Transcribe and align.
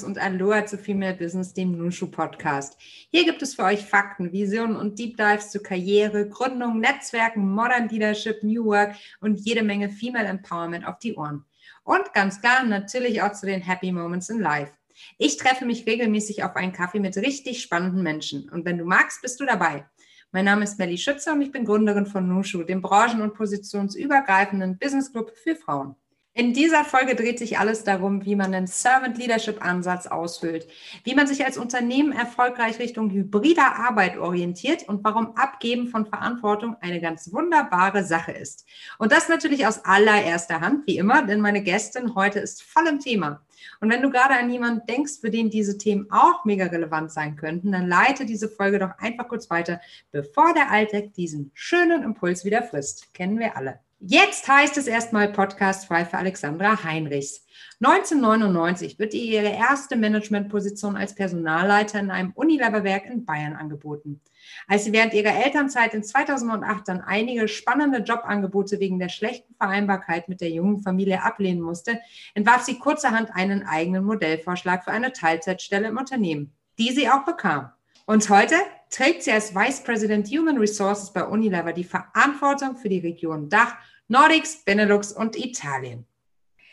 Servus 0.00 0.04
und 0.04 0.18
Aloha 0.18 0.66
zu 0.66 0.78
Female 0.78 1.14
Business, 1.14 1.52
dem 1.52 1.72
Nushu 1.72 2.10
Podcast. 2.10 2.76
Hier 3.10 3.24
gibt 3.24 3.42
es 3.42 3.54
für 3.54 3.64
euch 3.64 3.84
Fakten, 3.84 4.32
Visionen 4.32 4.76
und 4.76 4.98
Deep 4.98 5.16
Dives 5.16 5.50
zu 5.50 5.60
Karriere, 5.60 6.28
Gründung, 6.28 6.80
Netzwerken, 6.80 7.48
Modern 7.50 7.88
Leadership, 7.88 8.42
New 8.42 8.64
Work 8.66 8.94
und 9.20 9.40
jede 9.40 9.62
Menge 9.62 9.88
Female 9.90 10.26
Empowerment 10.26 10.86
auf 10.86 10.98
die 10.98 11.14
Ohren. 11.14 11.44
Und 11.84 12.12
ganz 12.14 12.40
klar 12.40 12.64
natürlich 12.64 13.22
auch 13.22 13.32
zu 13.32 13.46
den 13.46 13.62
Happy 13.62 13.92
Moments 13.92 14.28
in 14.28 14.40
Life. 14.40 14.72
Ich 15.18 15.36
treffe 15.36 15.64
mich 15.64 15.86
regelmäßig 15.86 16.44
auf 16.44 16.56
einen 16.56 16.72
Kaffee 16.72 17.00
mit 17.00 17.16
richtig 17.16 17.62
spannenden 17.62 18.02
Menschen. 18.02 18.48
Und 18.48 18.64
wenn 18.64 18.78
du 18.78 18.84
magst, 18.84 19.22
bist 19.22 19.40
du 19.40 19.46
dabei. 19.46 19.86
Mein 20.32 20.44
Name 20.44 20.64
ist 20.64 20.78
Melly 20.78 20.98
Schütze 20.98 21.32
und 21.32 21.42
ich 21.42 21.52
bin 21.52 21.64
Gründerin 21.64 22.06
von 22.06 22.28
Nushu, 22.28 22.62
dem 22.62 22.82
branchen- 22.82 23.22
und 23.22 23.34
positionsübergreifenden 23.34 24.78
Business 24.78 25.12
Club 25.12 25.32
für 25.36 25.56
Frauen. 25.56 25.96
In 26.40 26.54
dieser 26.54 26.86
Folge 26.86 27.16
dreht 27.16 27.38
sich 27.38 27.58
alles 27.58 27.84
darum, 27.84 28.24
wie 28.24 28.34
man 28.34 28.52
den 28.52 28.66
Servant 28.66 29.18
Leadership 29.18 29.62
Ansatz 29.62 30.06
ausfüllt, 30.06 30.66
wie 31.04 31.14
man 31.14 31.26
sich 31.26 31.44
als 31.44 31.58
Unternehmen 31.58 32.12
erfolgreich 32.12 32.78
Richtung 32.78 33.10
hybrider 33.10 33.76
Arbeit 33.76 34.16
orientiert 34.16 34.88
und 34.88 35.04
warum 35.04 35.36
Abgeben 35.36 35.88
von 35.88 36.06
Verantwortung 36.06 36.76
eine 36.80 37.02
ganz 37.02 37.30
wunderbare 37.30 38.04
Sache 38.04 38.32
ist. 38.32 38.64
Und 38.96 39.12
das 39.12 39.28
natürlich 39.28 39.66
aus 39.66 39.84
allererster 39.84 40.62
Hand, 40.62 40.86
wie 40.86 40.96
immer, 40.96 41.26
denn 41.26 41.42
meine 41.42 41.62
Gästin 41.62 42.14
heute 42.14 42.38
ist 42.38 42.62
voll 42.62 42.86
im 42.86 43.00
Thema. 43.00 43.42
Und 43.82 43.90
wenn 43.90 44.00
du 44.00 44.08
gerade 44.08 44.32
an 44.32 44.50
jemanden 44.50 44.86
denkst, 44.86 45.20
für 45.20 45.30
den 45.30 45.50
diese 45.50 45.76
Themen 45.76 46.06
auch 46.10 46.46
mega 46.46 46.64
relevant 46.64 47.12
sein 47.12 47.36
könnten, 47.36 47.70
dann 47.70 47.86
leite 47.86 48.24
diese 48.24 48.48
Folge 48.48 48.78
doch 48.78 48.96
einfach 48.96 49.28
kurz 49.28 49.50
weiter, 49.50 49.78
bevor 50.10 50.54
der 50.54 50.70
Alltag 50.70 51.12
diesen 51.12 51.50
schönen 51.52 52.02
Impuls 52.02 52.46
wieder 52.46 52.62
frisst. 52.62 53.12
Kennen 53.12 53.38
wir 53.38 53.58
alle. 53.58 53.80
Jetzt 54.02 54.48
heißt 54.48 54.78
es 54.78 54.86
erstmal 54.86 55.30
Podcast 55.30 55.84
frei 55.84 56.06
für 56.06 56.16
Alexandra 56.16 56.84
Heinrichs. 56.84 57.44
1999 57.84 58.98
wird 58.98 59.12
ihr 59.12 59.42
ihre 59.42 59.54
erste 59.54 59.94
Managementposition 59.94 60.96
als 60.96 61.14
Personalleiter 61.14 62.00
in 62.00 62.10
einem 62.10 62.32
Unilever-Werk 62.32 63.04
in 63.04 63.26
Bayern 63.26 63.54
angeboten. 63.54 64.22
Als 64.66 64.84
sie 64.84 64.94
während 64.94 65.12
ihrer 65.12 65.44
Elternzeit 65.44 65.92
in 65.92 66.02
2008 66.02 66.88
dann 66.88 67.02
einige 67.02 67.46
spannende 67.46 67.98
Jobangebote 67.98 68.80
wegen 68.80 68.98
der 68.98 69.10
schlechten 69.10 69.54
Vereinbarkeit 69.56 70.30
mit 70.30 70.40
der 70.40 70.48
jungen 70.48 70.80
Familie 70.80 71.22
ablehnen 71.22 71.60
musste, 71.60 72.00
entwarf 72.32 72.62
sie 72.62 72.78
kurzerhand 72.78 73.34
einen 73.34 73.66
eigenen 73.66 74.04
Modellvorschlag 74.04 74.82
für 74.82 74.92
eine 74.92 75.12
Teilzeitstelle 75.12 75.88
im 75.88 75.98
Unternehmen, 75.98 76.54
die 76.78 76.92
sie 76.92 77.10
auch 77.10 77.26
bekam. 77.26 77.68
Und 78.06 78.30
heute 78.30 78.54
trägt 78.90 79.22
sie 79.22 79.32
als 79.32 79.54
Vice 79.54 79.80
President 79.80 80.28
Human 80.28 80.58
Resources 80.58 81.12
bei 81.12 81.24
Unilever 81.24 81.72
die 81.72 81.84
Verantwortung 81.84 82.76
für 82.76 82.88
die 82.88 82.98
Region 82.98 83.48
Dach, 83.48 83.76
Nordics, 84.08 84.64
Benelux 84.64 85.12
und 85.12 85.36
Italien. 85.36 86.04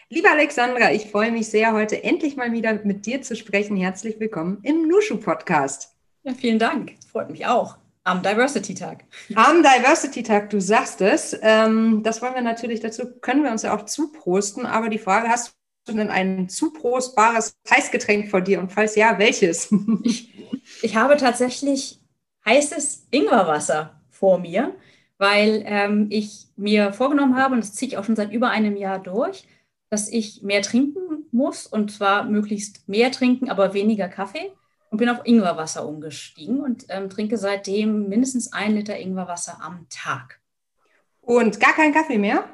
Liebe 0.10 0.30
Alexandra, 0.30 0.92
ich 0.92 1.12
freue 1.12 1.32
mich 1.32 1.50
sehr, 1.50 1.74
heute 1.74 2.04
endlich 2.04 2.36
mal 2.36 2.52
wieder 2.52 2.74
mit 2.84 3.06
dir 3.06 3.22
zu 3.22 3.36
sprechen. 3.36 3.78
Herzlich 3.78 4.20
willkommen 4.20 4.60
im 4.64 4.88
Nushu 4.88 5.18
Podcast. 5.18 5.96
Ja, 6.24 6.34
vielen 6.34 6.60
Dank. 6.60 6.96
Freut 7.12 7.30
mich 7.30 7.46
auch. 7.46 7.78
Am 8.04 8.24
Diversity 8.24 8.74
Tag. 8.74 9.04
Am 9.36 9.62
Diversity 9.62 10.24
Tag, 10.24 10.50
du 10.50 10.62
sagst 10.62 11.02
es. 11.02 11.38
Ähm, 11.42 12.04
das 12.04 12.22
wollen 12.22 12.36
wir 12.36 12.42
natürlich, 12.42 12.80
dazu 12.80 13.20
können 13.20 13.44
wir 13.44 13.52
uns 13.52 13.64
ja 13.64 13.76
auch 13.76 13.86
zuprosten. 13.86 14.66
Aber 14.66 14.88
die 14.88 14.98
Frage, 14.98 15.28
hast 15.28 15.54
du 15.86 15.94
denn 15.94 16.10
ein 16.10 16.48
zuprostbares 16.48 17.58
Heißgetränk 17.70 18.30
vor 18.30 18.40
dir? 18.40 18.60
Und 18.60 18.72
falls 18.72 18.96
ja, 18.96 19.20
welches? 19.20 19.74
ich, 20.04 20.34
ich 20.82 20.96
habe 20.96 21.18
tatsächlich 21.18 22.00
heißes 22.48 23.08
Ingwerwasser 23.12 24.00
vor 24.10 24.40
mir 24.40 24.74
weil 25.18 25.64
ähm, 25.66 26.08
ich 26.10 26.48
mir 26.56 26.94
vorgenommen 26.94 27.36
habe, 27.36 27.56
und 27.56 27.62
das 27.62 27.74
ziehe 27.74 27.90
ich 27.90 27.98
auch 27.98 28.04
schon 28.04 28.16
seit 28.16 28.32
über 28.32 28.50
einem 28.50 28.78
Jahr 28.78 29.00
durch, 29.00 29.46
dass 29.90 30.10
ich 30.10 30.42
mehr 30.44 30.62
trinken 30.62 31.26
muss 31.32 31.66
und 31.66 31.92
zwar 31.92 32.26
möglichst 32.26 32.88
mehr 32.88 33.12
trinken, 33.12 33.50
aber 33.50 33.74
weniger 33.74 34.08
Kaffee 34.08 34.52
und 34.90 34.98
bin 34.98 35.10
auf 35.10 35.22
Ingwerwasser 35.24 35.88
umgestiegen 35.88 36.60
und 36.60 36.86
ähm, 36.90 37.10
trinke 37.10 37.38
seitdem 37.38 38.10
mindestens 38.10 38.54
ein 38.54 38.76
Liter 38.76 38.98
Ingwerwasser 38.98 39.60
am 39.62 39.88
Tag. 39.90 40.40
Und 41.22 41.60
gar 41.60 41.74
keinen 41.74 41.94
Kaffee 41.94 42.18
mehr? 42.18 42.46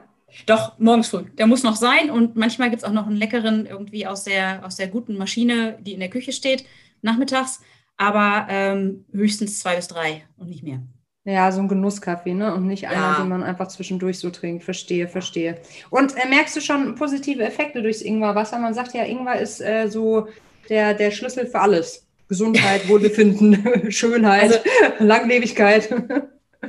Doch, 0.48 0.80
morgens 0.80 1.10
früh. 1.10 1.25
Der 1.38 1.46
muss 1.46 1.64
noch 1.64 1.75
sein 1.75 2.10
und 2.10 2.36
manchmal 2.36 2.70
gibt 2.70 2.81
es 2.81 2.88
auch 2.88 2.94
noch 2.94 3.06
einen 3.06 3.18
leckeren 3.18 3.66
irgendwie 3.68 4.08
aus 4.08 4.24
der, 4.24 4.66
aus 4.66 4.78
der 4.78 4.88
guten 4.88 5.18
Maschine, 5.18 5.78
die 5.81 5.94
in 5.94 6.00
der 6.00 6.10
Küche 6.10 6.31
steht, 6.31 6.66
nachmittags, 7.02 7.62
aber 7.98 8.48
ähm, 8.50 9.06
höchstens 9.12 9.59
zwei 9.59 9.76
bis 9.76 9.88
drei 9.88 10.24
und 10.38 10.50
nicht 10.50 10.64
mehr. 10.64 10.81
Ja, 11.26 11.52
so 11.54 11.62
ein 11.62 11.70
Genusskaffee, 11.70 12.34
ne? 12.34 12.54
Und 12.54 12.68
nicht 12.68 12.90
einer, 12.90 13.16
den 13.18 13.30
man 13.30 13.44
einfach 13.44 13.70
zwischendurch 13.70 14.20
so 14.20 14.30
trinkt. 14.30 14.66
Verstehe, 14.66 15.08
verstehe. 15.08 15.58
Und 15.90 16.18
äh, 16.18 16.28
merkst 16.28 16.56
du 16.56 16.59
schon 16.59 16.96
positive 16.96 17.44
Effekte 17.44 17.81
durchs 17.81 18.02
Ingwerwasser? 18.02 18.59
Man 18.59 18.74
sagt 18.74 18.94
ja, 18.94 19.04
Ingwer 19.04 19.40
ist 19.40 19.62
äh, 19.62 19.88
so 19.88 20.28
der, 20.68 20.94
der 20.94 21.12
Schlüssel 21.12 21.46
für 21.48 21.62
alles. 21.62 22.06
Gesundheit, 22.28 22.88
Wohlbefinden, 22.90 23.64
Schönheit, 23.92 24.44
also, 24.44 24.58
Langlebigkeit. 25.00 25.94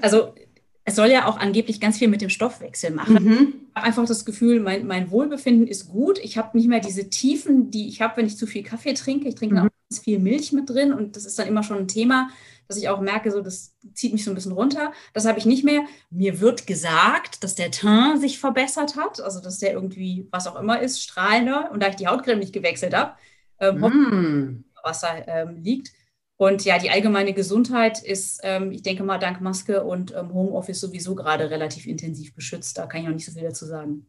Also 0.01 0.35
es 0.85 0.97
soll 0.97 1.11
ja 1.11 1.27
auch 1.27 1.39
angeblich 1.39 1.81
ganz 1.81 1.99
viel 1.99 2.09
mit 2.09 2.21
dem 2.21 2.29
Stoffwechsel 2.29 2.91
machen. 2.91 3.25
Mhm. 3.25 3.55
Ich 3.71 3.75
habe 3.75 3.87
einfach 3.87 4.07
das 4.07 4.25
Gefühl, 4.25 4.61
mein, 4.61 4.87
mein 4.87 5.11
Wohlbefinden 5.11 5.67
ist 5.67 5.89
gut. 5.89 6.19
Ich 6.19 6.37
habe 6.37 6.57
nicht 6.57 6.69
mehr 6.69 6.81
diese 6.81 7.09
Tiefen, 7.09 7.71
die 7.71 7.89
ich 7.89 8.03
habe, 8.03 8.19
wenn 8.19 8.27
ich 8.27 8.37
zu 8.37 8.47
viel 8.47 8.63
Kaffee 8.63 8.95
trinke. 8.95 9.29
Ich 9.29 9.35
trinke 9.35 9.55
mhm. 9.55 9.61
auch 9.63 9.69
ganz 9.89 10.03
viel 10.03 10.19
Milch 10.19 10.53
mit 10.53 10.69
drin 10.69 10.93
und 10.93 11.17
das 11.17 11.25
ist 11.25 11.39
dann 11.39 11.49
immer 11.49 11.63
schon 11.63 11.79
ein 11.79 11.89
Thema 11.89 12.29
dass 12.69 12.77
ich 12.77 12.89
auch 12.89 13.01
merke, 13.01 13.31
so 13.31 13.41
das 13.41 13.77
zieht 13.95 14.13
mich 14.13 14.25
so 14.25 14.31
ein 14.31 14.35
bisschen 14.35 14.53
runter. 14.53 14.93
Das 15.13 15.27
habe 15.27 15.39
ich 15.39 15.47
nicht 15.47 15.65
mehr. 15.65 15.83
Mir 16.11 16.41
wird 16.41 16.67
gesagt, 16.67 17.45
dass 17.45 17.55
der 17.55 17.71
Teint 17.71 18.21
sich 18.21 18.39
verbessert 18.39 18.97
hat, 18.97 19.21
also 19.21 19.41
dass 19.41 19.59
der 19.59 19.73
irgendwie, 19.73 20.29
was 20.31 20.47
auch 20.47 20.59
immer 20.59 20.81
ist, 20.81 21.03
strahlender. 21.03 21.71
Und 21.73 21.83
da 21.83 21.89
ich 21.89 21.97
die 21.97 22.07
Hautcreme 22.07 22.39
nicht 22.39 22.53
gewechselt 22.53 22.95
habe, 22.95 23.15
ähm, 23.61 23.81
mm. 23.81 24.65
Wasser 24.83 25.27
ähm, 25.29 25.57
liegt. 25.63 25.93
Und 26.37 26.65
ja, 26.65 26.79
die 26.79 26.91
allgemeine 26.91 27.33
Gesundheit 27.33 28.03
ist, 28.03 28.41
ähm, 28.43 28.73
ich 28.73 28.83
denke 28.83 29.05
mal, 29.05 29.19
dank 29.19 29.41
Maske 29.41 29.85
und 29.85 30.13
ähm, 30.15 30.35
Homeoffice 30.35 30.81
sowieso 30.81 31.15
gerade 31.15 31.51
relativ 31.51 31.87
intensiv 31.87 32.35
beschützt. 32.35 32.77
Da 32.77 32.87
kann 32.87 33.03
ich 33.03 33.07
noch 33.07 33.15
nicht 33.15 33.27
so 33.27 33.33
viel 33.33 33.43
dazu 33.43 33.67
sagen. 33.67 34.07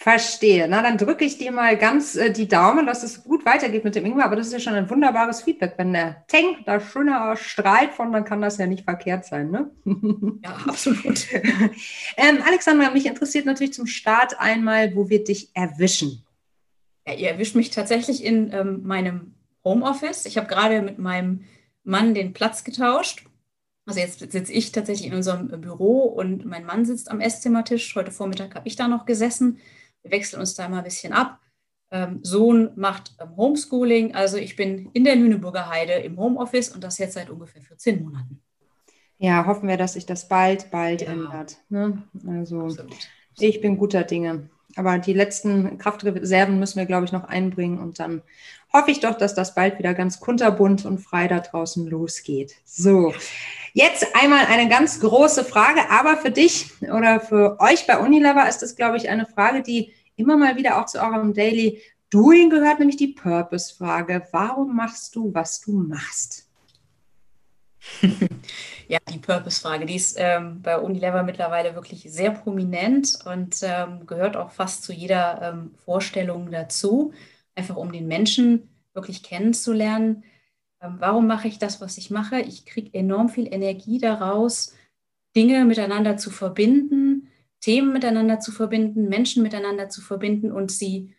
Verstehe. 0.00 0.68
Na, 0.68 0.80
dann 0.80 0.96
drücke 0.96 1.24
ich 1.24 1.38
dir 1.38 1.50
mal 1.50 1.76
ganz 1.76 2.14
äh, 2.14 2.32
die 2.32 2.46
Daumen, 2.46 2.86
dass 2.86 3.02
es 3.02 3.24
gut 3.24 3.44
weitergeht 3.44 3.82
mit 3.82 3.96
dem 3.96 4.06
Ingwer. 4.06 4.24
Aber 4.24 4.36
das 4.36 4.46
ist 4.46 4.52
ja 4.52 4.60
schon 4.60 4.74
ein 4.74 4.88
wunderbares 4.88 5.42
Feedback. 5.42 5.74
Wenn 5.76 5.92
der 5.92 6.24
Tank 6.28 6.58
da 6.66 6.78
schöner 6.78 7.36
strahlt 7.36 7.92
von, 7.94 8.12
dann 8.12 8.24
kann 8.24 8.40
das 8.40 8.58
ja 8.58 8.66
nicht 8.66 8.84
verkehrt 8.84 9.24
sein, 9.24 9.50
ne? 9.50 9.70
Ja, 10.44 10.56
absolut. 10.68 11.26
ähm, 12.16 12.38
Alexandra, 12.46 12.90
mich 12.90 13.06
interessiert 13.06 13.44
natürlich 13.44 13.72
zum 13.72 13.86
Start 13.86 14.38
einmal, 14.38 14.94
wo 14.94 15.08
wir 15.08 15.24
dich 15.24 15.50
erwischen. 15.54 16.24
Ja, 17.04 17.14
ihr 17.14 17.30
erwischt 17.30 17.56
mich 17.56 17.70
tatsächlich 17.70 18.24
in 18.24 18.52
ähm, 18.52 18.82
meinem 18.84 19.34
Homeoffice. 19.68 20.26
Ich 20.26 20.36
habe 20.36 20.46
gerade 20.46 20.82
mit 20.82 20.98
meinem 20.98 21.44
Mann 21.84 22.14
den 22.14 22.32
Platz 22.32 22.64
getauscht. 22.64 23.24
Also 23.86 24.00
jetzt 24.00 24.18
sitze 24.18 24.52
ich 24.52 24.72
tatsächlich 24.72 25.06
in 25.06 25.14
unserem 25.14 25.48
Büro 25.60 26.02
und 26.02 26.44
mein 26.44 26.64
Mann 26.64 26.84
sitzt 26.84 27.10
am 27.10 27.20
Esszimmertisch. 27.20 27.94
Heute 27.96 28.10
Vormittag 28.10 28.54
habe 28.54 28.68
ich 28.68 28.76
da 28.76 28.88
noch 28.88 29.06
gesessen. 29.06 29.58
Wir 30.02 30.10
wechseln 30.10 30.40
uns 30.40 30.54
da 30.54 30.68
mal 30.68 30.78
ein 30.78 30.84
bisschen 30.84 31.12
ab. 31.12 31.40
Ähm, 31.90 32.20
Sohn 32.22 32.70
macht 32.76 33.14
ähm, 33.18 33.36
Homeschooling. 33.36 34.14
Also 34.14 34.36
ich 34.36 34.56
bin 34.56 34.90
in 34.92 35.04
der 35.04 35.16
Lüneburger 35.16 35.70
Heide 35.70 35.94
im 35.94 36.18
Homeoffice 36.18 36.68
und 36.68 36.84
das 36.84 36.98
jetzt 36.98 37.14
seit 37.14 37.30
ungefähr 37.30 37.62
14 37.62 38.02
Monaten. 38.02 38.42
Ja, 39.16 39.46
hoffen 39.46 39.68
wir, 39.68 39.76
dass 39.76 39.94
sich 39.94 40.06
das 40.06 40.28
bald, 40.28 40.70
bald 40.70 41.02
ja. 41.02 41.12
ändert. 41.12 41.56
Ne? 41.68 42.02
Also 42.26 42.64
Absolut. 42.64 43.08
ich 43.38 43.60
bin 43.60 43.78
guter 43.78 44.04
Dinge. 44.04 44.50
Aber 44.76 44.98
die 44.98 45.14
letzten 45.14 45.78
Kraftreserven 45.78 46.58
müssen 46.58 46.78
wir, 46.78 46.86
glaube 46.86 47.06
ich, 47.06 47.12
noch 47.12 47.24
einbringen 47.24 47.78
und 47.78 47.98
dann 47.98 48.22
hoffe 48.72 48.90
ich 48.90 49.00
doch, 49.00 49.16
dass 49.16 49.34
das 49.34 49.54
bald 49.54 49.78
wieder 49.78 49.94
ganz 49.94 50.20
kunterbunt 50.20 50.84
und 50.84 50.98
frei 50.98 51.26
da 51.26 51.40
draußen 51.40 51.86
losgeht. 51.86 52.54
So, 52.64 53.14
jetzt 53.72 54.06
einmal 54.14 54.46
eine 54.46 54.68
ganz 54.68 55.00
große 55.00 55.44
Frage, 55.44 55.80
aber 55.90 56.18
für 56.18 56.30
dich 56.30 56.70
oder 56.82 57.20
für 57.20 57.58
euch 57.60 57.86
bei 57.86 57.98
Unilever 57.98 58.48
ist 58.48 58.58
das, 58.58 58.76
glaube 58.76 58.98
ich, 58.98 59.08
eine 59.08 59.26
Frage, 59.26 59.62
die 59.62 59.94
immer 60.16 60.36
mal 60.36 60.56
wieder 60.56 60.78
auch 60.80 60.86
zu 60.86 60.98
eurem 61.00 61.32
Daily 61.32 61.80
Doing 62.10 62.50
gehört, 62.50 62.78
nämlich 62.78 62.96
die 62.96 63.08
Purpose-Frage. 63.08 64.28
Warum 64.32 64.74
machst 64.74 65.14
du, 65.14 65.32
was 65.34 65.60
du 65.60 65.72
machst? 65.72 66.47
ja, 68.88 68.98
die 69.08 69.18
Purpose-Frage, 69.18 69.86
die 69.86 69.96
ist 69.96 70.16
ähm, 70.18 70.62
bei 70.62 70.78
Unilever 70.78 71.22
mittlerweile 71.22 71.74
wirklich 71.74 72.02
sehr 72.10 72.30
prominent 72.30 73.18
und 73.24 73.56
ähm, 73.62 74.06
gehört 74.06 74.36
auch 74.36 74.50
fast 74.50 74.82
zu 74.82 74.92
jeder 74.92 75.40
ähm, 75.42 75.74
Vorstellung 75.84 76.50
dazu, 76.50 77.12
einfach 77.54 77.76
um 77.76 77.92
den 77.92 78.06
Menschen 78.06 78.68
wirklich 78.94 79.22
kennenzulernen. 79.22 80.24
Ähm, 80.80 80.96
warum 80.98 81.26
mache 81.26 81.48
ich 81.48 81.58
das, 81.58 81.80
was 81.80 81.98
ich 81.98 82.10
mache? 82.10 82.40
Ich 82.40 82.66
kriege 82.66 82.96
enorm 82.96 83.28
viel 83.28 83.52
Energie 83.52 83.98
daraus, 83.98 84.74
Dinge 85.36 85.64
miteinander 85.64 86.16
zu 86.16 86.30
verbinden, 86.30 87.28
Themen 87.60 87.92
miteinander 87.92 88.40
zu 88.40 88.52
verbinden, 88.52 89.08
Menschen 89.08 89.42
miteinander 89.42 89.88
zu 89.88 90.00
verbinden 90.00 90.52
und 90.52 90.70
sie, 90.70 91.14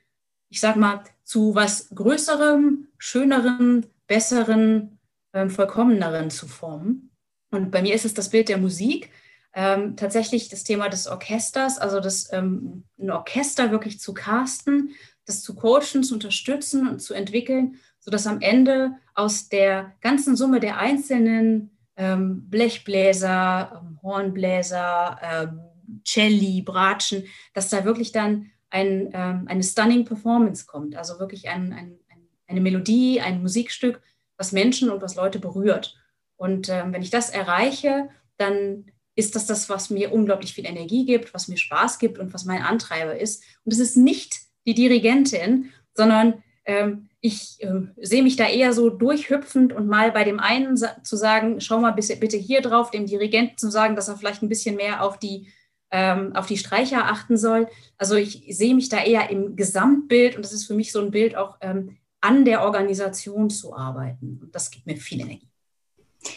ich 0.50 0.60
sag 0.60 0.76
mal, 0.76 1.04
zu 1.24 1.56
was 1.56 1.90
Größerem, 1.90 2.88
Schönerem, 2.98 3.86
Besseren, 4.08 4.99
ähm, 5.40 5.50
vollkommeneren 5.50 6.30
zu 6.30 6.48
formen. 6.48 7.12
Und 7.52 7.72
bei 7.72 7.82
mir 7.82 7.96
ist 7.96 8.06
es 8.06 8.14
das 8.14 8.30
Bild 8.30 8.50
der 8.50 8.58
Musik. 8.58 9.10
Ähm, 9.54 9.96
tatsächlich 9.96 10.50
das 10.50 10.64
Thema 10.64 10.90
des 10.90 11.08
Orchesters, 11.08 11.80
also 11.80 12.00
das, 12.00 12.32
ähm, 12.32 12.84
ein 13.00 13.10
Orchester 13.10 13.72
wirklich 13.72 14.00
zu 14.00 14.14
casten, 14.14 14.92
das 15.26 15.42
zu 15.42 15.56
coachen, 15.56 16.04
zu 16.04 16.14
unterstützen 16.14 16.88
und 16.88 17.00
zu 17.00 17.16
entwickeln, 17.16 17.78
sodass 18.00 18.28
am 18.28 18.42
Ende 18.42 18.92
aus 19.16 19.50
der 19.50 19.96
ganzen 20.02 20.36
Summe 20.36 20.60
der 20.60 20.78
einzelnen 20.78 21.72
ähm, 21.98 22.48
Blechbläser, 22.50 23.82
ähm, 23.82 24.00
Hornbläser, 24.04 25.20
ähm, 25.22 25.60
Celli, 26.06 26.62
Bratschen, 26.62 27.24
dass 27.54 27.70
da 27.70 27.84
wirklich 27.84 28.12
dann 28.12 28.52
ein, 28.70 29.12
eine 29.16 29.64
stunning 29.64 30.06
Performance 30.06 30.68
kommt. 30.68 30.96
Also 30.96 31.20
wirklich 31.20 31.50
ein, 31.50 31.74
ein, 31.74 31.98
eine 32.46 32.62
Melodie, 32.62 33.20
ein 33.20 33.42
Musikstück, 33.42 34.00
was 34.40 34.54
Menschen 34.54 34.90
und 34.90 35.04
was 35.04 35.16
Leute 35.16 35.38
berührt. 35.38 35.96
Und 36.38 36.70
ähm, 36.70 36.94
wenn 36.94 37.04
ich 37.04 37.12
das 37.12 37.30
erreiche, 37.30 38.10
dann 38.38 38.86
ist 39.16 39.36
das 39.36 39.46
das, 39.46 39.70
was 39.70 39.90
mir 39.90 40.14
unglaublich 40.14 40.54
viel 40.54 40.66
Energie 40.66 41.06
gibt, 41.06 41.34
was 41.34 41.50
mir 41.50 41.58
Spaß 41.58 42.00
gibt 42.00 42.18
und 42.18 42.34
was 42.34 42.46
mein 42.46 42.64
Antreiber 42.64 43.20
ist. 43.20 43.44
Und 43.66 43.74
es 43.74 43.80
ist 43.80 43.98
nicht 43.98 44.40
die 44.66 44.74
Dirigentin, 44.74 45.72
sondern 45.94 46.42
ähm, 46.64 47.10
ich 47.20 47.58
äh, 47.60 47.82
sehe 47.98 48.24
mich 48.24 48.38
da 48.38 48.48
eher 48.48 48.72
so 48.72 48.90
durchhüpfend 48.90 49.74
und 49.74 49.88
mal 49.88 50.14
bei 50.14 50.24
dem 50.24 50.40
einen 50.40 50.78
sa 50.78 51.04
zu 51.04 51.18
sagen, 51.18 51.60
schau 51.60 51.80
mal 51.80 51.92
bitte 51.92 52.38
hier 52.38 52.62
drauf, 52.62 52.92
dem 52.92 53.08
Dirigenten 53.08 53.58
zu 53.58 53.70
sagen, 53.70 53.98
dass 53.98 54.08
er 54.08 54.16
vielleicht 54.16 54.42
ein 54.42 54.50
bisschen 54.50 54.78
mehr 54.78 55.04
auf 55.04 55.20
die, 55.20 55.50
ähm, 55.92 56.34
auf 56.34 56.46
die 56.46 56.58
Streicher 56.58 57.06
achten 57.06 57.36
soll. 57.36 57.68
Also 57.98 58.16
ich 58.16 58.46
sehe 58.50 58.74
mich 58.74 58.88
da 58.88 59.04
eher 59.04 59.30
im 59.30 59.58
Gesamtbild 59.58 60.38
und 60.38 60.46
das 60.46 60.54
ist 60.54 60.66
für 60.66 60.76
mich 60.76 60.94
so 60.94 61.02
ein 61.02 61.12
Bild 61.12 61.36
auch 61.36 61.58
ähm, 61.60 61.98
an 62.22 62.46
der 62.46 62.64
Organisation 62.64 63.50
zu 63.50 63.76
arbeiten. 63.76 64.40
Und 64.42 64.54
das 64.54 64.72
gibt 64.72 64.86
mir 64.86 64.98
viel 64.98 65.22
Energie. 65.22 65.48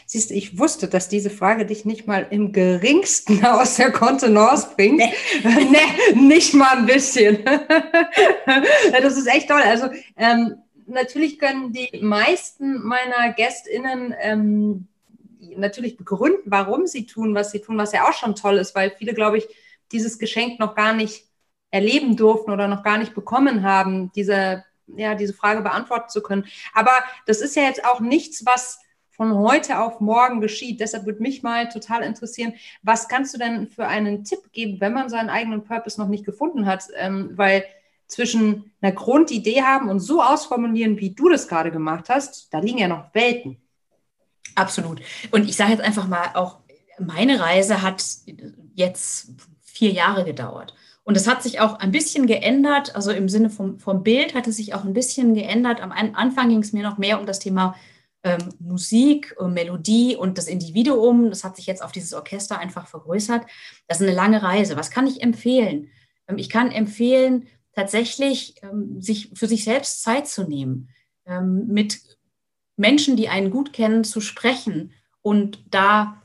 Siehst 0.07 0.31
du, 0.31 0.35
ich 0.35 0.59
wusste, 0.59 0.87
dass 0.87 1.09
diese 1.09 1.31
Frage 1.31 1.67
dich 1.67 1.85
nicht 1.85 2.07
mal 2.07 2.27
im 2.31 2.53
geringsten 2.53 3.45
aus 3.45 3.77
der 3.77 3.91
Kontenance 3.91 4.69
bringt. 4.77 4.99
Nee. 4.99 5.13
nee, 5.45 6.21
nicht 6.21 6.55
mal 6.55 6.79
ein 6.79 6.87
bisschen. 6.87 7.45
das 9.03 9.17
ist 9.17 9.27
echt 9.27 9.49
toll. 9.49 9.63
Also 9.63 9.89
ähm, 10.17 10.57
natürlich 10.87 11.39
können 11.39 11.73
die 11.73 11.99
meisten 12.01 12.83
meiner 12.87 13.33
GästInnen 13.33 14.15
ähm, 14.21 14.87
natürlich 15.57 15.97
begründen, 15.97 16.43
warum 16.45 16.87
sie 16.87 17.07
tun, 17.07 17.35
was 17.35 17.51
sie 17.51 17.61
tun, 17.61 17.77
was 17.77 17.93
ja 17.93 18.09
auch 18.09 18.13
schon 18.13 18.37
toll 18.37 18.59
ist, 18.59 18.75
weil 18.75 18.93
viele, 18.97 19.15
glaube 19.15 19.39
ich, 19.39 19.49
dieses 19.91 20.19
Geschenk 20.19 20.61
noch 20.61 20.75
gar 20.75 20.95
nicht 20.95 21.27
erleben 21.71 22.17
durften 22.17 22.51
oder 22.51 22.69
noch 22.69 22.83
gar 22.83 22.99
nicht 22.99 23.15
bekommen 23.15 23.63
haben, 23.63 24.13
diese, 24.15 24.65
ja, 24.87 25.15
diese 25.15 25.35
Frage 25.35 25.63
beantworten 25.63 26.09
zu 26.09 26.23
können. 26.23 26.47
Aber 26.75 26.93
das 27.27 27.41
ist 27.41 27.57
ja 27.57 27.63
jetzt 27.65 27.85
auch 27.85 28.01
nichts, 28.01 28.45
was 28.47 28.81
von 29.11 29.35
heute 29.35 29.79
auf 29.81 30.01
morgen 30.01 30.41
geschieht. 30.41 30.81
Deshalb 30.81 31.07
würde 31.07 31.23
mich 31.23 31.43
mal 31.43 31.69
total 31.69 32.03
interessieren, 32.03 32.55
was 32.83 33.09
kannst 33.09 33.35
du 33.35 33.39
denn 33.39 33.69
für 33.69 33.87
einen 33.87 34.25
Tipp 34.25 34.53
geben, 34.53 34.81
wenn 34.81 34.95
man 34.95 35.09
seinen 35.09 35.31
eigenen 35.31 35.65
Purpose 35.65 36.01
noch 36.01 36.09
nicht 36.09 36.25
gefunden 36.25 36.67
hat? 36.67 36.89
Ähm, 36.97 37.33
weil 37.35 37.65
zwischen 38.07 38.73
einer 38.81 38.93
Grundidee 38.93 39.63
haben 39.63 39.89
und 39.89 40.01
so 40.01 40.23
ausformulieren, 40.23 40.99
wie 40.99 41.15
du 41.15 41.29
das 41.29 41.49
gerade 41.49 41.71
gemacht 41.71 42.09
hast, 42.09 42.53
da 42.53 42.59
liegen 42.59 42.79
ja 42.79 42.89
noch 42.89 43.15
Welten. 43.15 43.59
Absolut. 44.55 45.01
Und 45.31 45.49
ich 45.49 45.57
sage 45.57 45.73
jetzt 45.73 45.83
einfach 45.83 46.07
mal, 46.09 46.31
auch 46.35 46.59
meine 46.99 47.41
Reise 47.41 47.83
hat 47.83 48.05
jetzt 48.75 49.31
vier 49.63 49.91
Jahre 49.91 50.25
gedauert. 50.25 50.75
Und 51.05 51.17
es 51.17 51.27
hat 51.27 51.43
sich 51.43 51.61
auch 51.61 51.81
ein 51.81 51.91
bisschen 51.91 52.27
geändert, 52.27 52.95
also 52.95 53.11
im 53.11 53.29
Sinne 53.29 53.51
vom, 53.51 53.79
vom 53.79 54.03
Bild 54.03 54.35
hat 54.35 54.47
es 54.47 54.57
sich 54.57 54.75
auch 54.75 54.85
ein 54.85 54.93
bisschen 54.93 55.35
geändert. 55.35 55.81
Am 55.81 55.91
Anfang 55.91 56.49
ging 56.49 56.61
es 56.61 56.73
mir 56.73 56.83
noch 56.83 56.99
mehr 56.99 57.19
um 57.19 57.27
das 57.27 57.41
Thema 57.41 57.75
ähm, 58.23 58.51
Musik, 58.61 59.35
äh, 59.41 59.49
Melodie 59.49 60.15
und 60.15 60.39
das 60.39 60.47
Individuum. 60.47 61.29
Das 61.31 61.43
hat 61.43 61.57
sich 61.57 61.67
jetzt 61.67 61.83
auf 61.83 61.91
dieses 61.91 62.13
Orchester 62.13 62.59
einfach 62.59 62.87
vergrößert. 62.87 63.45
Das 63.89 64.01
ist 64.01 64.07
eine 64.07 64.15
lange 64.15 64.43
Reise. 64.43 64.77
Was 64.77 64.93
kann 64.93 65.09
ich 65.09 65.23
empfehlen? 65.23 65.91
Ähm, 66.29 66.39
ich 66.39 66.49
kann 66.49 66.71
empfehlen, 66.71 67.49
tatsächlich 67.75 68.57
ähm, 68.63 69.01
sich 69.01 69.31
für 69.35 69.49
sich 69.49 69.65
selbst 69.65 70.03
Zeit 70.03 70.29
zu 70.29 70.45
nehmen, 70.45 70.91
ähm, 71.27 71.67
mit 71.67 72.01
Menschen, 72.77 73.17
die 73.17 73.29
einen 73.29 73.51
gut 73.51 73.73
kennen, 73.73 74.05
zu 74.05 74.21
sprechen 74.21 74.93
und 75.21 75.65
da 75.71 76.22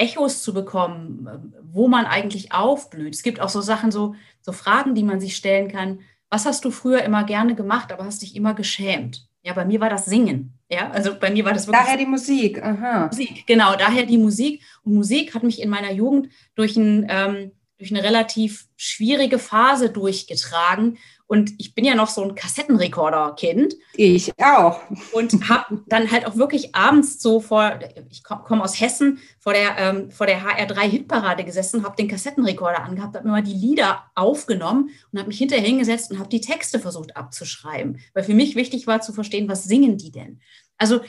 Echos 0.00 0.42
zu 0.42 0.54
bekommen, 0.54 1.28
ähm, 1.32 1.54
wo 1.62 1.88
man 1.88 2.06
eigentlich 2.06 2.52
aufblüht. 2.52 3.14
Es 3.14 3.22
gibt 3.22 3.40
auch 3.40 3.48
so 3.48 3.60
Sachen, 3.60 3.90
so, 3.90 4.14
so 4.40 4.52
Fragen, 4.52 4.94
die 4.94 5.04
man 5.04 5.20
sich 5.20 5.36
stellen 5.36 5.70
kann. 5.70 6.00
Was 6.30 6.46
hast 6.46 6.64
du 6.64 6.70
früher 6.70 7.02
immer 7.02 7.24
gerne 7.24 7.54
gemacht, 7.54 7.92
aber 7.92 8.04
hast 8.04 8.22
dich 8.22 8.34
immer 8.34 8.54
geschämt? 8.54 9.28
Ja, 9.42 9.52
bei 9.54 9.64
mir 9.64 9.80
war 9.80 9.90
das 9.90 10.06
Singen. 10.06 10.58
Ja, 10.70 10.90
also 10.90 11.18
bei 11.18 11.30
mir 11.30 11.44
war 11.44 11.52
das 11.52 11.66
wirklich. 11.66 11.82
Daher 11.82 11.96
die 11.96 12.06
Musik, 12.06 12.62
aha. 12.62 13.06
Musik, 13.06 13.46
genau, 13.46 13.74
daher 13.74 14.06
die 14.06 14.18
Musik. 14.18 14.62
Und 14.84 14.94
Musik 14.94 15.34
hat 15.34 15.42
mich 15.42 15.60
in 15.60 15.70
meiner 15.70 15.92
Jugend 15.92 16.28
durch, 16.54 16.76
ein, 16.76 17.06
ähm, 17.08 17.52
durch 17.78 17.90
eine 17.90 18.04
relativ 18.04 18.66
schwierige 18.76 19.38
Phase 19.38 19.90
durchgetragen. 19.90 20.98
Und 21.30 21.52
ich 21.58 21.76
bin 21.76 21.84
ja 21.84 21.94
noch 21.94 22.08
so 22.08 22.24
ein 22.24 22.34
Kassettenrekorder-Kind. 22.34 23.76
Ich 23.94 24.32
auch. 24.42 24.80
Und 25.12 25.48
habe 25.48 25.80
dann 25.86 26.10
halt 26.10 26.26
auch 26.26 26.34
wirklich 26.34 26.74
abends 26.74 27.22
so 27.22 27.38
vor, 27.38 27.78
ich 28.10 28.24
komme 28.24 28.42
komm 28.44 28.60
aus 28.60 28.80
Hessen, 28.80 29.20
vor 29.38 29.52
der, 29.52 29.78
ähm, 29.78 30.10
vor 30.10 30.26
der 30.26 30.42
HR3-Hitparade 30.42 31.44
gesessen, 31.44 31.84
habe 31.84 31.94
den 31.94 32.08
Kassettenrekorder 32.08 32.82
angehabt, 32.82 33.14
habe 33.14 33.28
mir 33.28 33.30
mal 33.30 33.44
die 33.44 33.54
Lieder 33.54 34.02
aufgenommen 34.16 34.90
und 35.12 35.20
habe 35.20 35.28
mich 35.28 35.38
hinterher 35.38 35.64
hingesetzt 35.64 36.10
und 36.10 36.18
habe 36.18 36.28
die 36.28 36.40
Texte 36.40 36.80
versucht 36.80 37.16
abzuschreiben. 37.16 38.00
Weil 38.12 38.24
für 38.24 38.34
mich 38.34 38.56
wichtig 38.56 38.88
war 38.88 39.00
zu 39.00 39.12
verstehen, 39.12 39.48
was 39.48 39.62
singen 39.62 39.98
die 39.98 40.10
denn? 40.10 40.40
Also 40.78 41.00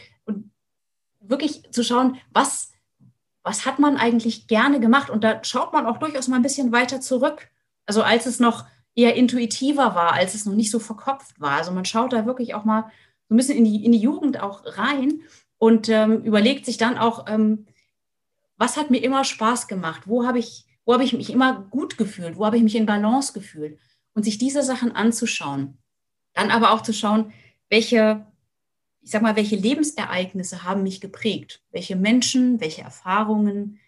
wirklich 1.20 1.64
zu 1.72 1.84
schauen, 1.84 2.18
was, 2.30 2.70
was 3.42 3.66
hat 3.66 3.80
man 3.80 3.98
eigentlich 3.98 4.46
gerne 4.46 4.80
gemacht? 4.80 5.10
Und 5.10 5.24
da 5.24 5.44
schaut 5.44 5.74
man 5.74 5.88
auch 5.88 5.98
durchaus 5.98 6.28
mal 6.28 6.36
ein 6.36 6.44
bisschen 6.44 6.72
weiter 6.72 7.02
zurück. 7.02 7.50
Also 7.88 8.04
als 8.04 8.28
es 8.28 8.40
noch 8.40 8.66
eher 8.96 9.16
intuitiver 9.16 9.96
war, 9.96 10.14
als 10.14 10.34
es 10.34 10.46
noch 10.46 10.56
nicht 10.56 10.72
so 10.72 10.80
verkopft 10.80 11.40
war. 11.40 11.54
Also 11.54 11.72
man 11.72 11.86
schaut 11.86 12.14
da 12.14 12.26
wirklich 12.26 12.54
auch 12.54 12.66
mal 12.66 12.92
so 13.28 13.36
ein 13.36 13.38
bisschen 13.38 13.58
in 13.58 13.66
die, 13.66 13.86
in 13.86 13.92
die 13.92 14.00
Jugend 14.00 14.40
auch 14.40 14.64
rein 14.78 15.22
und 15.58 15.90
ähm, 15.90 16.24
überlegt 16.24 16.66
sich 16.66 16.78
dann 16.78 16.98
auch, 16.98 17.28
ähm, 17.28 17.68
was 18.58 18.78
hat 18.78 18.92
mir 18.92 19.04
immer 19.04 19.24
Spaß 19.24 19.68
gemacht? 19.68 20.04
Wo 20.06 20.26
habe 20.26 20.40
ich, 20.40 20.66
wo 20.86 20.94
habe 20.94 21.04
ich 21.04 21.14
mich 21.14 21.30
immer 21.30 21.62
gut 21.70 21.98
gefühlt? 21.98 22.38
Wo 22.38 22.46
habe 22.46 22.58
ich 22.58 22.64
mich 22.64 22.76
in 22.76 22.86
Balance 22.86 23.34
gefühlt? 23.34 23.80
Und 24.14 24.24
sich 24.24 24.38
diese 24.38 24.62
Sachen 24.62 24.92
anzuschauen. 24.92 25.78
Dann 26.34 26.52
aber 26.52 26.72
auch 26.72 26.82
zu 26.82 26.94
schauen, 26.94 27.32
welche, 27.70 28.26
ich 29.02 29.12
sag 29.12 29.22
mal, 29.22 29.36
welche 29.36 29.56
Lebensereignisse 29.56 30.64
haben 30.64 30.84
mich 30.84 31.00
geprägt? 31.02 31.64
Welche 31.72 31.96
Menschen, 31.96 32.60
welche 32.60 32.82
Erfahrungen, 32.82 33.80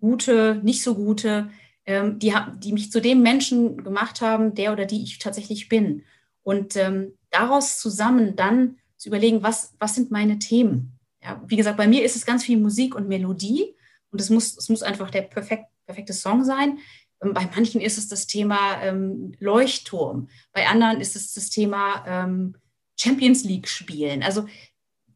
gute, 0.00 0.60
nicht 0.62 0.82
so 0.82 0.94
gute, 0.94 1.50
ähm, 1.86 2.18
die, 2.18 2.34
die 2.58 2.72
mich 2.72 2.90
zu 2.92 3.00
dem 3.00 3.22
Menschen 3.22 3.82
gemacht 3.82 4.20
haben, 4.20 4.54
der 4.54 4.72
oder 4.72 4.86
die 4.86 5.02
ich 5.02 5.18
tatsächlich 5.18 5.68
bin. 5.68 6.04
Und 6.42 6.76
ähm, 6.76 7.14
daraus 7.30 7.78
zusammen 7.78 8.36
dann 8.36 8.78
zu 8.96 9.08
überlegen, 9.08 9.42
was, 9.42 9.74
was 9.78 9.94
sind 9.94 10.10
meine 10.10 10.38
Themen. 10.38 10.98
Ja, 11.22 11.42
wie 11.46 11.56
gesagt, 11.56 11.76
bei 11.76 11.86
mir 11.86 12.04
ist 12.04 12.16
es 12.16 12.26
ganz 12.26 12.44
viel 12.44 12.58
Musik 12.58 12.94
und 12.94 13.08
Melodie 13.08 13.74
und 14.10 14.20
es 14.20 14.30
muss, 14.30 14.56
es 14.56 14.68
muss 14.68 14.82
einfach 14.82 15.10
der 15.10 15.22
perfekt, 15.22 15.66
perfekte 15.86 16.12
Song 16.12 16.44
sein. 16.44 16.78
Ähm, 17.22 17.32
bei 17.32 17.48
manchen 17.54 17.80
ist 17.80 17.98
es 17.98 18.08
das 18.08 18.26
Thema 18.26 18.82
ähm, 18.82 19.34
Leuchtturm, 19.38 20.28
bei 20.52 20.66
anderen 20.66 21.00
ist 21.00 21.16
es 21.16 21.32
das 21.32 21.50
Thema 21.50 22.04
ähm, 22.06 22.56
Champions 22.96 23.44
League 23.44 23.68
spielen. 23.68 24.22
Also 24.22 24.46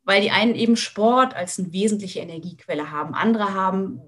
weil 0.06 0.22
die 0.22 0.30
einen 0.30 0.54
eben 0.54 0.76
Sport 0.76 1.34
als 1.34 1.58
eine 1.58 1.72
wesentliche 1.72 2.20
Energiequelle 2.20 2.92
haben, 2.92 3.14
andere 3.14 3.54
haben 3.54 4.00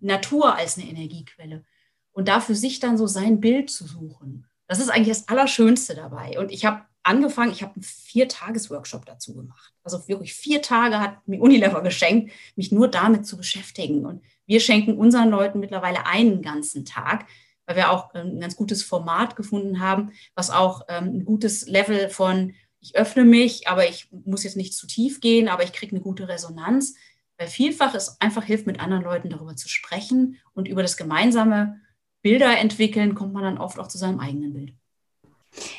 Natur 0.00 0.54
als 0.54 0.78
eine 0.78 0.88
Energiequelle 0.88 1.64
und 2.12 2.28
da 2.28 2.40
für 2.40 2.54
sich 2.54 2.80
dann 2.80 2.98
so 2.98 3.06
sein 3.06 3.40
Bild 3.40 3.70
zu 3.70 3.86
suchen. 3.86 4.46
Das 4.68 4.78
ist 4.78 4.88
eigentlich 4.88 5.08
das 5.08 5.28
Allerschönste 5.28 5.94
dabei. 5.94 6.38
Und 6.38 6.50
ich 6.50 6.64
habe 6.64 6.82
angefangen, 7.02 7.52
ich 7.52 7.62
habe 7.62 7.74
einen 7.74 7.82
Vier-Tages-Workshop 7.82 9.04
dazu 9.06 9.34
gemacht. 9.34 9.72
Also 9.82 10.06
wirklich 10.08 10.34
vier 10.34 10.62
Tage 10.62 11.00
hat 11.00 11.26
mir 11.26 11.40
Unilever 11.40 11.82
geschenkt, 11.82 12.32
mich 12.56 12.72
nur 12.72 12.88
damit 12.88 13.26
zu 13.26 13.36
beschäftigen. 13.36 14.06
Und 14.06 14.22
wir 14.46 14.60
schenken 14.60 14.96
unseren 14.96 15.30
Leuten 15.30 15.60
mittlerweile 15.60 16.06
einen 16.06 16.42
ganzen 16.42 16.84
Tag, 16.84 17.26
weil 17.66 17.76
wir 17.76 17.90
auch 17.90 18.14
ähm, 18.14 18.36
ein 18.36 18.40
ganz 18.40 18.56
gutes 18.56 18.82
Format 18.82 19.36
gefunden 19.36 19.80
haben, 19.80 20.12
was 20.34 20.50
auch 20.50 20.82
ähm, 20.88 21.18
ein 21.18 21.24
gutes 21.24 21.66
Level 21.66 22.08
von, 22.08 22.54
ich 22.80 22.96
öffne 22.96 23.24
mich, 23.24 23.68
aber 23.68 23.88
ich 23.88 24.08
muss 24.10 24.44
jetzt 24.44 24.56
nicht 24.56 24.74
zu 24.74 24.86
tief 24.86 25.20
gehen, 25.20 25.48
aber 25.48 25.64
ich 25.64 25.72
kriege 25.72 25.92
eine 25.92 26.02
gute 26.02 26.28
Resonanz. 26.28 26.94
Weil 27.38 27.48
vielfach 27.48 27.94
es 27.94 28.20
einfach 28.20 28.44
hilft, 28.44 28.66
mit 28.66 28.78
anderen 28.78 29.02
Leuten 29.02 29.30
darüber 29.30 29.56
zu 29.56 29.68
sprechen 29.68 30.38
und 30.54 30.68
über 30.68 30.82
das 30.82 30.96
gemeinsame 30.96 31.80
Bilder 32.22 32.58
entwickeln, 32.58 33.14
kommt 33.14 33.32
man 33.32 33.42
dann 33.42 33.58
oft 33.58 33.78
auch 33.78 33.88
zu 33.88 33.98
seinem 33.98 34.20
eigenen 34.20 34.54
Bild. 34.54 34.72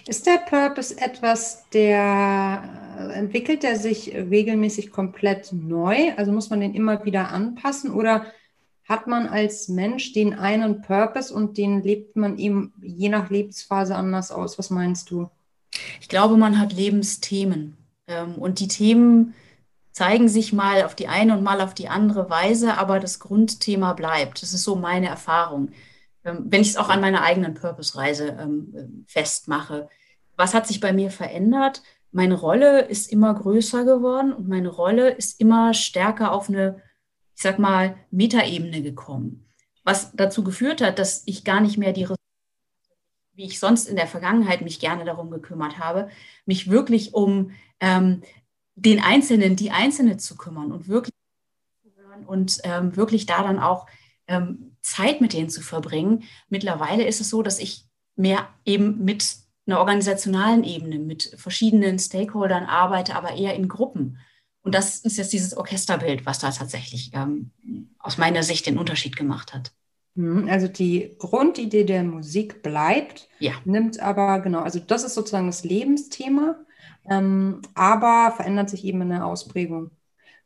Ist 0.08 0.28
der 0.28 0.38
Purpose 0.38 1.00
etwas, 1.00 1.68
der 1.72 2.64
äh, 3.00 3.14
entwickelt 3.14 3.64
der 3.64 3.78
sich 3.78 4.14
regelmäßig 4.14 4.92
komplett 4.92 5.52
neu? 5.52 6.14
Also 6.16 6.32
muss 6.32 6.50
man 6.50 6.60
den 6.60 6.76
immer 6.76 7.04
wieder 7.06 7.32
anpassen 7.32 7.92
oder 7.92 8.26
hat 8.84 9.08
man 9.08 9.28
als 9.28 9.70
Mensch 9.70 10.14
den 10.14 10.34
einen 10.34 10.82
Purpose 10.82 11.34
und 11.34 11.58
den 11.58 11.82
lebt 11.82 12.16
man 12.16 12.38
ihm 12.38 12.74
je 12.82 13.10
nach 13.10 13.30
Lebensphase 13.30 13.96
anders 13.96 14.32
aus? 14.32 14.60
Was 14.60 14.70
meinst 14.70 15.10
du? 15.10 15.30
Ich 16.02 16.10
glaube, 16.10 16.38
man 16.38 16.60
hat 16.60 16.74
Lebensthemen 16.74 17.78
ähm, 18.08 18.36
und 18.36 18.60
die 18.60 18.68
Themen 18.68 19.34
zeigen 19.92 20.28
sich 20.28 20.54
mal 20.54 20.84
auf 20.84 20.96
die 20.96 21.08
eine 21.08 21.38
und 21.38 21.44
mal 21.44 21.62
auf 21.62 21.74
die 21.74 21.88
andere 21.88 22.30
Weise, 22.30 22.78
aber 22.78 23.00
das 23.00 23.20
Grundthema 23.20 23.94
bleibt. 23.94 24.42
Das 24.42 24.54
ist 24.54 24.64
so 24.64 24.76
meine 24.76 25.08
Erfahrung. 25.08 25.70
Ähm, 26.26 26.46
wenn 26.50 26.62
ich 26.62 26.70
es 26.70 26.78
auch 26.78 26.90
an 26.90 27.02
meiner 27.02 27.22
eigenen 27.22 27.54
Purpose-Reise 27.54 28.38
ähm, 28.40 29.06
festmache. 29.08 29.90
was 30.36 30.54
hat 30.54 30.68
sich 30.68 30.80
bei 30.80 30.94
mir 30.94 31.12
verändert? 31.12 31.84
Meine 32.12 32.36
Rolle 32.36 32.82
ist 32.82 33.12
immer 33.12 33.34
größer 33.34 33.86
geworden 33.86 34.34
und 34.34 34.48
meine 34.48 34.70
Rolle 34.70 35.10
ist 35.12 35.40
immer 35.40 35.74
stärker 35.74 36.32
auf 36.32 36.50
eine, 36.50 36.82
ich 37.36 37.42
sag 37.42 37.60
mal, 37.60 37.96
Metaebene 38.12 38.82
gekommen. 38.82 39.46
Was 39.84 40.12
dazu 40.14 40.44
geführt 40.44 40.82
hat, 40.82 41.00
dass 41.00 41.24
ich 41.26 41.44
gar 41.44 41.60
nicht 41.60 41.78
mehr 41.78 41.94
die 41.94 42.08
wie 43.36 43.46
ich 43.46 43.60
sonst 43.60 43.88
in 43.88 43.96
der 43.96 44.08
Vergangenheit 44.08 44.62
mich 44.62 44.80
gerne 44.80 45.06
darum 45.06 45.32
gekümmert 45.32 45.80
habe, 45.80 46.10
mich 46.46 46.70
wirklich 46.70 47.14
um 47.16 47.52
ähm, 47.80 48.22
den 48.76 49.02
Einzelnen, 49.02 49.56
die 49.56 49.72
Einzelne 49.72 50.18
zu 50.18 50.36
kümmern 50.36 50.72
und 50.72 50.88
wirklich 50.88 51.14
und 52.28 52.60
ähm, 52.64 52.96
wirklich 52.96 53.26
da 53.26 53.42
dann 53.42 53.60
auch 53.60 53.88
ähm, 54.28 54.73
Zeit 54.84 55.22
mit 55.22 55.34
denen 55.34 55.50
zu 55.50 55.62
verbringen. 55.62 56.24
Mittlerweile 56.50 57.06
ist 57.06 57.22
es 57.22 57.30
so, 57.30 57.42
dass 57.42 57.58
ich 57.58 57.86
mehr 58.16 58.48
eben 58.66 59.04
mit 59.04 59.38
einer 59.66 59.80
organisationalen 59.80 60.64
Ebene, 60.64 61.00
mit 61.00 61.36
verschiedenen 61.38 61.98
Stakeholdern 61.98 62.66
arbeite, 62.66 63.16
aber 63.16 63.32
eher 63.36 63.56
in 63.56 63.70
Gruppen. 63.70 64.20
Und 64.62 64.76
das 64.76 65.00
ist 65.00 65.18
jetzt 65.18 65.34
dieses 65.34 65.56
Orchesterbild, 65.56 66.26
was 66.26 66.40
da 66.40 66.52
tatsächlich 66.52 67.12
ähm, 67.14 67.52
aus 67.98 68.18
meiner 68.18 68.44
Sicht 68.44 68.66
den 68.66 68.78
Unterschied 68.78 69.16
gemacht 69.16 69.54
hat. 69.54 69.72
Mhm, 70.16 70.48
also 70.50 70.68
die 70.68 71.16
Grundidee 71.18 71.86
der 71.86 72.04
Musik 72.04 72.62
bleibt, 72.62 73.30
ja. 73.40 73.54
nimmt 73.66 74.00
aber, 74.00 74.40
genau, 74.42 74.60
also 74.60 74.80
das 74.80 75.04
ist 75.04 75.16
sozusagen 75.16 75.48
das 75.48 75.64
Lebensthema, 75.64 76.56
ähm, 77.10 77.62
aber 77.74 78.34
verändert 78.36 78.70
sich 78.70 78.86
eben 78.86 79.02
in 79.02 79.10
der 79.10 79.26
Ausprägung. 79.26 79.92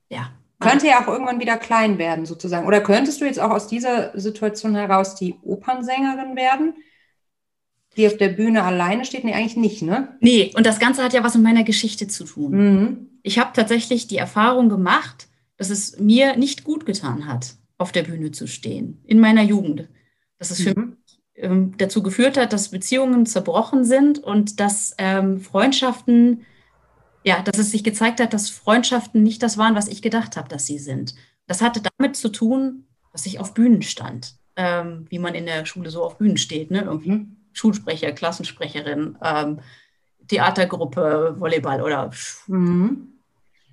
Ja. 0.10 0.32
Könnte 0.60 0.88
ja 0.88 1.02
auch 1.04 1.08
irgendwann 1.08 1.40
wieder 1.40 1.58
klein 1.58 2.00
werden, 2.00 2.26
sozusagen. 2.26 2.66
Oder 2.66 2.82
könntest 2.82 3.22
du 3.22 3.26
jetzt 3.26 3.40
auch 3.40 3.52
aus 3.52 3.68
dieser 3.68 4.18
Situation 4.20 4.76
heraus 4.76 5.16
die 5.16 5.36
Opernsängerin 5.44 6.36
werden, 6.36 6.74
die 7.96 8.08
auf 8.08 8.18
der 8.18 8.30
Bühne 8.30 8.64
alleine 8.64 9.06
steht? 9.06 9.24
Nee, 9.24 9.34
eigentlich 9.34 9.58
nicht, 9.58 9.82
ne? 9.84 10.18
Nee, 10.20 10.52
und 10.56 10.66
das 10.66 10.80
Ganze 10.80 11.04
hat 11.04 11.14
ja 11.14 11.24
was 11.24 11.36
mit 11.36 11.44
meiner 11.44 11.64
Geschichte 11.64 12.08
zu 12.08 12.24
tun. 12.24 12.52
Mhm. 12.52 13.20
Ich 13.22 13.38
habe 13.38 13.52
tatsächlich 13.54 14.08
die 14.08 14.18
Erfahrung 14.18 14.70
gemacht, 14.70 15.28
dass 15.58 15.70
es 15.70 16.00
mir 16.00 16.38
nicht 16.38 16.64
gut 16.64 16.86
getan 16.86 17.28
hat 17.28 17.56
auf 17.78 17.92
der 17.92 18.04
Bühne 18.04 18.32
zu 18.32 18.48
stehen, 18.48 19.02
in 19.06 19.20
meiner 19.20 19.44
Jugend. 19.44 19.90
Dass 20.40 20.52
es 20.52 20.62
für 20.62 20.80
mhm. 20.80 20.90
mich 20.90 21.20
ähm, 21.36 21.74
dazu 21.78 22.02
geführt 22.02 22.38
hat, 22.38 22.54
dass 22.54 22.70
Beziehungen 22.70 23.26
zerbrochen 23.26 23.84
sind 23.84 24.20
und 24.20 24.60
dass 24.60 24.96
ähm, 24.98 25.40
Freundschaften, 25.40 26.46
ja, 27.24 27.42
dass 27.42 27.58
es 27.58 27.72
sich 27.72 27.84
gezeigt 27.84 28.20
hat, 28.20 28.34
dass 28.34 28.50
Freundschaften 28.50 29.24
nicht 29.24 29.44
das 29.44 29.58
waren, 29.58 29.76
was 29.76 29.88
ich 29.88 30.02
gedacht 30.02 30.38
habe, 30.38 30.48
dass 30.50 30.66
sie 30.66 30.80
sind. 30.80 31.16
Das 31.46 31.62
hatte 31.62 31.82
damit 31.98 32.16
zu 32.16 32.30
tun, 32.30 32.86
dass 33.12 33.26
ich 33.26 33.40
auf 33.40 33.54
Bühnen 33.54 33.82
stand, 33.82 34.36
ähm, 34.56 35.08
wie 35.10 35.20
man 35.20 35.36
in 35.36 35.46
der 35.46 35.66
Schule 35.66 35.90
so 35.90 36.04
auf 36.04 36.18
Bühnen 36.18 36.38
steht, 36.38 36.72
ne? 36.72 36.82
Irgendwie 36.82 37.12
mhm. 37.12 37.38
Schulsprecher, 37.54 38.12
Klassensprecherin, 38.12 39.18
ähm, 39.24 39.60
Theatergruppe, 40.28 41.36
Volleyball 41.38 41.82
oder. 41.82 42.12
Mhm. 42.48 43.14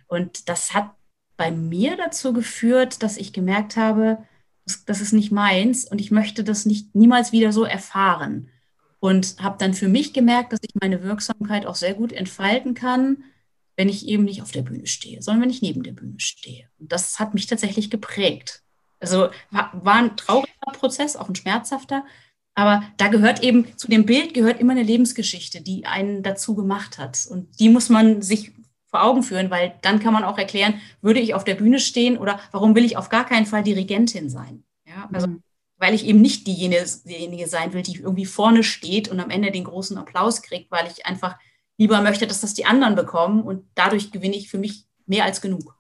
Und 0.06 0.48
das 0.48 0.74
hat 0.74 0.90
bei 1.36 1.50
mir 1.50 1.96
dazu 1.96 2.32
geführt, 2.32 3.02
dass 3.02 3.16
ich 3.16 3.32
gemerkt 3.32 3.76
habe, 3.76 4.18
das, 4.64 4.84
das 4.84 5.00
ist 5.00 5.12
nicht 5.12 5.32
meins 5.32 5.84
und 5.84 6.00
ich 6.00 6.10
möchte 6.10 6.44
das 6.44 6.64
nicht 6.64 6.94
niemals 6.94 7.32
wieder 7.32 7.52
so 7.52 7.64
erfahren. 7.64 8.48
Und 9.00 9.36
habe 9.42 9.58
dann 9.58 9.74
für 9.74 9.88
mich 9.88 10.14
gemerkt, 10.14 10.52
dass 10.52 10.60
ich 10.62 10.74
meine 10.80 11.02
Wirksamkeit 11.02 11.66
auch 11.66 11.74
sehr 11.74 11.92
gut 11.92 12.12
entfalten 12.12 12.72
kann, 12.72 13.24
wenn 13.76 13.88
ich 13.88 14.06
eben 14.06 14.24
nicht 14.24 14.42
auf 14.42 14.52
der 14.52 14.62
Bühne 14.62 14.86
stehe, 14.86 15.22
sondern 15.22 15.42
wenn 15.42 15.50
ich 15.50 15.62
neben 15.62 15.82
der 15.82 15.92
Bühne 15.92 16.18
stehe. 16.18 16.68
Und 16.78 16.92
das 16.92 17.18
hat 17.18 17.34
mich 17.34 17.46
tatsächlich 17.46 17.90
geprägt. 17.90 18.62
Also 19.00 19.28
war, 19.50 19.70
war 19.74 19.96
ein 19.96 20.16
trauriger 20.16 20.52
Prozess, 20.72 21.16
auch 21.16 21.28
ein 21.28 21.34
schmerzhafter, 21.34 22.04
aber 22.54 22.84
da 22.96 23.08
gehört 23.08 23.42
eben, 23.42 23.76
zu 23.76 23.88
dem 23.88 24.06
Bild 24.06 24.32
gehört 24.32 24.60
immer 24.60 24.72
eine 24.72 24.82
Lebensgeschichte, 24.82 25.60
die 25.60 25.86
einen 25.86 26.22
dazu 26.22 26.54
gemacht 26.54 26.98
hat. 26.98 27.26
Und 27.28 27.58
die 27.58 27.68
muss 27.68 27.88
man 27.88 28.22
sich 28.22 28.52
vor 28.86 29.02
Augen 29.02 29.24
führen, 29.24 29.50
weil 29.50 29.74
dann 29.82 29.98
kann 29.98 30.12
man 30.12 30.22
auch 30.22 30.38
erklären, 30.38 30.80
würde 31.02 31.18
ich 31.18 31.34
auf 31.34 31.42
der 31.42 31.56
Bühne 31.56 31.80
stehen 31.80 32.16
oder 32.16 32.38
warum 32.52 32.76
will 32.76 32.84
ich 32.84 32.96
auf 32.96 33.08
gar 33.08 33.26
keinen 33.26 33.46
Fall 33.46 33.64
Dirigentin 33.64 34.30
sein? 34.30 34.62
Ja, 34.86 35.08
also 35.12 35.26
mhm. 35.26 35.42
weil 35.78 35.94
ich 35.94 36.06
eben 36.06 36.20
nicht 36.20 36.46
diejenige, 36.46 36.84
diejenige 37.04 37.48
sein 37.48 37.72
will, 37.72 37.82
die 37.82 37.96
irgendwie 37.96 38.26
vorne 38.26 38.62
steht 38.62 39.08
und 39.08 39.18
am 39.18 39.30
Ende 39.30 39.50
den 39.50 39.64
großen 39.64 39.98
Applaus 39.98 40.42
kriegt, 40.42 40.70
weil 40.70 40.86
ich 40.86 41.06
einfach 41.06 41.36
lieber 41.76 42.00
möchte, 42.00 42.26
dass 42.26 42.40
das 42.40 42.54
die 42.54 42.66
anderen 42.66 42.94
bekommen 42.94 43.42
und 43.42 43.64
dadurch 43.74 44.12
gewinne 44.12 44.36
ich 44.36 44.50
für 44.50 44.58
mich 44.58 44.84
mehr 45.06 45.24
als 45.24 45.40
genug. 45.40 45.76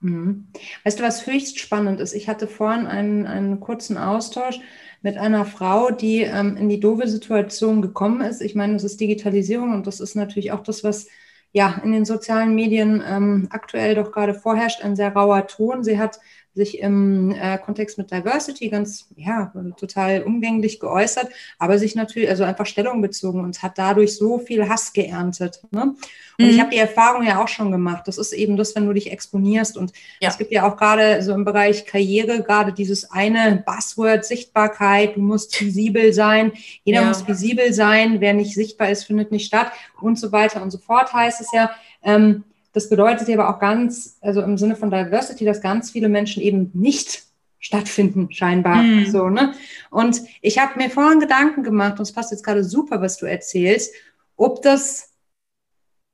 Mhm. 0.00 0.48
Weißt 0.84 0.98
du, 0.98 1.02
was 1.02 1.26
höchst 1.26 1.58
spannend 1.58 2.00
ist? 2.00 2.14
Ich 2.14 2.28
hatte 2.28 2.46
vorhin 2.46 2.86
einen, 2.86 3.26
einen 3.26 3.60
kurzen 3.60 3.96
Austausch 3.96 4.60
mit 5.02 5.16
einer 5.16 5.44
Frau, 5.44 5.90
die 5.90 6.22
ähm, 6.22 6.56
in 6.56 6.68
die 6.68 6.80
doofe 6.80 7.08
Situation 7.08 7.82
gekommen 7.82 8.20
ist. 8.20 8.40
Ich 8.40 8.54
meine, 8.54 8.74
das 8.74 8.84
ist 8.84 9.00
Digitalisierung 9.00 9.72
und 9.74 9.86
das 9.86 10.00
ist 10.00 10.14
natürlich 10.14 10.52
auch 10.52 10.62
das, 10.62 10.84
was 10.84 11.08
ja 11.52 11.80
in 11.82 11.92
den 11.92 12.04
sozialen 12.04 12.54
Medien 12.54 13.02
ähm, 13.06 13.48
aktuell 13.50 13.94
doch 13.94 14.12
gerade 14.12 14.34
vorherrscht, 14.34 14.82
ein 14.82 14.96
sehr 14.96 15.12
rauer 15.12 15.46
Ton. 15.46 15.82
Sie 15.82 15.98
hat 15.98 16.20
sich 16.58 16.80
im 16.80 17.30
äh, 17.30 17.56
Kontext 17.58 17.96
mit 17.96 18.10
Diversity 18.10 18.68
ganz, 18.68 19.08
ja, 19.16 19.52
total 19.78 20.22
umgänglich 20.22 20.80
geäußert, 20.80 21.28
aber 21.58 21.78
sich 21.78 21.94
natürlich, 21.94 22.28
also 22.28 22.44
einfach 22.44 22.66
Stellung 22.66 23.00
bezogen 23.00 23.40
und 23.40 23.62
hat 23.62 23.78
dadurch 23.78 24.16
so 24.16 24.38
viel 24.38 24.68
Hass 24.68 24.92
geerntet. 24.92 25.62
Ne? 25.70 25.94
Und 26.40 26.44
mhm. 26.44 26.50
ich 26.50 26.60
habe 26.60 26.70
die 26.70 26.78
Erfahrung 26.78 27.24
ja 27.24 27.42
auch 27.42 27.48
schon 27.48 27.72
gemacht. 27.72 28.06
Das 28.06 28.18
ist 28.18 28.32
eben 28.32 28.56
das, 28.56 28.76
wenn 28.76 28.86
du 28.86 28.92
dich 28.92 29.10
exponierst. 29.10 29.76
Und 29.76 29.92
ja. 30.20 30.28
es 30.28 30.38
gibt 30.38 30.52
ja 30.52 30.68
auch 30.68 30.76
gerade 30.76 31.22
so 31.22 31.32
im 31.32 31.44
Bereich 31.44 31.86
Karriere 31.86 32.42
gerade 32.42 32.72
dieses 32.72 33.10
eine 33.10 33.62
Buzzword 33.64 34.24
Sichtbarkeit. 34.24 35.16
Du 35.16 35.20
musst 35.20 35.60
visibel 35.60 36.12
sein. 36.12 36.52
Jeder 36.84 37.00
ja. 37.02 37.08
muss 37.08 37.26
visibel 37.26 37.72
sein. 37.72 38.20
Wer 38.20 38.34
nicht 38.34 38.54
sichtbar 38.54 38.90
ist, 38.90 39.04
findet 39.04 39.32
nicht 39.32 39.46
statt 39.46 39.72
und 40.00 40.18
so 40.18 40.30
weiter 40.30 40.62
und 40.62 40.70
so 40.70 40.78
fort 40.78 41.12
heißt 41.12 41.40
es 41.40 41.48
ja. 41.52 41.70
Ähm, 42.02 42.44
das 42.72 42.88
bedeutet 42.88 43.28
aber 43.30 43.48
auch 43.48 43.60
ganz, 43.60 44.18
also 44.20 44.42
im 44.42 44.58
Sinne 44.58 44.76
von 44.76 44.90
Diversity, 44.90 45.44
dass 45.44 45.62
ganz 45.62 45.90
viele 45.90 46.08
Menschen 46.08 46.42
eben 46.42 46.70
nicht 46.74 47.24
stattfinden, 47.58 48.30
scheinbar. 48.30 48.82
Mhm. 48.82 49.06
So, 49.10 49.28
ne? 49.28 49.54
Und 49.90 50.22
ich 50.42 50.58
habe 50.58 50.78
mir 50.78 50.90
vorhin 50.90 51.20
Gedanken 51.20 51.62
gemacht, 51.62 51.98
und 51.98 52.02
es 52.02 52.12
passt 52.12 52.30
jetzt 52.30 52.44
gerade 52.44 52.62
super, 52.62 53.00
was 53.00 53.16
du 53.16 53.26
erzählst, 53.26 53.94
ob 54.36 54.62
das, 54.62 55.12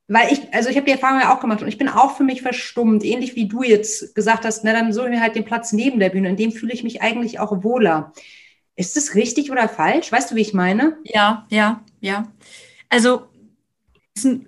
weil 0.08 0.32
ich, 0.32 0.54
also 0.54 0.70
ich 0.70 0.76
habe 0.76 0.86
die 0.86 0.92
Erfahrung 0.92 1.20
ja 1.20 1.34
auch 1.34 1.40
gemacht 1.40 1.60
und 1.60 1.68
ich 1.68 1.78
bin 1.78 1.88
auch 1.88 2.16
für 2.16 2.24
mich 2.24 2.40
verstummt, 2.42 3.04
ähnlich 3.04 3.36
wie 3.36 3.46
du 3.46 3.62
jetzt 3.62 4.14
gesagt 4.14 4.44
hast, 4.44 4.64
na, 4.64 4.72
dann 4.72 4.92
suche 4.92 5.06
ich 5.06 5.12
mir 5.12 5.20
halt 5.20 5.34
den 5.34 5.44
Platz 5.44 5.72
neben 5.72 5.98
der 6.00 6.10
Bühne, 6.10 6.30
in 6.30 6.36
dem 6.36 6.52
fühle 6.52 6.72
ich 6.72 6.84
mich 6.84 7.02
eigentlich 7.02 7.38
auch 7.38 7.62
wohler. 7.62 8.12
Ist 8.76 8.96
das 8.96 9.14
richtig 9.14 9.50
oder 9.52 9.68
falsch? 9.68 10.10
Weißt 10.10 10.30
du, 10.30 10.34
wie 10.34 10.40
ich 10.40 10.54
meine? 10.54 10.96
Ja, 11.04 11.46
ja, 11.50 11.82
ja. 12.00 12.32
Also, 12.88 13.22
ist 14.16 14.24
ein 14.24 14.46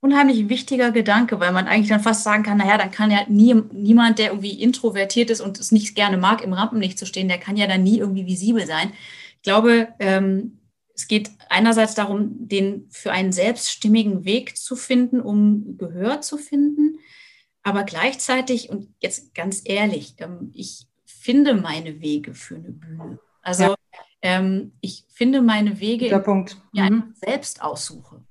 unheimlich 0.00 0.48
wichtiger 0.48 0.90
Gedanke, 0.90 1.40
weil 1.40 1.52
man 1.52 1.66
eigentlich 1.66 1.88
dann 1.88 2.00
fast 2.00 2.24
sagen 2.24 2.42
kann, 2.42 2.58
naja, 2.58 2.78
dann 2.78 2.90
kann 2.90 3.10
ja 3.10 3.20
nie, 3.28 3.54
niemand, 3.72 4.18
der 4.18 4.28
irgendwie 4.28 4.60
introvertiert 4.60 5.30
ist 5.30 5.40
und 5.40 5.60
es 5.60 5.72
nicht 5.72 5.94
gerne 5.94 6.16
mag, 6.16 6.42
im 6.42 6.54
Rampenlicht 6.54 6.98
zu 6.98 7.06
stehen, 7.06 7.28
der 7.28 7.38
kann 7.38 7.56
ja 7.56 7.66
dann 7.66 7.82
nie 7.82 7.98
irgendwie 7.98 8.26
visibel 8.26 8.66
sein. 8.66 8.92
Ich 9.36 9.42
glaube, 9.42 9.88
ähm, 9.98 10.58
es 10.94 11.06
geht 11.06 11.30
einerseits 11.48 11.94
darum, 11.94 12.48
den 12.48 12.86
für 12.90 13.12
einen 13.12 13.32
selbststimmigen 13.32 14.24
Weg 14.24 14.56
zu 14.56 14.74
finden, 14.74 15.20
um 15.20 15.76
Gehör 15.76 16.20
zu 16.22 16.38
finden, 16.38 16.98
aber 17.62 17.84
gleichzeitig, 17.84 18.70
und 18.70 18.88
jetzt 19.00 19.34
ganz 19.34 19.62
ehrlich, 19.64 20.14
ähm, 20.18 20.50
ich 20.54 20.86
finde 21.04 21.54
meine 21.54 22.00
Wege 22.00 22.32
für 22.32 22.56
eine 22.56 22.70
Bühne. 22.70 23.18
Also 23.42 23.64
ja. 23.64 23.76
ähm, 24.22 24.72
ich 24.80 25.04
finde 25.12 25.42
meine 25.42 25.78
Wege, 25.78 26.08
die 26.08 26.22
Punkt. 26.22 26.56
Mhm. 26.72 27.12
selbst 27.20 27.62
aussuche 27.62 28.22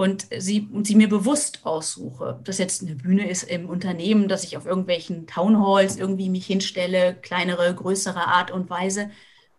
und 0.00 0.28
sie, 0.38 0.66
und 0.72 0.86
sie 0.86 0.94
mir 0.94 1.10
bewusst 1.10 1.66
aussuche. 1.66 2.28
Ob 2.28 2.46
das 2.46 2.56
jetzt 2.56 2.80
eine 2.80 2.94
Bühne 2.94 3.28
ist 3.28 3.42
im 3.42 3.68
Unternehmen, 3.68 4.28
dass 4.28 4.44
ich 4.44 4.56
auf 4.56 4.64
irgendwelchen 4.64 5.26
Townhalls 5.26 5.98
irgendwie 5.98 6.30
mich 6.30 6.46
hinstelle, 6.46 7.14
kleinere, 7.20 7.74
größere 7.74 8.26
Art 8.26 8.50
und 8.50 8.70
Weise 8.70 9.10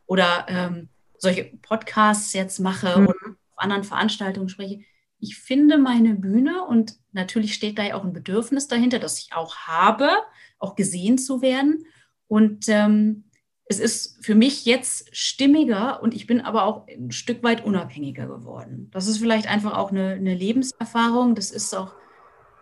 oder 0.08 0.48
ähm, 0.50 0.90
solche 1.20 1.44
Podcasts 1.44 2.34
jetzt 2.34 2.60
mache 2.60 3.00
mhm. 3.00 3.08
oder 3.10 3.20
auf 3.52 3.58
anderen 3.58 3.84
Veranstaltungen 3.84 4.50
spreche. 4.50 4.80
Ich 5.20 5.38
finde 5.38 5.78
meine 5.78 6.16
Bühne 6.16 6.66
und 6.66 6.96
natürlich 7.12 7.54
steht 7.54 7.78
da 7.78 7.84
ja 7.84 7.94
auch 7.94 8.04
ein 8.04 8.12
Bedürfnis 8.12 8.68
dahinter, 8.68 8.98
das 8.98 9.20
ich 9.20 9.34
auch 9.34 9.56
habe, 9.58 10.10
auch 10.58 10.74
gesehen 10.74 11.20
zu 11.20 11.44
werden. 11.44 11.86
Und 12.28 12.68
ähm, 12.68 13.26
es 13.72 13.80
ist 13.80 14.18
für 14.22 14.36
mich 14.36 14.66
jetzt 14.66 15.16
stimmiger 15.16 16.04
und 16.04 16.14
ich 16.14 16.28
bin 16.28 16.42
aber 16.42 16.66
auch 16.66 16.88
ein 16.88 17.12
Stück 17.12 17.42
weit 17.42 17.64
unabhängiger 17.64 18.28
geworden. 18.28 18.90
Das 18.92 19.08
ist 19.08 19.20
vielleicht 19.20 19.48
einfach 19.48 19.78
auch 19.78 19.92
eine, 19.92 20.12
eine 20.12 20.36
Lebenserfahrung. 20.36 21.36
Das 21.36 21.52
ist 21.52 21.74
auch 21.74 21.94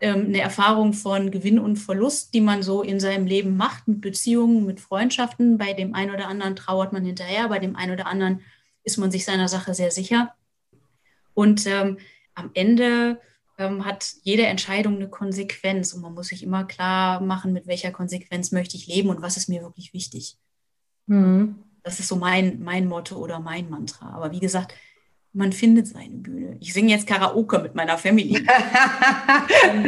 ähm, 0.02 0.26
eine 0.28 0.40
Erfahrung 0.40 0.94
von 0.94 1.32
Gewinn 1.32 1.58
und 1.58 1.78
Verlust, 1.78 2.36
die 2.36 2.42
man 2.42 2.62
so 2.62 2.84
in 2.84 3.00
seinem 3.00 3.26
Leben 3.26 3.58
macht, 3.58 3.88
mit 3.88 4.02
Beziehungen, 4.02 4.68
mit 4.68 4.80
Freundschaften. 4.80 5.58
Bei 5.58 5.74
dem 5.74 5.96
einen 5.96 6.14
oder 6.14 6.28
anderen 6.28 6.56
trauert 6.56 6.94
man 6.94 7.04
hinterher, 7.04 7.50
bei 7.50 7.58
dem 7.58 7.76
einen 7.76 7.94
oder 7.94 8.06
anderen 8.06 8.42
ist 8.84 8.98
man 8.98 9.10
sich 9.10 9.26
seiner 9.26 9.48
Sache 9.48 9.74
sehr 9.74 9.90
sicher. 9.90 10.36
Und 11.34 11.66
ähm, 11.66 11.98
am 12.36 12.52
Ende 12.54 13.20
ähm, 13.58 13.84
hat 13.84 14.14
jede 14.22 14.46
Entscheidung 14.46 14.98
eine 14.98 15.10
Konsequenz 15.10 15.94
und 15.94 16.02
man 16.02 16.14
muss 16.14 16.28
sich 16.28 16.44
immer 16.44 16.66
klar 16.66 17.20
machen, 17.20 17.52
mit 17.52 17.66
welcher 17.66 17.92
Konsequenz 17.92 18.52
möchte 18.52 18.78
ich 18.78 18.86
leben 18.86 19.10
und 19.10 19.24
was 19.24 19.38
ist 19.38 19.50
mir 19.50 19.64
wirklich 19.64 19.92
wichtig. 19.94 20.38
Mhm. 21.10 21.56
Das 21.84 22.00
ist 22.00 22.08
so 22.08 22.16
mein, 22.16 22.62
mein 22.62 22.88
Motto 22.88 23.18
oder 23.18 23.40
mein 23.40 23.70
Mantra. 23.70 24.12
Aber 24.14 24.32
wie 24.32 24.40
gesagt, 24.40 24.74
man 25.34 25.52
findet 25.52 25.88
seine 25.88 26.16
Bühne. 26.16 26.58
Ich 26.60 26.74
singe 26.74 26.92
jetzt 26.92 27.08
Karaoke 27.08 27.60
mit 27.60 27.76
meiner 27.76 27.98
Family. 27.98 28.38
und 29.74 29.88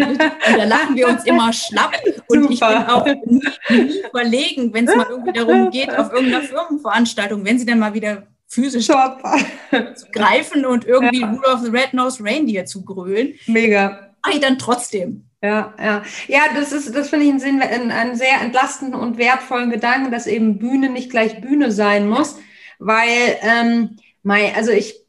da 0.57 0.63
lachen 0.65 0.95
wir 0.95 1.07
uns 1.07 1.25
immer 1.25 1.51
schlapp. 1.51 1.93
Und 2.27 2.43
Super. 2.43 2.53
ich 2.53 2.59
bin 2.59 2.77
auch 2.87 3.05
nie, 3.05 3.83
nie 3.83 4.03
verlegen, 4.11 4.73
wenn 4.73 4.87
es 4.87 4.95
mal 4.95 5.07
irgendwie 5.09 5.33
darum 5.33 5.71
geht, 5.71 5.95
auf 5.97 6.11
irgendeiner 6.11 6.43
Firmenveranstaltung, 6.43 7.43
wenn 7.43 7.57
sie 7.59 7.65
dann 7.65 7.79
mal 7.79 7.93
wieder 7.93 8.27
physisch 8.47 8.87
zu 9.95 10.05
greifen 10.11 10.65
und 10.65 10.85
irgendwie 10.85 11.21
ja. 11.21 11.31
Rudolph 11.31 11.61
the 11.61 11.69
Red-Nosed 11.69 12.21
Reindeer 12.23 12.65
zu 12.65 12.83
grölen. 12.83 13.33
Mega. 13.47 14.13
Mache 14.23 14.35
ich 14.35 14.41
dann 14.41 14.59
trotzdem. 14.59 15.30
Ja, 15.43 15.73
ja. 15.79 16.03
Ja, 16.27 16.41
das 16.53 16.71
ist, 16.71 16.95
das 16.95 17.09
finde 17.09 17.25
ich 17.25 17.43
einen, 17.43 17.61
einen, 17.61 17.91
einen 17.91 18.15
sehr 18.15 18.41
entlastenden 18.41 18.99
und 18.99 19.17
wertvollen 19.17 19.71
Gedanken, 19.71 20.11
dass 20.11 20.27
eben 20.27 20.59
Bühne 20.59 20.89
nicht 20.89 21.09
gleich 21.09 21.41
Bühne 21.41 21.71
sein 21.71 22.07
muss, 22.07 22.39
weil, 22.77 23.37
ähm, 23.41 23.97
mein, 24.21 24.53
also 24.55 24.71
ich, 24.71 25.03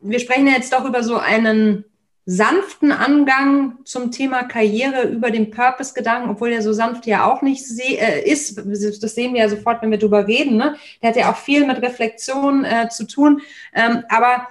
wir 0.00 0.20
sprechen 0.20 0.46
ja 0.46 0.52
jetzt 0.54 0.72
doch 0.72 0.84
über 0.84 1.02
so 1.02 1.16
einen 1.16 1.84
sanften 2.26 2.90
Angang 2.90 3.78
zum 3.84 4.10
Thema 4.10 4.44
Karriere 4.44 5.08
über 5.08 5.30
den 5.30 5.50
Purpose-Gedanken, 5.50 6.30
obwohl 6.30 6.50
der 6.50 6.62
so 6.62 6.72
sanft 6.72 7.06
ja 7.06 7.30
auch 7.30 7.42
nicht 7.42 7.64
äh, 7.80 8.22
ist. 8.22 8.56
Das 9.02 9.14
sehen 9.14 9.34
wir 9.34 9.42
ja 9.42 9.48
sofort, 9.48 9.82
wenn 9.82 9.90
wir 9.90 9.98
drüber 9.98 10.26
reden. 10.26 10.56
Ne? 10.56 10.76
Der 11.02 11.10
hat 11.10 11.16
ja 11.16 11.30
auch 11.30 11.36
viel 11.36 11.66
mit 11.66 11.82
Reflexion 11.82 12.64
äh, 12.64 12.88
zu 12.88 13.06
tun. 13.06 13.42
Ähm, 13.74 14.04
aber 14.08 14.48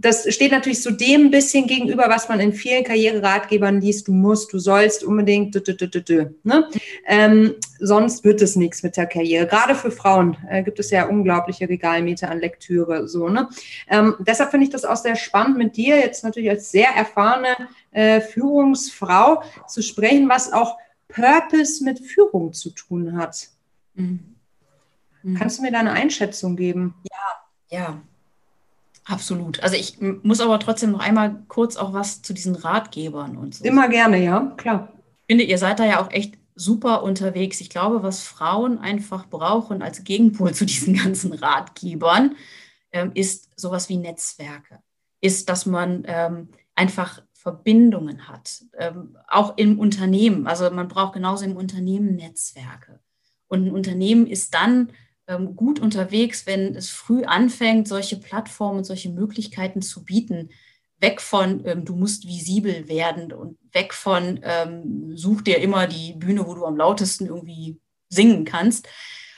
das 0.00 0.32
steht 0.32 0.52
natürlich 0.52 0.80
so 0.80 0.92
dem 0.92 1.26
ein 1.26 1.30
bisschen 1.30 1.66
gegenüber, 1.66 2.08
was 2.08 2.28
man 2.28 2.38
in 2.38 2.52
vielen 2.52 2.84
Karriereratgebern 2.84 3.80
liest. 3.80 4.06
Du 4.06 4.12
musst, 4.12 4.52
du 4.52 4.60
sollst 4.60 5.02
unbedingt, 5.02 5.56
dü, 5.56 5.60
dü, 5.60 5.88
dü, 5.88 6.34
ne? 6.44 6.68
ähm, 7.04 7.54
sonst 7.80 8.22
wird 8.22 8.40
es 8.40 8.54
nichts 8.54 8.84
mit 8.84 8.96
der 8.96 9.06
Karriere. 9.06 9.48
Gerade 9.48 9.74
für 9.74 9.90
Frauen 9.90 10.36
äh, 10.48 10.62
gibt 10.62 10.78
es 10.78 10.92
ja 10.92 11.06
unglaubliche 11.06 11.68
Regalmeter 11.68 12.30
an 12.30 12.38
Lektüre. 12.38 13.08
So, 13.08 13.28
ne? 13.28 13.48
Ähm, 13.88 14.14
deshalb 14.20 14.52
finde 14.52 14.66
ich 14.66 14.70
das 14.70 14.84
auch 14.84 14.96
sehr 14.96 15.16
spannend, 15.16 15.58
mit 15.58 15.76
dir 15.76 15.96
jetzt 15.96 16.22
natürlich 16.22 16.50
als 16.50 16.70
sehr 16.70 16.90
erfahrene 16.90 17.56
äh, 17.90 18.20
Führungsfrau 18.20 19.42
zu 19.66 19.82
sprechen, 19.82 20.28
was 20.28 20.52
auch 20.52 20.78
Purpose 21.08 21.82
mit 21.82 21.98
Führung 21.98 22.52
zu 22.52 22.70
tun 22.70 23.16
hat. 23.16 23.48
Mhm. 23.94 24.36
Mhm. 25.24 25.34
Kannst 25.34 25.58
du 25.58 25.62
mir 25.62 25.72
da 25.72 25.80
eine 25.80 25.92
Einschätzung 25.92 26.54
geben? 26.54 26.94
Ja, 27.10 27.78
ja. 27.78 28.02
Absolut. 29.08 29.62
Also 29.62 29.74
ich 29.76 29.98
muss 30.00 30.40
aber 30.40 30.60
trotzdem 30.60 30.92
noch 30.92 31.00
einmal 31.00 31.42
kurz 31.48 31.76
auch 31.76 31.94
was 31.94 32.20
zu 32.20 32.34
diesen 32.34 32.54
Ratgebern 32.54 33.38
und 33.38 33.54
so. 33.54 33.64
Immer 33.64 33.88
gerne, 33.88 34.22
ja, 34.22 34.52
klar. 34.58 34.92
Ich 35.20 35.32
finde, 35.32 35.44
ihr 35.44 35.56
seid 35.56 35.80
da 35.80 35.86
ja 35.86 36.00
auch 36.00 36.10
echt 36.10 36.38
super 36.54 37.02
unterwegs. 37.02 37.60
Ich 37.62 37.70
glaube, 37.70 38.02
was 38.02 38.22
Frauen 38.22 38.78
einfach 38.78 39.26
brauchen 39.26 39.80
als 39.80 40.04
Gegenpol 40.04 40.52
zu 40.54 40.66
diesen 40.66 40.94
ganzen 40.94 41.32
Ratgebern, 41.32 42.36
ähm, 42.92 43.12
ist 43.14 43.48
sowas 43.58 43.88
wie 43.88 43.96
Netzwerke. 43.96 44.80
Ist, 45.22 45.48
dass 45.48 45.64
man 45.64 46.04
ähm, 46.06 46.48
einfach 46.74 47.22
Verbindungen 47.32 48.28
hat, 48.28 48.64
ähm, 48.76 49.16
auch 49.26 49.56
im 49.56 49.78
Unternehmen. 49.78 50.46
Also 50.46 50.70
man 50.70 50.88
braucht 50.88 51.14
genauso 51.14 51.46
im 51.46 51.56
Unternehmen 51.56 52.14
Netzwerke. 52.14 53.00
Und 53.46 53.66
ein 53.66 53.72
Unternehmen 53.72 54.26
ist 54.26 54.52
dann 54.52 54.92
ähm, 55.28 55.54
gut 55.54 55.78
unterwegs, 55.78 56.46
wenn 56.46 56.74
es 56.74 56.88
früh 56.88 57.24
anfängt, 57.24 57.86
solche 57.86 58.16
Plattformen 58.16 58.78
und 58.78 58.84
solche 58.84 59.10
Möglichkeiten 59.10 59.82
zu 59.82 60.04
bieten. 60.04 60.50
Weg 61.00 61.20
von, 61.20 61.64
ähm, 61.66 61.84
du 61.84 61.94
musst 61.94 62.26
visibel 62.26 62.88
werden 62.88 63.32
und 63.32 63.58
weg 63.72 63.94
von, 63.94 64.40
ähm, 64.42 65.16
such 65.16 65.42
dir 65.42 65.58
immer 65.58 65.86
die 65.86 66.14
Bühne, 66.14 66.46
wo 66.46 66.54
du 66.54 66.64
am 66.64 66.76
lautesten 66.76 67.26
irgendwie 67.26 67.78
singen 68.08 68.44
kannst. 68.44 68.88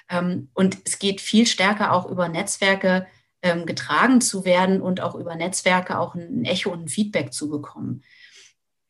Ähm, 0.09 0.49
und 0.55 0.79
es 0.85 0.99
geht 0.99 1.21
viel 1.21 1.47
stärker 1.47 1.93
auch 1.93 2.09
über 2.09 2.29
Netzwerke 2.29 3.07
ähm, 3.43 3.67
getragen 3.67 4.21
zu 4.21 4.45
werden 4.45 4.81
und 4.81 5.01
auch 5.01 5.15
über 5.15 5.35
Netzwerke 5.35 5.99
auch 5.99 6.15
ein 6.15 6.45
Echo 6.45 6.71
und 6.71 6.85
ein 6.85 6.89
Feedback 6.89 7.33
zu 7.33 7.51
bekommen. 7.51 8.03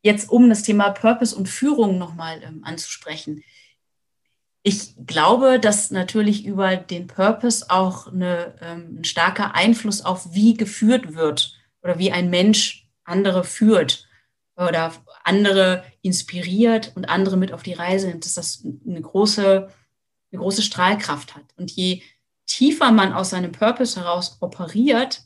Jetzt, 0.03 0.31
um 0.31 0.49
das 0.49 0.63
Thema 0.63 0.91
Purpose 0.91 1.35
und 1.35 1.49
Führung 1.49 1.99
nochmal 1.99 2.43
ähm, 2.43 2.63
anzusprechen 2.63 3.43
ich 4.63 4.95
glaube, 5.07 5.59
dass 5.59 5.91
natürlich 5.91 6.45
über 6.45 6.77
den 6.77 7.07
Purpose 7.07 7.67
auch 7.69 8.09
eine, 8.09 8.55
ähm, 8.61 8.99
ein 9.01 9.05
starker 9.05 9.55
Einfluss 9.55 10.05
auf 10.05 10.35
wie 10.35 10.55
geführt 10.55 11.15
wird 11.15 11.55
oder 11.83 11.99
wie 11.99 12.13
ein 12.13 12.29
Mensch 12.29 12.89
andere 13.05 13.45
führt 13.45 14.07
oder 14.57 14.93
andere 15.25 15.85
inspiriert 16.03 16.93
und 16.95 17.09
andere 17.09 17.39
mit 17.39 17.53
auf 17.53 17.63
die 17.63 17.73
Reise 17.73 18.09
nimmt, 18.09 18.27
dass 18.27 18.35
das 18.35 18.63
eine 18.87 19.01
große, 19.01 19.69
eine 20.33 20.41
große 20.41 20.63
Strahlkraft 20.63 21.35
hat. 21.35 21.45
Und 21.57 21.71
je 21.71 22.03
tiefer 22.47 22.93
man 22.93 23.15
aus 23.15 23.31
seinem 23.31 23.53
Purpose 23.53 23.99
heraus 23.99 24.37
operiert, 24.41 25.23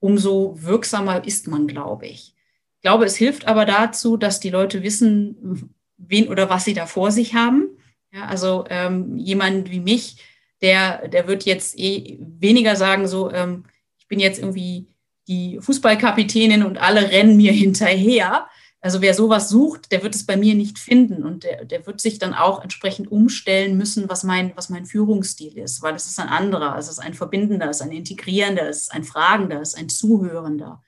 umso 0.00 0.60
wirksamer 0.60 1.24
ist 1.24 1.46
man, 1.46 1.68
glaube 1.68 2.06
ich. 2.06 2.34
Ich 2.76 2.82
glaube, 2.82 3.04
es 3.04 3.14
hilft 3.14 3.46
aber 3.46 3.64
dazu, 3.64 4.16
dass 4.16 4.40
die 4.40 4.50
Leute 4.50 4.82
wissen, 4.82 5.72
wen 5.96 6.28
oder 6.28 6.50
was 6.50 6.64
sie 6.64 6.74
da 6.74 6.86
vor 6.86 7.12
sich 7.12 7.34
haben 7.34 7.68
ja, 8.14 8.26
also 8.26 8.64
ähm, 8.70 9.16
jemand 9.16 9.70
wie 9.70 9.80
mich, 9.80 10.18
der, 10.62 11.08
der 11.08 11.26
wird 11.26 11.44
jetzt 11.44 11.76
eh 11.78 12.16
weniger 12.20 12.76
sagen, 12.76 13.08
so, 13.08 13.30
ähm, 13.32 13.64
ich 13.98 14.06
bin 14.06 14.20
jetzt 14.20 14.38
irgendwie 14.38 14.86
die 15.26 15.58
Fußballkapitänin 15.60 16.62
und 16.62 16.78
alle 16.78 17.10
rennen 17.10 17.36
mir 17.36 17.52
hinterher. 17.52 18.46
Also 18.80 19.00
wer 19.00 19.14
sowas 19.14 19.48
sucht, 19.48 19.90
der 19.90 20.02
wird 20.02 20.14
es 20.14 20.26
bei 20.26 20.36
mir 20.36 20.54
nicht 20.54 20.78
finden 20.78 21.24
und 21.24 21.42
der, 21.42 21.64
der 21.64 21.86
wird 21.86 22.00
sich 22.00 22.18
dann 22.18 22.34
auch 22.34 22.62
entsprechend 22.62 23.10
umstellen 23.10 23.76
müssen, 23.76 24.08
was 24.08 24.22
mein, 24.22 24.52
was 24.56 24.68
mein 24.68 24.86
Führungsstil 24.86 25.58
ist, 25.58 25.82
weil 25.82 25.94
es 25.94 26.06
ist 26.06 26.20
ein 26.20 26.28
anderer, 26.28 26.76
es 26.78 26.88
ist 26.88 26.98
ein 26.98 27.14
verbindender, 27.14 27.70
es 27.70 27.80
ist 27.80 27.82
ein 27.82 27.92
integrierender, 27.92 28.68
es 28.68 28.82
ist 28.82 28.92
ein 28.92 29.04
fragender, 29.04 29.60
es 29.60 29.70
ist 29.70 29.80
ein 29.80 29.88
zuhörender. 29.88 30.82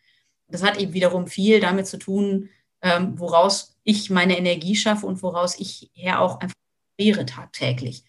Das 0.48 0.62
hat 0.62 0.78
eben 0.78 0.92
wiederum 0.92 1.26
viel 1.26 1.58
damit 1.58 1.86
zu 1.86 1.98
tun, 1.98 2.50
ähm, 2.82 3.18
woraus 3.18 3.76
ich 3.82 4.10
meine 4.10 4.38
Energie 4.38 4.76
schaffe 4.76 5.06
und 5.06 5.22
woraus 5.22 5.58
ich 5.58 5.90
her 5.94 6.20
auch 6.20 6.38
einfach 6.40 6.54
wäre 6.96 7.26
tagtäglich. 7.26 8.04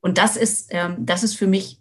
Und 0.00 0.18
das 0.18 0.36
ist, 0.36 0.68
ähm, 0.70 1.06
das 1.06 1.22
ist 1.22 1.34
für 1.34 1.46
mich 1.46 1.78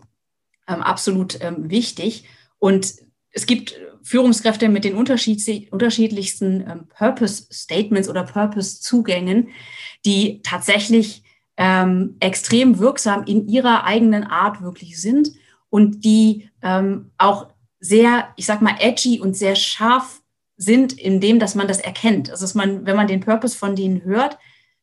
ähm, 0.67 0.81
absolut 0.81 1.39
ähm, 1.41 1.69
wichtig. 1.69 2.25
Und 2.59 2.95
es 3.31 3.45
gibt 3.45 3.79
Führungskräfte 4.01 4.69
mit 4.69 4.83
den 4.85 4.95
unterschiedlichsten 4.95 6.61
ähm, 6.61 6.87
Purpose-Statements 6.87 8.07
oder 8.07 8.23
Purpose-Zugängen, 8.23 9.49
die 10.05 10.41
tatsächlich 10.41 11.23
ähm, 11.57 12.15
extrem 12.19 12.79
wirksam 12.79 13.23
in 13.25 13.47
ihrer 13.47 13.83
eigenen 13.83 14.23
Art 14.23 14.61
wirklich 14.61 15.01
sind 15.01 15.31
und 15.69 16.03
die 16.05 16.49
ähm, 16.61 17.11
auch 17.17 17.47
sehr, 17.79 18.29
ich 18.35 18.45
sag 18.45 18.61
mal, 18.61 18.75
edgy 18.79 19.19
und 19.19 19.35
sehr 19.35 19.55
scharf 19.55 20.21
sind 20.57 20.93
in 20.93 21.19
dem, 21.19 21.39
dass 21.39 21.55
man 21.55 21.67
das 21.67 21.79
erkennt. 21.79 22.29
Also 22.29 22.43
dass 22.43 22.55
man, 22.55 22.85
wenn 22.85 22.95
man 22.95 23.07
den 23.07 23.19
Purpose 23.19 23.57
von 23.57 23.75
denen 23.75 24.03
hört, 24.03 24.37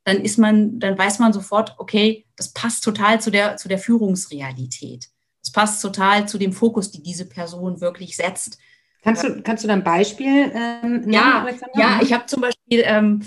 dann 0.04 0.20
ist 0.20 0.38
man, 0.38 0.78
dann 0.78 0.98
weiß 0.98 1.18
man 1.18 1.32
sofort, 1.32 1.74
okay, 1.78 2.26
das 2.36 2.52
passt 2.52 2.84
total 2.84 3.20
zu 3.20 3.30
der, 3.30 3.56
zu 3.56 3.68
der 3.68 3.78
Führungsrealität. 3.78 5.08
Das 5.42 5.52
passt 5.52 5.82
total 5.82 6.28
zu 6.28 6.38
dem 6.38 6.52
Fokus, 6.52 6.90
die 6.90 7.02
diese 7.02 7.28
Person 7.28 7.80
wirklich 7.80 8.16
setzt. 8.16 8.58
Kannst 9.02 9.24
du, 9.24 9.42
kannst 9.42 9.64
du 9.64 9.68
da 9.68 9.74
ein 9.74 9.82
Beispiel 9.82 10.52
ähm, 10.54 11.10
ja, 11.10 11.42
Alexander? 11.42 11.78
Ja, 11.78 12.00
ich 12.00 12.12
habe 12.12 12.26
zum 12.26 12.42
Beispiel 12.42 12.82
ähm, 12.84 13.22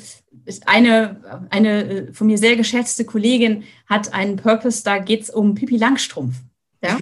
eine, 0.65 1.47
eine 1.49 1.83
äh, 1.83 2.13
von 2.13 2.27
mir 2.27 2.37
sehr 2.37 2.55
geschätzte 2.55 3.03
Kollegin 3.03 3.63
hat 3.85 4.13
einen 4.13 4.37
Purpose, 4.37 4.83
da 4.83 4.99
geht 4.99 5.23
es 5.23 5.29
um 5.29 5.53
Pipi 5.53 5.75
Langstrumpf. 5.75 6.35
Ja? 6.81 6.97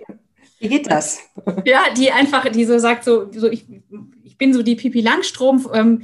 Wie 0.59 0.69
geht 0.69 0.89
das? 0.89 1.19
Ja, 1.65 1.81
die 1.95 2.11
einfach, 2.11 2.49
die 2.49 2.65
so 2.65 2.79
sagt, 2.79 3.03
so, 3.03 3.31
so 3.31 3.49
ich, 3.49 3.65
ich 4.23 4.37
bin 4.37 4.53
so 4.53 4.63
die 4.63 4.75
Pipi 4.75 5.01
Langstrumpf, 5.01 5.67
ähm 5.73 6.03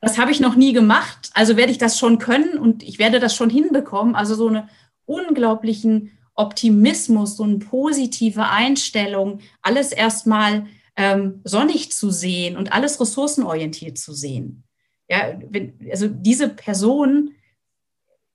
das 0.00 0.18
habe 0.18 0.30
ich 0.30 0.40
noch 0.40 0.56
nie 0.56 0.72
gemacht, 0.72 1.30
also 1.34 1.56
werde 1.56 1.72
ich 1.72 1.78
das 1.78 1.98
schon 1.98 2.18
können 2.18 2.58
und 2.58 2.82
ich 2.82 2.98
werde 2.98 3.20
das 3.20 3.36
schon 3.36 3.50
hinbekommen. 3.50 4.14
Also 4.14 4.34
so 4.34 4.48
einen 4.48 4.68
unglaublichen 5.04 6.12
Optimismus, 6.34 7.36
so 7.36 7.42
eine 7.42 7.58
positive 7.58 8.48
Einstellung, 8.48 9.40
alles 9.60 9.92
erstmal 9.92 10.66
ähm, 10.96 11.40
sonnig 11.44 11.92
zu 11.92 12.10
sehen 12.10 12.56
und 12.56 12.72
alles 12.72 13.00
ressourcenorientiert 13.00 13.98
zu 13.98 14.14
sehen. 14.14 14.64
Ja, 15.08 15.38
wenn, 15.50 15.78
also 15.90 16.08
diese 16.08 16.48
Person 16.48 17.32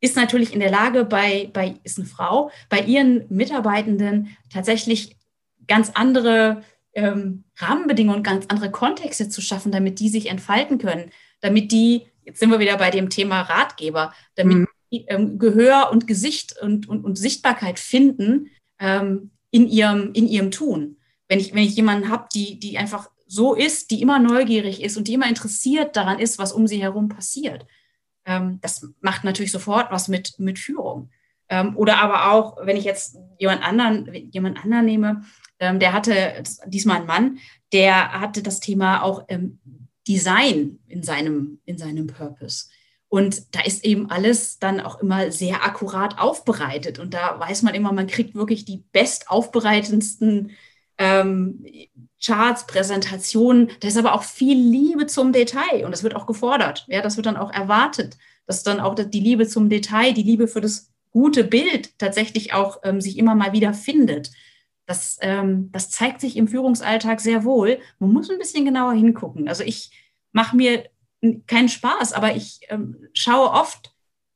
ist 0.01 0.15
natürlich 0.15 0.54
in 0.54 0.60
der 0.60 0.71
Lage, 0.71 1.04
bei, 1.04 1.49
bei, 1.51 1.80
ist 1.84 1.97
eine 1.97 2.08
Frau, 2.08 2.51
bei 2.69 2.82
ihren 2.82 3.25
Mitarbeitenden 3.30 4.38
tatsächlich 4.54 5.15
ganz 5.67 5.91
andere 5.95 6.62
ähm, 6.93 7.45
Rahmenbedingungen, 7.58 8.21
ganz 8.21 8.45
andere 8.49 8.69
Kontexte 8.69 9.30
zu 9.30 9.41
schaffen, 9.41 9.71
damit 9.71 9.99
die 9.99 10.10
sich 10.10 10.30
entfalten 10.30 10.78
können 10.78 11.12
damit 11.41 11.71
die, 11.71 12.08
jetzt 12.24 12.39
sind 12.39 12.52
wir 12.52 12.60
wieder 12.60 12.78
bei 12.78 12.91
dem 12.91 13.10
Thema 13.10 13.41
Ratgeber, 13.41 14.13
damit 14.36 14.58
mhm. 14.58 14.67
die 14.91 15.06
ähm, 15.08 15.39
Gehör 15.39 15.89
und 15.91 16.08
Gesicht 16.08 16.56
und, 16.62 16.88
und, 16.88 17.04
und 17.04 17.17
Sichtbarkeit 17.17 17.80
finden 17.80 18.50
ähm, 18.80 19.32
in, 19.52 19.67
ihrem, 19.67 20.13
in 20.13 20.28
ihrem 20.28 20.52
Tun. 20.52 20.98
Wenn 21.28 21.39
ich, 21.39 21.54
wenn 21.54 21.63
ich 21.63 21.76
jemanden 21.76 22.10
habe, 22.10 22.28
die, 22.34 22.60
die 22.60 22.78
einfach 22.78 23.10
so 23.28 23.56
ist, 23.56 23.91
die 23.91 24.02
immer 24.02 24.19
neugierig 24.19 24.84
ist 24.84 24.98
und 24.98 25.08
die 25.08 25.13
immer 25.13 25.28
interessiert 25.28 25.95
daran 25.95 26.19
ist, 26.19 26.38
was 26.38 26.54
um 26.54 26.67
sie 26.67 26.82
herum 26.82 27.10
passiert. 27.10 27.65
Ähm, 28.26 28.60
das 28.62 28.88
macht 29.02 29.24
natürlich 29.24 29.52
sofort 29.52 29.91
was 29.91 30.08
mit, 30.08 30.39
mit 30.39 30.60
Führung. 30.60 31.10
Ähm, 31.50 31.76
oder 31.78 31.98
aber 31.98 32.32
auch, 32.32 32.58
wenn 32.65 32.78
ich 32.78 32.84
jetzt 32.84 33.17
jemand 33.39 33.63
anderen, 33.63 34.13
jemand 34.32 34.63
anderen 34.63 34.86
nehme, 34.86 35.24
ähm, 35.60 35.80
der 35.80 35.93
hatte 35.93 36.43
diesmal 36.67 37.02
ein 37.02 37.06
Mann, 37.06 37.38
der 37.71 38.19
hatte 38.19 38.41
das 38.41 38.60
Thema 38.60 39.04
auch 39.04 39.26
ähm, 39.28 39.60
Design 40.08 40.80
in 40.88 41.04
seinem, 41.04 41.60
in 41.65 41.78
seinem 41.78 42.08
Purpose. 42.08 42.68
Und 43.08 43.56
da 43.56 43.62
ist 43.62 43.86
eben 43.86 44.10
alles 44.10 44.60
dann 44.60 44.82
auch 44.82 45.00
immer 45.00 45.32
sehr 45.32 45.63
akkurat 45.63 46.20
aufbereitet. 46.20 47.00
Und 47.00 47.13
da 47.13 47.39
weiß 47.39 47.62
man 47.62 47.76
immer, 47.76 47.94
man 47.94 48.08
kriegt 48.08 48.36
wirklich 48.36 48.65
die 48.65 48.84
bestaufbereitendsten 48.91 50.52
ähm, 50.98 51.65
Charts, 52.24 52.68
Präsentationen. 52.68 53.70
Da 53.80 53.88
ist 53.88 53.98
aber 53.98 54.13
auch 54.13 54.24
viel 54.24 54.58
Liebe 54.58 55.06
zum 55.06 55.32
Detail 55.32 55.86
und 55.86 55.91
das 55.91 56.04
wird 56.04 56.15
auch 56.15 56.26
gefordert. 56.26 56.86
Ja, 56.88 57.02
das 57.02 57.18
wird 57.18 57.26
dann 57.26 57.38
auch 57.38 57.54
erwartet, 57.54 58.18
dass 58.48 58.63
dann 58.63 58.80
auch 58.80 58.96
die 58.96 59.20
Liebe 59.20 59.48
zum 59.48 59.70
Detail, 59.70 60.13
die 60.13 60.24
Liebe 60.24 60.48
für 60.48 60.62
das 60.62 60.91
gute 61.12 61.44
Bild 61.44 61.98
tatsächlich 62.00 62.54
auch 62.54 62.80
ähm, 62.84 63.00
sich 63.00 63.18
immer 63.18 63.36
mal 63.36 63.54
wieder 63.54 63.74
findet. 63.74 64.32
Das, 64.86 65.17
ähm, 65.21 65.71
das 65.71 65.89
zeigt 65.89 66.21
sich 66.21 66.38
im 66.38 66.48
Führungsalltag 66.48 67.19
sehr 67.19 67.43
wohl. 67.43 67.80
Man 68.00 68.13
muss 68.13 68.30
ein 68.30 68.38
bisschen 68.38 68.65
genauer 68.65 68.93
hingucken. 68.93 69.48
Also 69.48 69.63
ich 69.63 69.91
mache 70.32 70.56
mir 70.56 70.86
keinen 71.48 71.69
Spaß, 71.69 72.13
aber 72.13 72.36
ich 72.36 72.60
ähm, 72.69 72.98
schaue 73.13 73.50
oft 73.50 73.93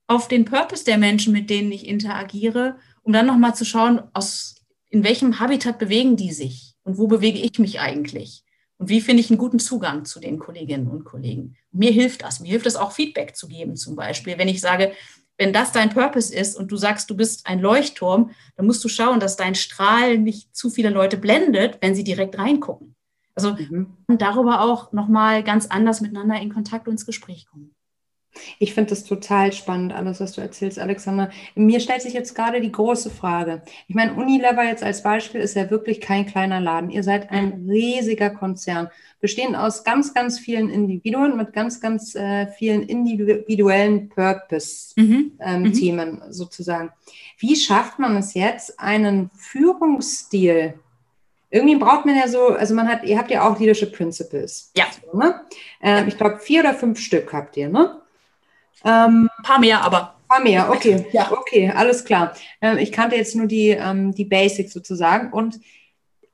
auf 0.08 0.26
den 0.26 0.44
Purpose 0.44 0.84
der 0.84 0.98
Menschen, 0.98 1.32
mit 1.32 1.50
denen 1.50 1.70
ich 1.70 1.86
interagiere, 1.86 2.78
um 3.02 3.12
dann 3.12 3.26
nochmal 3.26 3.54
zu 3.54 3.64
schauen, 3.64 4.02
aus, 4.12 4.56
in 4.88 5.04
welchem 5.04 5.38
Habitat 5.38 5.78
bewegen 5.78 6.16
die 6.16 6.32
sich 6.32 6.74
und 6.82 6.98
wo 6.98 7.06
bewege 7.06 7.38
ich 7.38 7.58
mich 7.60 7.78
eigentlich 7.78 8.44
und 8.80 8.88
wie 8.88 9.02
finde 9.02 9.20
ich 9.20 9.28
einen 9.28 9.38
guten 9.38 9.58
Zugang 9.58 10.06
zu 10.06 10.20
den 10.20 10.38
Kolleginnen 10.38 10.88
und 10.88 11.04
Kollegen. 11.04 11.54
Mir 11.70 11.92
hilft 11.92 12.22
das. 12.22 12.40
Mir 12.40 12.48
hilft 12.48 12.64
es 12.64 12.76
auch, 12.76 12.92
Feedback 12.92 13.36
zu 13.36 13.46
geben, 13.46 13.76
zum 13.76 13.94
Beispiel. 13.94 14.38
Wenn 14.38 14.48
ich 14.48 14.62
sage, 14.62 14.92
wenn 15.40 15.54
das 15.54 15.72
dein 15.72 15.88
Purpose 15.88 16.34
ist 16.34 16.54
und 16.54 16.70
du 16.70 16.76
sagst, 16.76 17.08
du 17.08 17.16
bist 17.16 17.46
ein 17.46 17.60
Leuchtturm, 17.60 18.32
dann 18.56 18.66
musst 18.66 18.84
du 18.84 18.90
schauen, 18.90 19.20
dass 19.20 19.36
dein 19.36 19.54
Strahl 19.54 20.18
nicht 20.18 20.54
zu 20.54 20.68
viele 20.68 20.90
Leute 20.90 21.16
blendet, 21.16 21.78
wenn 21.80 21.94
sie 21.94 22.04
direkt 22.04 22.38
reingucken. 22.38 22.94
Also 23.34 23.54
mhm. 23.54 23.96
darüber 24.06 24.60
auch 24.60 24.92
nochmal 24.92 25.42
ganz 25.42 25.66
anders 25.66 26.02
miteinander 26.02 26.38
in 26.38 26.52
Kontakt 26.52 26.86
und 26.86 26.92
ins 26.92 27.06
Gespräch 27.06 27.46
kommen. 27.46 27.74
Ich 28.58 28.74
finde 28.74 28.90
das 28.90 29.04
total 29.04 29.52
spannend, 29.52 29.92
alles, 29.92 30.20
was 30.20 30.32
du 30.32 30.40
erzählst, 30.40 30.78
Alexander. 30.78 31.30
Mir 31.54 31.80
stellt 31.80 32.02
sich 32.02 32.12
jetzt 32.12 32.34
gerade 32.34 32.60
die 32.60 32.72
große 32.72 33.10
Frage. 33.10 33.62
Ich 33.88 33.94
meine, 33.94 34.14
Unilever 34.14 34.64
jetzt 34.64 34.82
als 34.82 35.02
Beispiel 35.02 35.40
ist 35.40 35.56
ja 35.56 35.70
wirklich 35.70 36.00
kein 36.00 36.26
kleiner 36.26 36.60
Laden. 36.60 36.90
Ihr 36.90 37.02
seid 37.02 37.30
ein 37.30 37.66
riesiger 37.68 38.30
Konzern, 38.30 38.88
bestehend 39.20 39.56
aus 39.56 39.84
ganz, 39.84 40.14
ganz 40.14 40.38
vielen 40.38 40.70
Individuen 40.70 41.36
mit 41.36 41.52
ganz, 41.52 41.80
ganz 41.80 42.14
äh, 42.14 42.46
vielen 42.46 42.82
individuellen 42.82 44.08
Purpose-Themen 44.08 45.32
mhm. 45.38 45.38
ähm, 45.40 45.62
mhm. 45.62 46.32
sozusagen. 46.32 46.90
Wie 47.38 47.56
schafft 47.56 47.98
man 47.98 48.16
es 48.16 48.34
jetzt, 48.34 48.78
einen 48.78 49.30
Führungsstil 49.34 50.74
irgendwie 51.50 51.76
braucht 51.76 52.06
man 52.06 52.16
ja 52.16 52.28
so, 52.28 52.48
also 52.48 52.74
man 52.74 52.88
hat, 52.88 53.02
ihr 53.04 53.18
habt 53.18 53.30
ja 53.30 53.48
auch 53.48 53.58
Leadership 53.58 53.92
Principles. 53.92 54.70
Ja. 54.76 54.84
So, 55.04 55.18
ne? 55.18 55.40
ähm, 55.82 56.06
ich 56.06 56.16
glaube, 56.16 56.38
vier 56.38 56.60
oder 56.60 56.74
fünf 56.74 57.00
Stück 57.00 57.32
habt 57.32 57.56
ihr, 57.56 57.68
ne? 57.68 58.00
Ähm, 58.84 59.28
ein 59.36 59.42
paar 59.42 59.58
mehr, 59.58 59.82
aber. 59.82 60.14
Ein 60.22 60.28
paar 60.28 60.40
mehr, 60.40 60.70
okay. 60.70 61.06
Ja. 61.12 61.30
Okay, 61.32 61.70
alles 61.74 62.04
klar. 62.04 62.34
Ähm, 62.60 62.78
ich 62.78 62.92
kannte 62.92 63.16
jetzt 63.16 63.34
nur 63.34 63.46
die, 63.46 63.70
ähm, 63.70 64.14
die 64.14 64.24
Basics 64.24 64.72
sozusagen. 64.72 65.32
Und 65.32 65.60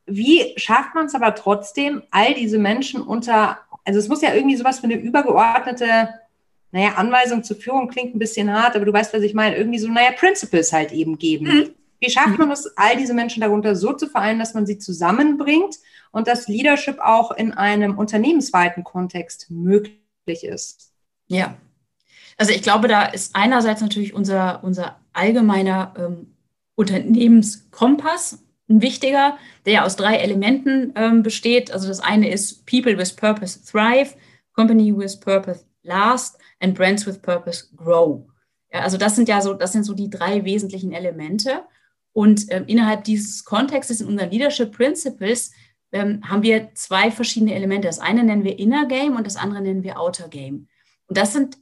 wie 0.07 0.55
schafft 0.57 0.95
man 0.95 1.07
es 1.07 1.15
aber 1.15 1.35
trotzdem, 1.35 2.03
all 2.11 2.35
diese 2.35 2.59
Menschen 2.59 3.03
unter, 3.03 3.59
also 3.85 3.99
es 3.99 4.09
muss 4.09 4.23
ja 4.23 4.35
irgendwie 4.35 4.57
sowas 4.57 4.79
für 4.79 4.85
eine 4.85 4.95
übergeordnete, 4.97 6.09
naja, 6.73 6.95
Anweisung 6.97 7.43
zur 7.43 7.57
Führung 7.57 7.89
klingt 7.89 8.15
ein 8.15 8.19
bisschen 8.19 8.53
hart, 8.53 8.77
aber 8.77 8.85
du 8.85 8.93
weißt, 8.93 9.15
was 9.15 9.23
ich 9.23 9.35
meine, 9.35 9.57
irgendwie 9.57 9.79
so, 9.79 9.89
naja, 9.89 10.13
Principles 10.13 10.73
halt 10.73 10.93
eben 10.93 11.19
geben. 11.19 11.47
Mhm. 11.47 11.71
Wie 12.01 12.11
schafft 12.11 12.39
mhm. 12.39 12.39
man 12.39 12.51
es, 12.51 12.71
all 12.77 12.97
diese 12.97 13.15
Menschen 13.15 13.41
darunter 13.41 13.75
so 13.75 13.93
zu 13.93 14.07
vereinen, 14.09 14.39
dass 14.39 14.55
man 14.55 14.67
sie 14.67 14.79
zusammenbringt 14.79 15.77
und 16.13 16.29
dass 16.29 16.49
Leadership 16.49 16.99
auch 16.99 17.31
in 17.31 17.53
einem 17.53 17.99
unternehmensweiten 17.99 18.85
Kontext 18.85 19.51
möglich 19.51 20.45
ist? 20.45 20.93
Ja, 21.29 21.57
also 22.37 22.53
ich 22.53 22.63
glaube, 22.63 22.89
da 22.89 23.05
ist 23.07 23.35
einerseits 23.35 23.81
natürlich 23.81 24.15
unser, 24.15 24.63
unser 24.63 25.01
allgemeiner 25.13 25.95
ähm, 25.99 26.35
Unternehmenskompass 26.75 28.43
ein 28.69 28.83
wichtiger, 28.83 29.39
der 29.65 29.73
ja 29.73 29.85
aus 29.85 29.97
drei 29.97 30.17
Elementen 30.17 30.93
ähm, 30.97 31.23
besteht. 31.23 31.73
Also 31.73 31.89
das 31.89 32.01
eine 32.01 32.31
ist 32.31 32.67
People 32.67 32.99
with 32.99 33.15
Purpose 33.15 33.65
Thrive, 33.65 34.15
Company 34.53 34.97
with 34.97 35.19
Purpose 35.21 35.65
Last 35.83 36.39
and 36.61 36.75
Brands 36.75 37.07
with 37.07 37.19
Purpose 37.19 37.69
Grow. 37.77 38.27
Ja, 38.73 38.81
also 38.81 38.99
das 38.99 39.17
sind 39.17 39.29
ja 39.29 39.41
so, 39.41 39.55
das 39.55 39.73
sind 39.73 39.85
so 39.85 39.95
die 39.95 40.11
drei 40.11 40.45
wesentlichen 40.45 40.93
Elemente. 40.93 41.63
Und 42.13 42.47
ähm, 42.51 42.65
innerhalb 42.67 43.05
dieses 43.05 43.45
Kontextes 43.45 44.01
in 44.01 44.09
unseren 44.09 44.31
Leadership 44.31 44.73
Principles 44.73 45.53
ähm, 45.93 46.29
haben 46.29 46.43
wir 46.43 46.75
zwei 46.75 47.11
verschiedene 47.11 47.55
Elemente. 47.55 47.89
Das 47.89 47.99
eine 47.99 48.25
nennen 48.25 48.43
wir 48.43 48.59
Inner 48.59 48.87
Game 48.87 49.17
und 49.17 49.27
das 49.27 49.37
andere 49.37 49.61
nennen 49.61 49.83
wir 49.83 50.01
Outer 50.01 50.29
Game. 50.29 50.67
Und 51.07 51.19
das 51.19 51.33
sind, 51.33 51.59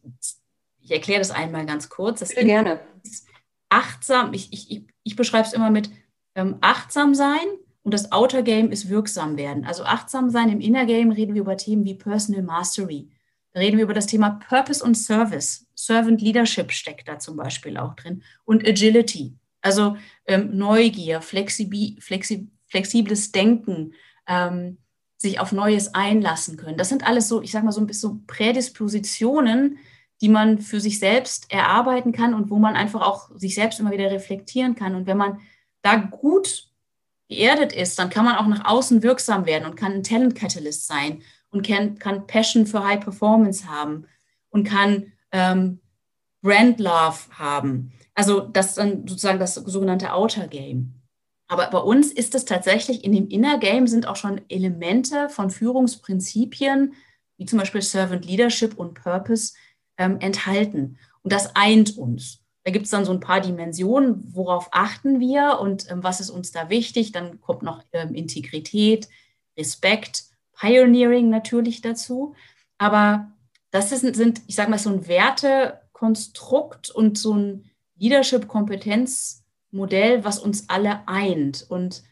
ich 0.85 0.91
erkläre 0.91 1.21
das 1.21 1.31
einmal 1.31 1.67
ganz 1.67 1.89
kurz. 1.89 2.21
Das 2.21 2.29
Bitte 2.29 2.45
gerne. 2.45 2.81
achtsam, 3.71 4.33
ich, 4.35 4.53
ich, 4.53 4.87
ich 5.03 5.17
beschreibe 5.17 5.47
es 5.47 5.55
immer 5.55 5.71
mit 5.71 5.91
ähm, 6.35 6.59
achtsam 6.61 7.15
sein 7.15 7.47
und 7.83 7.95
das 7.95 8.13
Outer 8.13 8.43
Game 8.43 8.71
ist 8.71 8.89
wirksam 8.89 9.37
werden. 9.37 9.65
Also 9.65 9.85
achtsam 9.85 10.31
sein 10.31 10.51
im 10.51 10.61
Inner 10.61 10.85
Game 10.85 11.11
reden 11.11 11.35
wir 11.35 11.43
über 11.43 11.57
Themen 11.57 11.85
wie 11.85 11.95
Personal 11.95 12.43
Mastery. 12.43 13.09
Da 13.53 13.61
reden 13.61 13.79
wir 13.79 13.85
über 13.85 13.95
das 13.95 14.07
Thema 14.07 14.41
Purpose 14.49 14.85
und 14.85 14.95
Service. 14.95 15.67
Servant 15.75 16.21
Leadership 16.21 16.73
steckt 16.73 17.09
da 17.09 17.19
zum 17.19 17.37
Beispiel 17.37 17.79
auch 17.79 17.95
drin. 17.95 18.23
Und 18.45 18.67
Agility. 18.67 19.35
Also 19.63 19.97
ähm, 20.27 20.57
Neugier, 20.57 21.23
flexib 21.23 21.75
flexib 22.03 22.51
flexibles 22.67 23.31
Denken, 23.31 23.95
ähm, 24.27 24.79
sich 25.17 25.39
auf 25.39 25.53
Neues 25.53 25.95
einlassen 25.95 26.57
können. 26.57 26.77
Das 26.77 26.89
sind 26.89 27.07
alles 27.07 27.29
so, 27.29 27.41
ich 27.41 27.53
sage 27.53 27.65
mal 27.65 27.73
so 27.73 27.81
ein 27.81 27.87
bisschen 27.87 28.27
Prädispositionen, 28.27 29.79
die 30.21 30.29
man 30.29 30.59
für 30.59 30.81
sich 30.81 30.99
selbst 30.99 31.51
erarbeiten 31.51 32.13
kann 32.13 32.35
und 32.35 32.51
wo 32.51 32.59
man 32.59 32.77
einfach 32.77 33.03
auch 33.03 33.31
sich 33.35 33.55
selbst 33.55 33.81
immer 33.81 33.91
wieder 33.91 34.11
reflektieren 34.11 34.75
kann. 34.75 34.95
Und 34.95 35.07
wenn 35.07 35.17
man 35.17 35.41
da 35.83 35.97
gut 35.97 36.69
geerdet 37.29 37.73
ist, 37.73 37.99
dann 37.99 38.11
kann 38.11 38.25
man 38.25 38.37
auch 38.37 38.47
nach 38.47 38.65
außen 38.65 39.03
wirksam 39.03 39.47
werden 39.47 39.67
und 39.67 39.77
kann 39.77 39.93
ein 39.93 40.03
Talent 40.03 40.35
Catalyst 40.35 40.87
sein 40.87 41.23
und 41.51 41.67
kann, 41.67 42.27
Passion 42.27 42.67
für 42.67 42.85
High 42.85 43.01
Performance 43.01 43.69
haben 43.69 44.07
und 44.51 44.65
kann 44.65 45.13
ähm, 45.33 45.81
Brand 46.43 46.81
Love 46.81 47.19
haben. 47.39 47.93
Also 48.15 48.41
das 48.41 48.75
dann 48.75 49.07
sozusagen 49.07 49.39
das 49.39 49.55
sogenannte 49.55 50.13
Outer 50.13 50.47
Game. 50.47 50.95
Aber 51.49 51.69
bei 51.71 51.79
uns 51.79 52.11
ist 52.11 52.35
es 52.35 52.45
tatsächlich 52.45 53.05
in 53.05 53.13
dem 53.13 53.29
Inner 53.29 53.59
Game 53.59 53.87
sind 53.87 54.07
auch 54.07 54.17
schon 54.17 54.41
Elemente 54.49 55.29
von 55.29 55.51
Führungsprinzipien, 55.51 56.95
wie 57.37 57.47
zum 57.47 57.59
Beispiel 57.59 57.83
Servant 57.83 58.25
Leadership 58.25 58.79
und 58.79 58.95
Purpose, 58.95 59.55
ähm, 59.99 60.19
enthalten. 60.21 60.99
Und 61.23 61.33
das 61.33 61.57
eint 61.57 61.97
uns. 61.97 62.45
Da 62.65 62.71
gibt 62.71 62.87
es 62.87 62.91
dann 62.91 63.05
so 63.05 63.13
ein 63.13 63.21
paar 63.21 63.41
Dimensionen, 63.41 64.35
worauf 64.35 64.69
achten 64.73 65.21
wir 65.21 65.59
und 65.61 65.91
ähm, 65.91 66.03
was 66.03 66.21
ist 66.21 66.31
uns 66.31 66.51
da 66.51 66.71
wichtig. 66.71 67.13
Dann 67.13 67.41
kommt 67.41 67.63
noch 67.63 67.85
ähm, 67.93 68.15
Integrität, 68.15 69.09
Respekt, 69.57 70.25
Pioneering 70.59 71.31
natürlich 71.31 71.83
dazu. 71.83 72.35
Aber 72.79 73.31
das 73.71 73.93
ist, 73.93 74.01
sind, 74.15 74.41
ich 74.47 74.55
sage 74.55 74.71
mal, 74.71 74.79
so 74.79 74.91
ein 74.91 75.07
Wertekonstrukt 75.07 76.91
und 76.91 77.19
so 77.19 77.35
ein 77.35 77.71
Leadership-Kompetenzmodell, 77.97 80.25
was 80.25 80.39
uns 80.39 80.69
alle 80.69 81.07
eint 81.07 81.67
und 81.69 82.03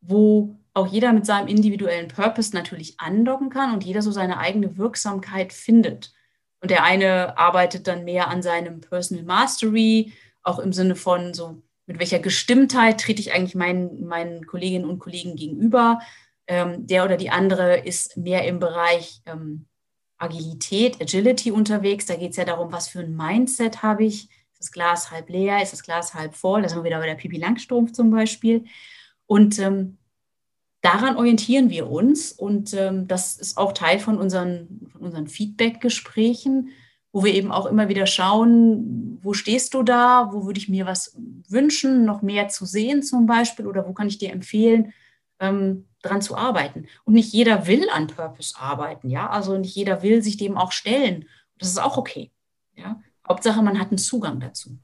wo 0.00 0.56
auch 0.72 0.86
jeder 0.86 1.12
mit 1.12 1.26
seinem 1.26 1.48
individuellen 1.48 2.06
Purpose 2.08 2.54
natürlich 2.54 3.00
andocken 3.00 3.50
kann 3.50 3.72
und 3.72 3.82
jeder 3.82 4.02
so 4.02 4.12
seine 4.12 4.38
eigene 4.38 4.76
Wirksamkeit 4.76 5.52
findet. 5.52 6.12
Und 6.66 6.72
der 6.72 6.82
eine 6.82 7.38
arbeitet 7.38 7.86
dann 7.86 8.02
mehr 8.02 8.26
an 8.26 8.42
seinem 8.42 8.80
Personal 8.80 9.22
Mastery, 9.22 10.12
auch 10.42 10.58
im 10.58 10.72
Sinne 10.72 10.96
von 10.96 11.32
so, 11.32 11.62
mit 11.86 12.00
welcher 12.00 12.18
Gestimmtheit 12.18 13.00
trete 13.00 13.20
ich 13.20 13.32
eigentlich 13.32 13.54
meinen, 13.54 14.04
meinen 14.04 14.48
Kolleginnen 14.48 14.84
und 14.84 14.98
Kollegen 14.98 15.36
gegenüber. 15.36 16.00
Ähm, 16.48 16.84
der 16.88 17.04
oder 17.04 17.16
die 17.16 17.30
andere 17.30 17.76
ist 17.76 18.16
mehr 18.16 18.48
im 18.48 18.58
Bereich 18.58 19.22
ähm, 19.26 19.66
Agilität, 20.18 21.00
Agility 21.00 21.52
unterwegs. 21.52 22.06
Da 22.06 22.16
geht 22.16 22.32
es 22.32 22.36
ja 22.36 22.44
darum, 22.44 22.72
was 22.72 22.88
für 22.88 22.98
ein 22.98 23.14
Mindset 23.14 23.84
habe 23.84 24.04
ich. 24.04 24.24
Ist 24.24 24.58
das 24.58 24.72
Glas 24.72 25.12
halb 25.12 25.30
leer? 25.30 25.62
Ist 25.62 25.72
das 25.72 25.84
Glas 25.84 26.14
halb 26.14 26.34
voll? 26.34 26.62
Da 26.62 26.68
sind 26.68 26.78
wir 26.78 26.84
wieder 26.84 26.98
bei 26.98 27.06
der 27.06 27.14
Pipi 27.14 27.36
Langstrumpf 27.36 27.92
zum 27.92 28.10
Beispiel. 28.10 28.64
Und 29.26 29.60
ähm, 29.60 29.98
daran 30.82 31.16
orientieren 31.16 31.70
wir 31.70 31.90
uns 31.90 32.32
und 32.32 32.74
ähm, 32.74 33.08
das 33.08 33.36
ist 33.36 33.58
auch 33.58 33.72
Teil 33.72 33.98
von 33.98 34.18
unseren, 34.18 34.86
von 34.92 35.02
unseren 35.02 35.26
Feedback-Gesprächen, 35.26 36.70
wo 37.12 37.24
wir 37.24 37.34
eben 37.34 37.50
auch 37.50 37.66
immer 37.66 37.88
wieder 37.88 38.06
schauen, 38.06 39.18
wo 39.22 39.32
stehst 39.32 39.74
du 39.74 39.82
da, 39.82 40.30
wo 40.32 40.44
würde 40.44 40.58
ich 40.58 40.68
mir 40.68 40.86
was 40.86 41.16
wünschen, 41.48 42.04
noch 42.04 42.22
mehr 42.22 42.48
zu 42.48 42.66
sehen 42.66 43.02
zum 43.02 43.26
Beispiel 43.26 43.66
oder 43.66 43.88
wo 43.88 43.94
kann 43.94 44.08
ich 44.08 44.18
dir 44.18 44.32
empfehlen, 44.32 44.92
ähm, 45.40 45.86
dran 46.02 46.22
zu 46.22 46.36
arbeiten. 46.36 46.86
Und 47.04 47.14
nicht 47.14 47.32
jeder 47.32 47.66
will 47.66 47.88
an 47.90 48.06
Purpose 48.06 48.54
arbeiten, 48.58 49.10
ja, 49.10 49.28
also 49.28 49.56
nicht 49.58 49.74
jeder 49.74 50.02
will 50.02 50.22
sich 50.22 50.36
dem 50.36 50.56
auch 50.56 50.72
stellen. 50.72 51.26
Das 51.58 51.68
ist 51.68 51.78
auch 51.78 51.96
okay, 51.96 52.30
ja. 52.74 53.00
Hauptsache, 53.26 53.62
man 53.62 53.80
hat 53.80 53.88
einen 53.88 53.98
Zugang 53.98 54.38
dazu. 54.38 54.78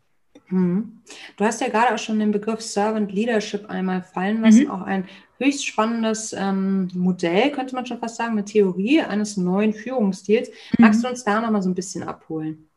Mhm. 0.53 1.03
Du 1.37 1.45
hast 1.45 1.61
ja 1.61 1.69
gerade 1.69 1.95
auch 1.95 1.99
schon 1.99 2.19
den 2.19 2.31
Begriff 2.31 2.61
Servant 2.61 3.11
Leadership 3.11 3.69
einmal 3.69 4.03
fallen 4.03 4.43
lassen, 4.43 4.65
mhm. 4.65 4.71
auch 4.71 4.83
ein 4.83 5.09
höchst 5.39 5.67
spannendes 5.67 6.33
ähm, 6.33 6.89
Modell, 6.95 7.51
könnte 7.51 7.75
man 7.75 7.87
schon 7.87 7.99
fast 7.99 8.17
sagen, 8.17 8.33
eine 8.33 8.45
Theorie 8.45 9.01
eines 9.01 9.37
neuen 9.37 9.73
Führungsstils. 9.73 10.51
Mhm. 10.51 10.85
Magst 10.85 11.03
du 11.03 11.09
uns 11.09 11.25
da 11.25 11.41
nochmal 11.41 11.63
so 11.63 11.71
ein 11.71 11.75
bisschen 11.75 12.03
abholen? 12.03 12.69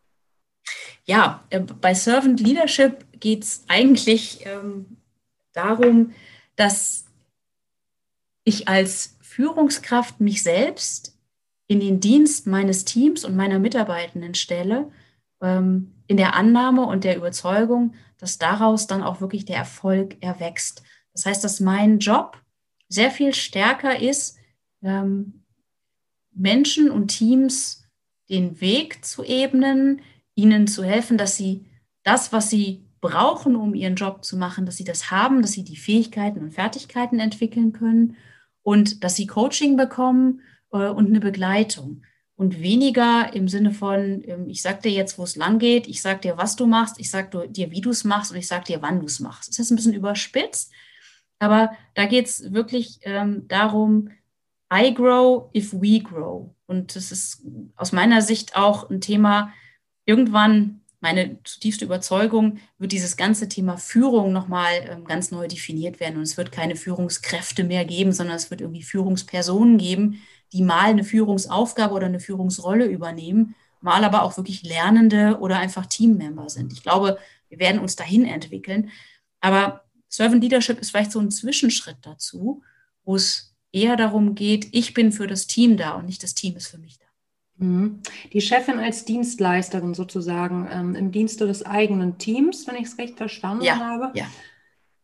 Ja, 1.04 1.44
äh, 1.50 1.60
bei 1.60 1.94
Servant 1.94 2.40
Leadership 2.40 3.06
geht 3.20 3.44
es 3.44 3.64
eigentlich 3.68 4.46
ähm, 4.46 4.98
darum, 5.54 6.14
dass 6.56 7.06
ich 8.46 8.68
als 8.68 9.18
Führungskraft 9.22 10.22
mich 10.22 10.42
selbst 10.42 11.20
in 11.68 11.80
den 11.80 12.00
Dienst 12.00 12.48
meines 12.48 12.86
Teams 12.86 13.26
und 13.26 13.36
meiner 13.36 13.60
Mitarbeitenden 13.60 14.34
stelle 14.34 14.92
ähm, 15.42 15.95
in 16.08 16.18
der 16.18 16.36
Annahme 16.36 16.86
und 16.86 17.04
der 17.04 17.18
Überzeugung, 17.18 17.94
dass 18.18 18.38
daraus 18.38 18.88
dann 18.88 19.04
auch 19.04 19.22
wirklich 19.22 19.46
der 19.46 19.58
Erfolg 19.58 20.18
erwächst. 20.22 20.84
Das 21.14 21.26
heißt, 21.26 21.44
dass 21.44 21.60
mein 21.60 22.00
Job 22.00 22.42
sehr 22.88 23.12
viel 23.12 23.34
stärker 23.34 24.00
ist, 24.00 24.38
ähm, 24.84 25.44
Menschen 26.32 26.92
und 26.92 27.08
Teams 27.08 27.84
den 28.30 28.60
Weg 28.62 29.06
zu 29.06 29.24
ebnen, 29.24 30.02
ihnen 30.36 30.68
zu 30.68 30.84
helfen, 30.84 31.18
dass 31.18 31.38
sie 31.38 31.66
das, 32.04 32.34
was 32.34 32.50
sie 32.50 32.86
brauchen, 33.02 33.56
um 33.56 33.74
ihren 33.76 33.96
Job 33.96 34.24
zu 34.24 34.38
machen, 34.38 34.66
dass 34.66 34.78
sie 34.78 34.84
das 34.84 35.12
haben, 35.12 35.42
dass 35.42 35.52
sie 35.52 35.64
die 35.64 35.78
Fähigkeiten 35.78 36.40
und 36.40 36.52
Fertigkeiten 36.52 37.20
entwickeln 37.20 37.72
können 37.72 38.18
und 38.64 39.04
dass 39.04 39.16
sie 39.16 39.28
Coaching 39.28 39.78
bekommen 39.78 40.42
äh, 40.72 40.90
und 40.90 41.08
eine 41.08 41.20
Begleitung 41.20 42.02
und 42.38 42.62
weniger 42.62 43.34
im 43.34 43.48
Sinne 43.48 43.72
von, 43.72 44.24
ähm, 44.26 44.50
ich 44.50 44.62
sag 44.62 44.82
dir 44.82 44.92
jetzt, 44.92 45.18
wo 45.18 45.24
es 45.24 45.36
lang 45.36 45.60
geht, 45.60 45.88
ich 45.88 46.02
sag 46.02 46.22
dir, 46.22 46.38
was 46.38 46.56
du 46.56 46.68
machst, 46.68 47.00
ich 47.00 47.10
sag 47.10 47.32
dir, 47.32 47.72
wie 47.72 47.82
du 47.82 47.90
es 47.90 48.04
machst 48.04 48.32
und 48.32 48.38
ich 48.38 48.48
sag 48.48 48.66
dir, 48.66 48.82
wann 48.82 49.00
du 49.00 49.06
es 49.06 49.20
machst. 49.20 49.50
Das 49.50 49.60
ist 49.60 49.72
ein 49.72 49.76
bisschen 49.76 49.94
überspitzt, 49.94 50.72
aber 51.40 51.72
da 51.94 52.06
geht 52.06 52.28
es 52.28 52.52
wirklich 52.54 53.00
ähm, 53.04 53.48
darum, 53.48 54.10
I 54.74 54.94
grow 54.94 55.50
if 55.56 55.74
we 55.74 56.00
grow. 56.00 56.50
Und 56.66 56.96
das 56.96 57.12
ist 57.12 57.46
aus 57.76 57.92
meiner 57.92 58.22
Sicht 58.22 58.56
auch 58.56 58.90
ein 58.90 59.00
Thema, 59.00 59.54
irgendwann, 60.06 60.82
meine 61.00 61.42
zutiefste 61.44 61.86
Überzeugung, 61.86 62.60
wird 62.80 62.92
dieses 62.92 63.16
ganze 63.16 63.48
Thema 63.48 63.78
Führung 63.78 64.34
nochmal 64.34 64.72
ähm, 64.90 65.06
ganz 65.06 65.32
neu 65.32 65.48
definiert 65.48 66.00
werden. 66.00 66.18
Und 66.18 66.24
es 66.24 66.36
wird 66.36 66.52
keine 66.52 66.76
Führungskräfte 66.76 67.64
mehr 67.64 67.86
geben, 67.86 68.12
sondern 68.12 68.36
es 68.36 68.50
wird 68.50 68.62
irgendwie 68.62 68.84
Führungspersonen 68.84 69.78
geben, 69.78 70.22
die 70.54 70.64
mal 70.64 70.90
eine 70.90 71.04
Führungsaufgabe 71.04 71.94
oder 71.94 72.06
eine 72.08 72.20
Führungsrolle 72.20 72.86
übernehmen, 72.86 73.56
mal 73.82 74.04
aber 74.04 74.24
auch 74.24 74.38
wirklich 74.38 74.64
Lernende 74.64 75.38
oder 75.40 75.60
einfach 75.60 75.86
Teammember 75.86 76.50
sind. 76.50 76.74
Ich 76.74 76.84
glaube, 76.84 77.18
wir 77.50 77.60
werden 77.60 77.82
uns 77.82 77.96
dahin 77.96 78.26
entwickeln. 78.26 78.90
Aber 79.42 79.84
Servant 80.10 80.42
Leadership 80.42 80.80
ist 80.80 80.92
vielleicht 80.92 81.12
so 81.12 81.20
ein 81.20 81.32
Zwischenschritt 81.32 81.98
dazu, 82.02 82.64
wo 83.04 83.16
es 83.16 83.56
eher 83.72 83.98
darum 83.98 84.36
geht, 84.36 84.70
ich 84.72 84.94
bin 84.94 85.12
für 85.12 85.28
das 85.28 85.48
Team 85.48 85.78
da 85.78 85.92
und 85.96 86.06
nicht 86.06 86.24
das 86.24 86.34
Team 86.34 86.56
ist 86.56 86.68
für 86.68 86.78
mich 86.78 86.98
da. 86.98 87.06
Mhm. 87.58 88.02
Die 88.34 88.42
Chefin 88.42 88.80
als 88.80 89.06
Dienstleisterin 89.06 89.94
sozusagen 89.94 90.68
ähm, 90.72 90.96
im 90.96 91.12
Dienste 91.12 91.46
des 91.46 91.66
eigenen 91.66 92.18
Teams, 92.18 92.68
wenn 92.68 92.76
ich 92.76 92.88
es 92.88 92.98
recht 92.98 93.18
verstanden 93.18 93.64
ja, 93.64 93.78
habe. 93.78 94.12
Ja. 94.18 94.26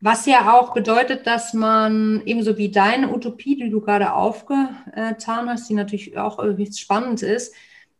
Was 0.03 0.25
ja 0.25 0.51
auch 0.51 0.73
bedeutet, 0.73 1.27
dass 1.27 1.53
man 1.53 2.23
ebenso 2.25 2.57
wie 2.57 2.71
deine 2.71 3.13
Utopie, 3.13 3.55
die 3.55 3.69
du 3.69 3.81
gerade 3.81 4.13
aufgetan 4.13 5.47
hast, 5.47 5.69
die 5.69 5.75
natürlich 5.75 6.17
auch 6.17 6.39
irgendwie 6.39 6.71
spannend 6.73 7.21
ist, 7.21 7.53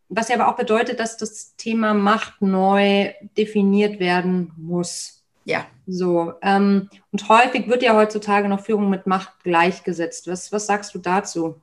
was 0.10 0.28
ja 0.28 0.36
aber 0.36 0.50
auch 0.50 0.58
bedeutet, 0.58 1.00
dass 1.00 1.16
das 1.18 1.56
Thema 1.56 1.94
Macht 1.94 2.42
neu 2.42 3.14
definiert 3.38 4.00
werden 4.00 4.52
muss. 4.58 5.24
Ja. 5.46 5.68
So. 5.86 6.34
Ähm, 6.42 6.90
und 7.12 7.30
häufig 7.30 7.68
wird 7.68 7.84
ja 7.84 7.96
heutzutage 7.96 8.50
noch 8.50 8.66
Führung 8.66 8.90
mit 8.90 9.06
Macht 9.06 9.44
gleichgesetzt. 9.44 10.28
Was, 10.28 10.52
was 10.52 10.66
sagst 10.66 10.94
du 10.96 11.00
dazu? 11.00 11.62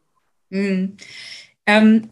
Mhm. 0.51 0.96
Ähm, 1.66 2.11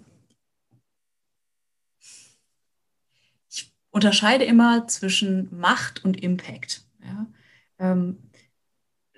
ich 3.51 3.73
unterscheide 3.91 4.45
immer 4.45 4.89
zwischen 4.89 5.49
Macht 5.57 6.05
und 6.05 6.21
Impact. 6.23 6.83
Ja? 7.03 7.27
Ähm, 7.79 8.31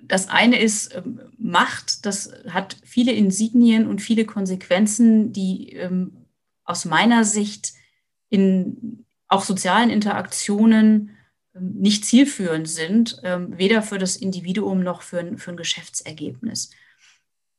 das 0.02 0.28
eine 0.28 0.60
ist 0.60 0.94
ähm, 0.94 1.20
Macht, 1.38 2.06
das 2.06 2.32
hat 2.48 2.76
viele 2.84 3.12
Insignien 3.12 3.86
und 3.86 4.00
viele 4.00 4.24
Konsequenzen, 4.24 5.32
die 5.32 5.72
ähm, 5.72 6.26
aus 6.64 6.84
meiner 6.84 7.24
Sicht 7.24 7.72
in 8.28 9.04
auch 9.26 9.42
sozialen 9.42 9.90
Interaktionen 9.90 11.10
nicht 11.54 12.04
zielführend 12.04 12.68
sind, 12.68 13.20
weder 13.22 13.82
für 13.82 13.98
das 13.98 14.16
Individuum 14.16 14.80
noch 14.80 15.02
für 15.02 15.18
ein, 15.18 15.38
für 15.38 15.50
ein 15.50 15.56
Geschäftsergebnis. 15.56 16.70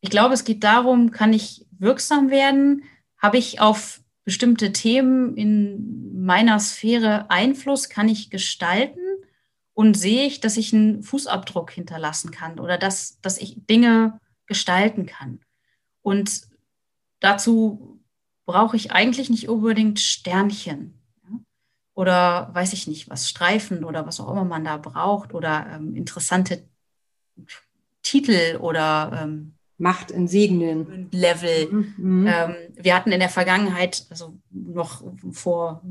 Ich 0.02 0.10
glaube, 0.10 0.34
es 0.34 0.46
geht 0.46 0.64
darum, 0.64 1.12
kann 1.12 1.34
ich 1.34 1.68
wirksam 1.78 2.30
werden? 2.30 2.84
Habe 3.18 3.38
ich 3.38 3.60
auf 3.60 4.02
bestimmte 4.24 4.72
Themen 4.72 5.36
in 5.36 6.24
meiner 6.24 6.60
Sphäre 6.60 7.30
Einfluss? 7.30 7.90
Kann 7.90 8.08
ich 8.08 8.30
gestalten? 8.30 9.00
Und 9.80 9.94
sehe 9.94 10.26
ich, 10.26 10.42
dass 10.42 10.58
ich 10.58 10.74
einen 10.74 11.04
Fußabdruck 11.04 11.72
hinterlassen 11.72 12.32
kann 12.32 12.60
oder 12.60 12.78
dass, 12.78 13.22
dass 13.22 13.38
ich 13.38 13.65
Dinge 13.65 14.20
gestalten 14.46 15.06
kann. 15.06 15.39
Und 16.02 16.50
dazu 17.22 18.02
brauche 18.46 18.76
ich 18.76 18.92
eigentlich 18.92 19.30
nicht 19.30 19.48
unbedingt 19.48 20.02
Sternchen 20.02 21.00
ja? 21.24 21.39
oder 21.94 22.50
weiß 22.52 22.74
ich 22.74 22.88
nicht, 22.88 23.10
was 23.10 23.30
Streifen 23.30 23.86
oder 23.86 24.06
was 24.06 24.20
auch 24.20 24.30
immer 24.30 24.44
man 24.44 24.65
da 24.65 24.76
braucht 24.76 25.34
oder 25.34 25.68
ähm, 25.74 25.96
interessante 25.96 26.62
Titel 28.04 28.58
oder 28.58 29.22
ähm, 29.24 29.54
Machtinsignien. 29.78 31.08
Level. 31.13 31.72
Mhm. 31.72 31.94
mhm. 31.96 32.28
Ähm, 32.28 32.56
wir 32.74 32.96
hatten 32.96 33.13
in 33.13 33.22
der 33.22 33.30
Vergangenheit, 33.30 34.08
also 34.10 34.38
noch 34.52 35.06
vor 35.32 35.82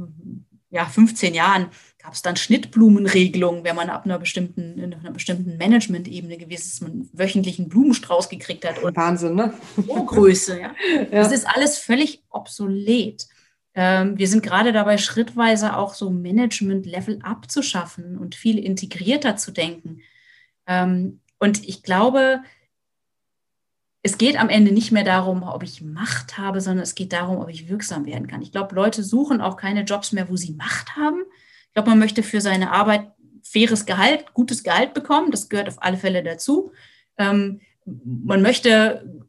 ja, 0.70 0.84
15 0.84 1.32
Jahren 1.32 1.68
gab 1.98 2.12
es 2.14 2.22
dann 2.22 2.36
Schnittblumenregelungen, 2.36 3.64
wenn 3.64 3.76
man 3.76 3.90
ab 3.90 4.04
einer 4.04 4.18
bestimmten, 4.18 4.78
in 4.78 4.94
einer 4.94 5.10
bestimmten 5.10 5.56
Management-Ebene 5.56 6.38
gewesen 6.38 6.68
ist, 6.68 6.82
man 6.82 6.90
einen 6.92 7.10
wöchentlichen 7.12 7.68
Blumenstrauß 7.68 8.28
gekriegt 8.28 8.66
hat. 8.66 8.82
Und 8.82 8.96
Wahnsinn, 8.96 9.34
ne? 9.34 9.52
Größe, 9.76 10.60
ja. 10.60 10.74
ja. 10.96 11.04
Das 11.10 11.32
ist 11.32 11.46
alles 11.46 11.78
völlig 11.78 12.22
obsolet. 12.30 13.26
Ähm, 13.74 14.16
wir 14.16 14.28
sind 14.28 14.42
gerade 14.42 14.72
dabei, 14.72 14.98
schrittweise 14.98 15.76
auch 15.76 15.94
so 15.94 16.10
Management-Level 16.10 17.20
abzuschaffen 17.22 18.16
und 18.16 18.34
viel 18.34 18.58
integrierter 18.58 19.36
zu 19.36 19.50
denken. 19.50 20.00
Ähm, 20.66 21.20
und 21.38 21.68
ich 21.68 21.82
glaube, 21.82 22.42
es 24.02 24.18
geht 24.18 24.38
am 24.38 24.48
Ende 24.48 24.72
nicht 24.72 24.92
mehr 24.92 25.04
darum, 25.04 25.42
ob 25.42 25.62
ich 25.62 25.82
Macht 25.82 26.38
habe, 26.38 26.60
sondern 26.60 26.84
es 26.84 26.94
geht 26.94 27.12
darum, 27.12 27.38
ob 27.38 27.48
ich 27.48 27.68
wirksam 27.68 28.06
werden 28.06 28.28
kann. 28.28 28.42
Ich 28.42 28.52
glaube, 28.52 28.74
Leute 28.74 29.02
suchen 29.02 29.40
auch 29.40 29.56
keine 29.56 29.82
Jobs 29.82 30.12
mehr, 30.12 30.28
wo 30.28 30.36
sie 30.36 30.52
Macht 30.52 30.96
haben. 30.96 31.22
Ich 31.68 31.74
glaube, 31.74 31.90
man 31.90 31.98
möchte 31.98 32.22
für 32.22 32.40
seine 32.40 32.72
Arbeit 32.72 33.12
faires 33.42 33.86
Gehalt, 33.86 34.34
gutes 34.34 34.62
Gehalt 34.62 34.94
bekommen. 34.94 35.30
Das 35.30 35.48
gehört 35.48 35.68
auf 35.68 35.82
alle 35.82 35.96
Fälle 35.96 36.22
dazu. 36.22 36.72
Ähm, 37.16 37.60
man 37.84 38.42
möchte, 38.42 39.22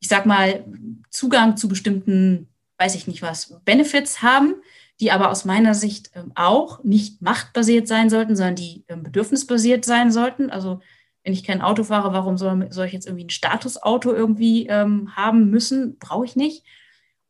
ich 0.00 0.08
sag 0.08 0.26
mal, 0.26 0.64
Zugang 1.10 1.56
zu 1.56 1.68
bestimmten, 1.68 2.48
weiß 2.78 2.94
ich 2.94 3.06
nicht 3.06 3.22
was, 3.22 3.60
Benefits 3.64 4.22
haben, 4.22 4.54
die 5.00 5.10
aber 5.10 5.30
aus 5.30 5.44
meiner 5.44 5.74
Sicht 5.74 6.10
ähm, 6.14 6.32
auch 6.34 6.84
nicht 6.84 7.22
machtbasiert 7.22 7.88
sein 7.88 8.10
sollten, 8.10 8.36
sondern 8.36 8.56
die 8.56 8.84
ähm, 8.88 9.02
bedürfnisbasiert 9.02 9.84
sein 9.84 10.12
sollten. 10.12 10.50
Also 10.50 10.80
wenn 11.24 11.32
ich 11.32 11.42
kein 11.42 11.62
Auto 11.62 11.84
fahre, 11.84 12.12
warum 12.12 12.36
soll, 12.36 12.70
soll 12.70 12.86
ich 12.86 12.92
jetzt 12.92 13.06
irgendwie 13.06 13.24
ein 13.24 13.30
Statusauto 13.30 14.12
irgendwie 14.12 14.66
ähm, 14.66 15.16
haben 15.16 15.50
müssen? 15.50 15.98
Brauche 15.98 16.26
ich 16.26 16.36
nicht. 16.36 16.64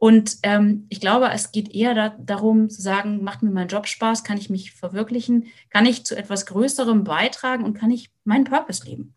Und 0.05 0.37
ähm, 0.43 0.85
ich 0.91 1.01
glaube, 1.01 1.31
es 1.33 1.51
geht 1.51 1.75
eher 1.75 1.95
da, 1.95 2.11
darum 2.11 2.69
zu 2.69 2.83
sagen, 2.83 3.25
macht 3.25 3.43
mir 3.43 3.51
mein 3.51 3.69
Job 3.69 3.87
Spaß, 3.87 4.23
kann 4.23 4.37
ich 4.37 4.51
mich 4.51 4.73
verwirklichen, 4.73 5.47
kann 5.71 5.87
ich 5.87 6.05
zu 6.05 6.15
etwas 6.15 6.45
Größerem 6.45 7.05
beitragen 7.05 7.65
und 7.65 7.73
kann 7.73 7.91
ich 7.91 8.11
meinen 8.23 8.45
Purpose 8.45 8.85
leben. 8.85 9.15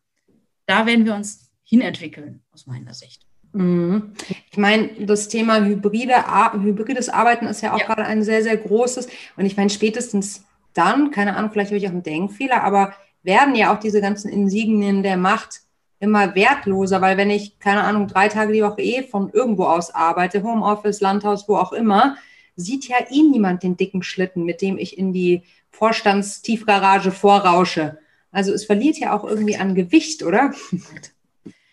Da 0.66 0.86
werden 0.86 1.04
wir 1.04 1.14
uns 1.14 1.52
hinentwickeln, 1.66 2.40
aus 2.54 2.68
meiner 2.68 2.94
Sicht. 2.94 3.24
Mhm. 3.52 4.14
Ich 4.50 4.58
meine, 4.58 4.88
das 5.06 5.28
Thema 5.28 5.60
hybride, 5.62 6.24
hybrides 6.54 7.10
Arbeiten 7.10 7.48
ist 7.48 7.60
ja 7.60 7.74
auch 7.74 7.80
ja. 7.80 7.86
gerade 7.86 8.06
ein 8.06 8.24
sehr, 8.24 8.42
sehr 8.42 8.56
großes. 8.56 9.10
Und 9.36 9.46
ich 9.46 9.58
meine, 9.58 9.70
spätestens 9.70 10.46
dann, 10.74 11.12
keine 11.12 11.36
Ahnung, 11.36 11.52
vielleicht 11.52 11.72
habe 11.72 11.80
ich 11.80 11.88
auch 11.88 11.92
einen 11.92 12.04
Denkfehler, 12.04 12.64
aber 12.64 12.94
werden 13.24 13.56
ja 13.56 13.76
auch 13.76 13.80
diese 13.82 14.00
ganzen 14.00 14.30
Insignien 14.32 15.04
der 15.04 15.18
Macht 15.18 15.67
immer 16.00 16.36
wertloser, 16.36 17.02
weil 17.02 17.18
wenn 17.18 17.30
ich, 17.30 17.60
keine 17.60 17.84
Ahnung, 17.84 18.08
drei 18.08 18.28
Tage 18.28 18.54
die 18.54 18.64
Woche 18.64 18.82
eh 18.82 19.04
von 19.04 19.32
irgendwo 19.32 19.66
aus 19.66 19.94
arbeite, 19.94 20.44
Homeoffice, 20.44 21.02
Landhaus, 21.02 21.48
wo 21.48 21.56
auch 21.56 21.74
immer, 21.74 22.18
sieht 22.56 22.88
ja 22.88 22.98
eh 23.10 23.22
niemand 23.22 23.64
den 23.64 23.78
dicken 23.78 24.04
Schlitten, 24.04 24.44
mit 24.44 24.62
dem 24.62 24.78
ich 24.78 24.98
in 24.98 25.14
die 25.14 25.44
Vorstandstiefgarage 25.72 27.12
vorrausche. 27.12 27.98
Also 28.32 28.54
es 28.54 28.66
verliert 28.66 28.98
ja 28.98 29.16
auch 29.18 29.24
irgendwie 29.24 29.58
an 29.58 29.76
Gewicht, 29.76 30.24
oder? 30.24 30.52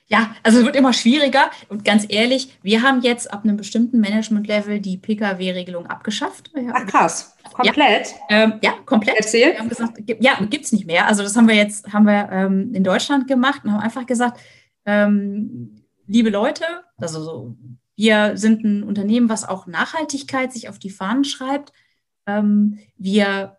Ja, 0.06 0.37
also 0.42 0.58
es 0.58 0.66
wird 0.66 0.76
immer 0.76 0.92
schwieriger. 0.92 1.50
Und 1.70 1.84
ganz 1.84 2.04
ehrlich, 2.08 2.58
wir 2.62 2.82
haben 2.82 3.00
jetzt 3.00 3.32
ab 3.32 3.42
einem 3.42 3.56
bestimmten 3.56 4.00
Management-Level 4.00 4.78
die 4.78 4.98
Pkw-Regelung 4.98 5.87
abgeschafft. 5.87 6.50
Ach 6.72 6.87
krass. 6.87 7.33
Komplett? 7.54 8.14
Ja, 8.28 8.42
ähm, 8.42 8.54
ja 8.62 8.72
komplett. 8.84 9.16
Erzähl. 9.16 9.52
Wir 9.52 9.58
haben 9.60 9.68
gesagt, 9.68 9.98
ja, 10.20 10.38
gibt 10.50 10.64
es 10.64 10.72
nicht 10.72 10.86
mehr. 10.86 11.06
Also 11.06 11.22
das 11.22 11.36
haben 11.36 11.46
wir 11.46 11.54
jetzt, 11.54 11.92
haben 11.92 12.04
wir 12.04 12.28
ähm, 12.32 12.74
in 12.74 12.82
Deutschland 12.82 13.28
gemacht 13.28 13.64
und 13.64 13.72
haben 13.72 13.80
einfach 13.80 14.06
gesagt, 14.06 14.40
ähm, 14.84 15.76
liebe 16.06 16.30
Leute, 16.30 16.64
also 16.96 17.22
so, 17.22 17.56
wir 17.96 18.36
sind 18.36 18.64
ein 18.64 18.82
Unternehmen, 18.82 19.28
was 19.28 19.48
auch 19.48 19.68
Nachhaltigkeit 19.68 20.52
sich 20.52 20.68
auf 20.68 20.80
die 20.80 20.90
Fahnen 20.90 21.24
schreibt. 21.24 21.72
Ähm, 22.26 22.80
wir 22.96 23.56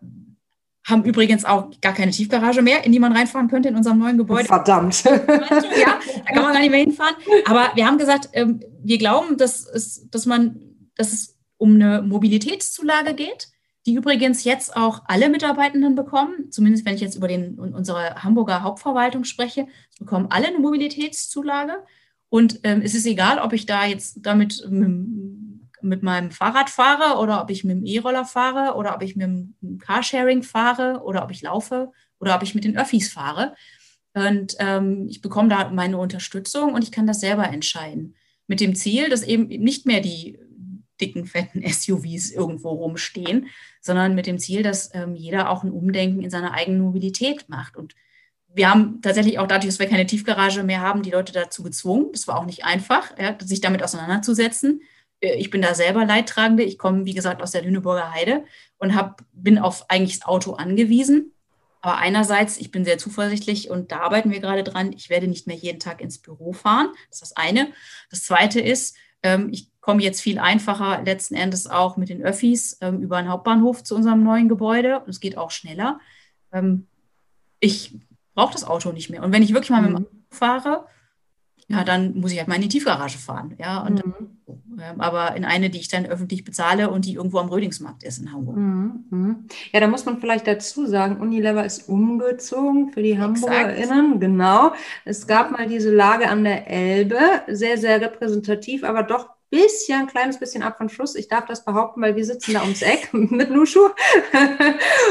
haben 0.84 1.04
übrigens 1.04 1.46
auch 1.46 1.70
gar 1.80 1.94
keine 1.94 2.12
Tiefgarage 2.12 2.60
mehr, 2.60 2.84
in 2.84 2.92
die 2.92 3.00
man 3.00 3.16
reinfahren 3.16 3.48
könnte 3.48 3.70
in 3.70 3.76
unserem 3.76 3.98
neuen 3.98 4.18
Gebäude. 4.18 4.44
Verdammt. 4.44 5.02
ja, 5.04 5.14
da 5.16 6.32
kann 6.34 6.42
man 6.42 6.52
gar 6.52 6.60
nicht 6.60 6.70
mehr 6.70 6.80
hinfahren. 6.80 7.16
Aber 7.46 7.72
wir 7.74 7.86
haben 7.86 7.96
gesagt, 7.96 8.28
ähm, 8.34 8.60
wir 8.84 8.98
glauben, 8.98 9.38
dass 9.38 9.66
es, 9.66 10.08
dass 10.10 10.26
man, 10.26 10.60
dass 10.96 11.12
es 11.14 11.38
um 11.56 11.74
eine 11.74 12.02
Mobilitätszulage 12.02 13.14
geht, 13.14 13.48
die 13.86 13.94
übrigens 13.94 14.42
jetzt 14.42 14.76
auch 14.76 15.02
alle 15.06 15.30
Mitarbeitenden 15.30 15.94
bekommen. 15.94 16.50
Zumindest 16.50 16.84
wenn 16.84 16.96
ich 16.96 17.00
jetzt 17.00 17.14
über 17.14 17.28
den, 17.28 17.54
unsere 17.58 18.16
Hamburger 18.22 18.62
Hauptverwaltung 18.62 19.22
spreche, 19.22 19.68
bekommen 20.00 20.26
alle 20.30 20.48
eine 20.48 20.58
Mobilitätszulage. 20.58 21.84
Und 22.28 22.60
ähm, 22.64 22.82
es 22.82 22.94
ist 22.94 23.06
egal, 23.06 23.38
ob 23.38 23.52
ich 23.52 23.64
da 23.64 23.86
jetzt 23.86 24.18
damit 24.22 24.66
mit, 24.68 26.02
meinem 26.02 26.32
Fahrrad 26.32 26.68
fahre 26.68 27.20
oder 27.20 27.40
ob 27.40 27.50
ich 27.50 27.62
mit 27.62 27.76
dem 27.76 27.84
E-Roller 27.84 28.24
fahre 28.24 28.74
oder 28.74 28.96
ob 28.96 29.02
ich 29.02 29.14
mit 29.14 29.24
dem 29.24 29.78
Carsharing 29.78 30.42
fahre 30.42 31.02
oder 31.04 31.22
ob 31.22 31.30
ich 31.30 31.42
laufe 31.42 31.92
oder 32.18 32.34
ob 32.34 32.42
ich 32.42 32.56
mit 32.56 32.64
den 32.64 32.76
Öffis 32.76 33.12
fahre. 33.12 33.54
Und 34.14 34.56
ähm, 34.58 35.06
ich 35.08 35.20
bekomme 35.20 35.48
da 35.48 35.70
meine 35.70 35.98
Unterstützung 35.98 36.74
und 36.74 36.82
ich 36.82 36.90
kann 36.90 37.06
das 37.06 37.20
selber 37.20 37.48
entscheiden. 37.48 38.16
Mit 38.48 38.58
dem 38.60 38.74
Ziel, 38.74 39.08
dass 39.10 39.22
eben 39.22 39.46
nicht 39.46 39.86
mehr 39.86 40.00
die 40.00 40.40
dicken, 41.00 41.26
fetten 41.26 41.62
SUVs 41.66 42.30
irgendwo 42.30 42.70
rumstehen, 42.70 43.48
sondern 43.80 44.14
mit 44.14 44.26
dem 44.26 44.38
Ziel, 44.38 44.62
dass 44.62 44.94
ähm, 44.94 45.14
jeder 45.14 45.50
auch 45.50 45.62
ein 45.62 45.70
Umdenken 45.70 46.22
in 46.22 46.30
seiner 46.30 46.52
eigenen 46.52 46.80
Mobilität 46.80 47.48
macht. 47.48 47.76
Und 47.76 47.94
wir 48.48 48.70
haben 48.70 49.00
tatsächlich 49.02 49.38
auch 49.38 49.46
dadurch, 49.46 49.66
dass 49.66 49.78
wir 49.78 49.88
keine 49.88 50.06
Tiefgarage 50.06 50.62
mehr 50.62 50.80
haben, 50.80 51.02
die 51.02 51.10
Leute 51.10 51.32
dazu 51.32 51.62
gezwungen. 51.62 52.08
Das 52.12 52.26
war 52.26 52.38
auch 52.38 52.46
nicht 52.46 52.64
einfach, 52.64 53.16
ja, 53.18 53.36
sich 53.40 53.60
damit 53.60 53.82
auseinanderzusetzen. 53.82 54.80
Äh, 55.20 55.34
ich 55.36 55.50
bin 55.50 55.62
da 55.62 55.74
selber 55.74 56.04
Leidtragende. 56.04 56.62
Ich 56.62 56.78
komme, 56.78 57.04
wie 57.04 57.14
gesagt, 57.14 57.42
aus 57.42 57.50
der 57.50 57.62
Lüneburger 57.62 58.12
Heide 58.12 58.44
und 58.78 58.94
hab, 58.94 59.22
bin 59.32 59.58
auf 59.58 59.90
eigentlich 59.90 60.20
das 60.20 60.28
Auto 60.28 60.52
angewiesen. 60.52 61.32
Aber 61.82 61.98
einerseits, 61.98 62.56
ich 62.58 62.70
bin 62.70 62.84
sehr 62.84 62.98
zuversichtlich 62.98 63.70
und 63.70 63.92
da 63.92 64.00
arbeiten 64.00 64.32
wir 64.32 64.40
gerade 64.40 64.64
dran. 64.64 64.92
Ich 64.92 65.08
werde 65.08 65.28
nicht 65.28 65.46
mehr 65.46 65.56
jeden 65.56 65.78
Tag 65.78 66.00
ins 66.00 66.18
Büro 66.18 66.52
fahren. 66.52 66.88
Das 67.10 67.20
ist 67.22 67.30
das 67.30 67.36
eine. 67.36 67.68
Das 68.10 68.24
zweite 68.24 68.60
ist, 68.60 68.96
ähm, 69.22 69.50
ich 69.52 69.70
komme 69.86 70.02
jetzt 70.02 70.20
viel 70.20 70.40
einfacher 70.40 71.00
letzten 71.04 71.36
Endes 71.36 71.68
auch 71.68 71.96
mit 71.96 72.08
den 72.08 72.20
Öffis 72.20 72.76
ähm, 72.80 73.00
über 73.00 73.22
den 73.22 73.30
Hauptbahnhof 73.30 73.84
zu 73.84 73.94
unserem 73.94 74.24
neuen 74.24 74.48
Gebäude. 74.48 74.98
Und 74.98 75.08
es 75.08 75.20
geht 75.20 75.38
auch 75.38 75.52
schneller. 75.52 76.00
Ähm, 76.50 76.88
ich 77.60 77.94
brauche 78.34 78.52
das 78.52 78.64
Auto 78.64 78.90
nicht 78.90 79.10
mehr. 79.10 79.22
Und 79.22 79.32
wenn 79.32 79.44
ich 79.44 79.54
wirklich 79.54 79.70
mal 79.70 79.80
mhm. 79.80 79.88
mit 79.88 79.98
dem 79.98 80.06
Auto 80.06 80.16
fahre, 80.30 80.86
ja, 81.68 81.84
dann 81.84 82.16
muss 82.16 82.32
ich 82.32 82.38
halt 82.38 82.48
mal 82.48 82.56
in 82.56 82.62
die 82.62 82.68
Tiefgarage 82.68 83.18
fahren. 83.18 83.54
Ja, 83.58 83.82
und, 83.82 84.04
mhm. 84.04 84.14
ähm, 84.80 85.00
aber 85.00 85.36
in 85.36 85.44
eine, 85.44 85.70
die 85.70 85.78
ich 85.78 85.86
dann 85.86 86.04
öffentlich 86.06 86.42
bezahle 86.42 86.90
und 86.90 87.04
die 87.04 87.14
irgendwo 87.14 87.38
am 87.38 87.48
Rödingsmarkt 87.48 88.02
ist 88.02 88.18
in 88.18 88.32
Hamburg. 88.32 88.56
Mhm. 88.56 89.04
mhm. 89.10 89.44
Ja, 89.72 89.78
da 89.78 89.86
muss 89.86 90.04
man 90.04 90.18
vielleicht 90.18 90.48
dazu 90.48 90.86
sagen, 90.86 91.20
Unilever 91.20 91.64
ist 91.64 91.88
umgezogen 91.88 92.90
für 92.90 93.04
die 93.04 93.20
HamburgerInnen. 93.20 94.18
Genau. 94.18 94.72
Es 95.04 95.28
gab 95.28 95.52
mal 95.52 95.68
diese 95.68 95.94
Lage 95.94 96.28
an 96.28 96.42
der 96.42 96.68
Elbe, 96.68 97.20
sehr, 97.46 97.78
sehr 97.78 98.00
repräsentativ, 98.00 98.82
aber 98.82 99.04
doch 99.04 99.35
bisschen, 99.50 100.00
ein 100.00 100.06
kleines 100.06 100.38
bisschen 100.38 100.62
ab 100.62 100.76
von 100.76 100.88
Schuss. 100.88 101.14
Ich 101.14 101.28
darf 101.28 101.46
das 101.46 101.64
behaupten, 101.64 102.02
weil 102.02 102.16
wir 102.16 102.24
sitzen 102.24 102.54
da 102.54 102.62
ums 102.62 102.82
Eck 102.82 103.08
mit 103.12 103.50
Nushu. 103.50 103.88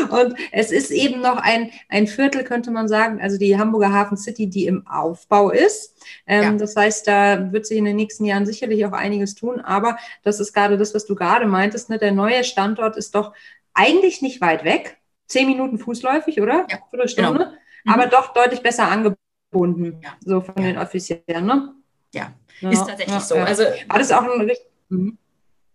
und 0.09 0.35
es 0.51 0.71
ist 0.71 0.91
eben 0.91 1.21
noch 1.21 1.37
ein, 1.37 1.71
ein 1.89 2.07
Viertel, 2.07 2.43
könnte 2.43 2.71
man 2.71 2.87
sagen, 2.87 3.21
also 3.21 3.37
die 3.37 3.57
Hamburger 3.57 3.93
Hafen 3.93 4.17
City, 4.17 4.47
die 4.47 4.65
im 4.65 4.85
Aufbau 4.87 5.51
ist. 5.51 5.97
Ähm, 6.27 6.43
ja. 6.43 6.51
Das 6.53 6.75
heißt, 6.75 7.07
da 7.07 7.51
wird 7.51 7.65
sich 7.65 7.77
in 7.77 7.85
den 7.85 7.95
nächsten 7.95 8.25
Jahren 8.25 8.45
sicherlich 8.45 8.85
auch 8.85 8.93
einiges 8.93 9.35
tun. 9.35 9.61
Aber 9.61 9.97
das 10.23 10.39
ist 10.39 10.53
gerade 10.53 10.77
das, 10.77 10.93
was 10.93 11.05
du 11.05 11.15
gerade 11.15 11.45
meintest. 11.45 11.89
Ne? 11.89 11.97
Der 11.97 12.11
neue 12.11 12.43
Standort 12.43 12.97
ist 12.97 13.15
doch 13.15 13.33
eigentlich 13.73 14.21
nicht 14.21 14.41
weit 14.41 14.63
weg. 14.63 14.97
Zehn 15.27 15.47
Minuten 15.47 15.79
fußläufig, 15.79 16.41
oder? 16.41 16.67
Ja, 16.69 16.79
Viertelstunde. 16.89 17.39
Genau. 17.39 17.51
Mhm. 17.85 17.93
Aber 17.93 18.07
doch 18.07 18.33
deutlich 18.33 18.61
besser 18.61 18.89
angebunden, 18.89 20.01
ja. 20.03 20.15
so 20.23 20.41
von 20.41 20.55
ja. 20.57 20.63
den 20.63 20.77
Offiziellen. 20.77 21.45
Ne? 21.45 21.73
Ja, 22.13 22.33
ja, 22.61 22.71
ist 22.71 22.79
tatsächlich 22.79 23.15
ja, 23.15 23.19
so. 23.19 23.35
Also, 23.35 23.63
war 23.87 23.99
das 23.99 24.11
auch 24.11 24.23
ein 24.23 24.41
richtig. 24.41 24.67
Mhm. 24.89 25.17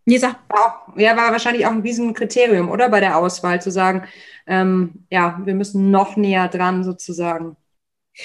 Nee, 0.06 0.18
sag. 0.18 0.36
War 0.48 0.88
auch, 0.88 0.96
ja, 0.96 1.16
war 1.16 1.30
wahrscheinlich 1.30 1.66
auch 1.66 1.70
ein 1.70 1.82
Riesenkriterium, 1.82 2.70
oder 2.70 2.88
bei 2.88 3.00
der 3.00 3.16
Auswahl 3.16 3.60
zu 3.62 3.70
sagen, 3.70 4.04
ähm, 4.46 5.06
ja, 5.10 5.40
wir 5.44 5.54
müssen 5.54 5.90
noch 5.90 6.16
näher 6.16 6.48
dran 6.48 6.84
sozusagen. 6.84 7.56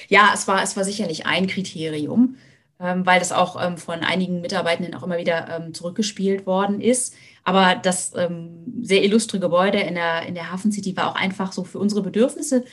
Ja, 0.07 0.31
es 0.33 0.47
war, 0.47 0.63
es 0.63 0.75
war 0.75 0.83
sicherlich 0.83 1.25
ein 1.25 1.47
Kriterium, 1.47 2.37
ähm, 2.79 3.05
weil 3.05 3.19
das 3.19 3.31
auch 3.31 3.61
ähm, 3.63 3.77
von 3.77 3.99
einigen 3.99 4.41
Mitarbeitenden 4.41 4.95
auch 4.95 5.03
immer 5.03 5.17
wieder 5.17 5.47
ähm, 5.49 5.73
zurückgespielt 5.73 6.45
worden 6.45 6.81
ist. 6.81 7.15
Aber 7.43 7.75
das 7.75 8.13
ähm, 8.15 8.81
sehr 8.81 9.03
illustre 9.03 9.39
Gebäude 9.39 9.79
in 9.79 9.95
der, 9.95 10.23
in 10.23 10.33
der 10.33 10.51
Hafen 10.51 10.71
City 10.71 10.97
war 10.97 11.11
auch 11.11 11.15
einfach 11.15 11.51
so 11.51 11.63
für 11.63 11.79
unsere 11.79 12.01
Bedürfnisse 12.01 12.65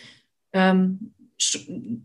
ähm, 0.53 1.13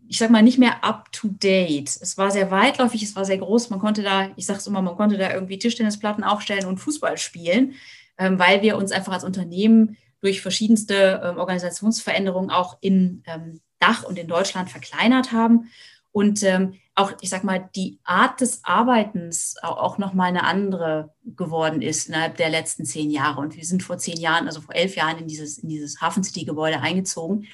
ich 0.07 0.17
sag 0.17 0.29
mal, 0.29 0.41
nicht 0.41 0.57
mehr 0.57 0.83
up 0.83 1.11
to 1.11 1.27
date. 1.27 1.89
Es 1.89 2.17
war 2.17 2.31
sehr 2.31 2.51
weitläufig, 2.51 3.03
es 3.03 3.15
war 3.15 3.25
sehr 3.25 3.37
groß. 3.37 3.69
Man 3.69 3.79
konnte 3.79 4.03
da, 4.03 4.29
ich 4.35 4.45
sage 4.45 4.59
es 4.59 4.67
immer, 4.67 4.81
man 4.81 4.95
konnte 4.95 5.17
da 5.17 5.33
irgendwie 5.33 5.59
Tischtennisplatten 5.59 6.23
aufstellen 6.23 6.65
und 6.65 6.77
Fußball 6.77 7.17
spielen, 7.17 7.73
ähm, 8.17 8.39
weil 8.39 8.61
wir 8.61 8.77
uns 8.77 8.91
einfach 8.91 9.13
als 9.13 9.23
Unternehmen 9.23 9.97
durch 10.21 10.41
verschiedenste 10.41 11.21
ähm, 11.23 11.37
Organisationsveränderungen 11.37 12.49
auch 12.49 12.77
in 12.81 13.23
ähm, 13.27 13.61
Dach 13.79 14.03
und 14.03 14.17
in 14.17 14.27
Deutschland 14.27 14.69
verkleinert 14.69 15.31
haben. 15.31 15.69
Und 16.11 16.41
ähm, 16.43 16.73
auch, 16.95 17.13
ich 17.21 17.29
sag 17.29 17.43
mal, 17.43 17.69
die 17.75 17.99
Art 18.03 18.41
des 18.41 18.63
Arbeitens 18.63 19.55
auch, 19.61 19.77
auch 19.77 19.97
nochmal 19.99 20.29
eine 20.29 20.45
andere 20.45 21.13
geworden 21.23 21.83
ist 21.83 22.07
innerhalb 22.07 22.37
der 22.37 22.49
letzten 22.49 22.85
zehn 22.85 23.11
Jahre. 23.11 23.39
Und 23.39 23.55
wir 23.55 23.65
sind 23.65 23.83
vor 23.83 23.99
zehn 23.99 24.17
Jahren, 24.17 24.47
also 24.47 24.61
vor 24.61 24.73
elf 24.73 24.95
Jahren, 24.95 25.19
in 25.19 25.27
dieses, 25.27 25.59
in 25.59 25.69
dieses 25.69 26.01
Hafen 26.01 26.23
City-Gebäude 26.23 26.79
eingezogen 26.79 27.47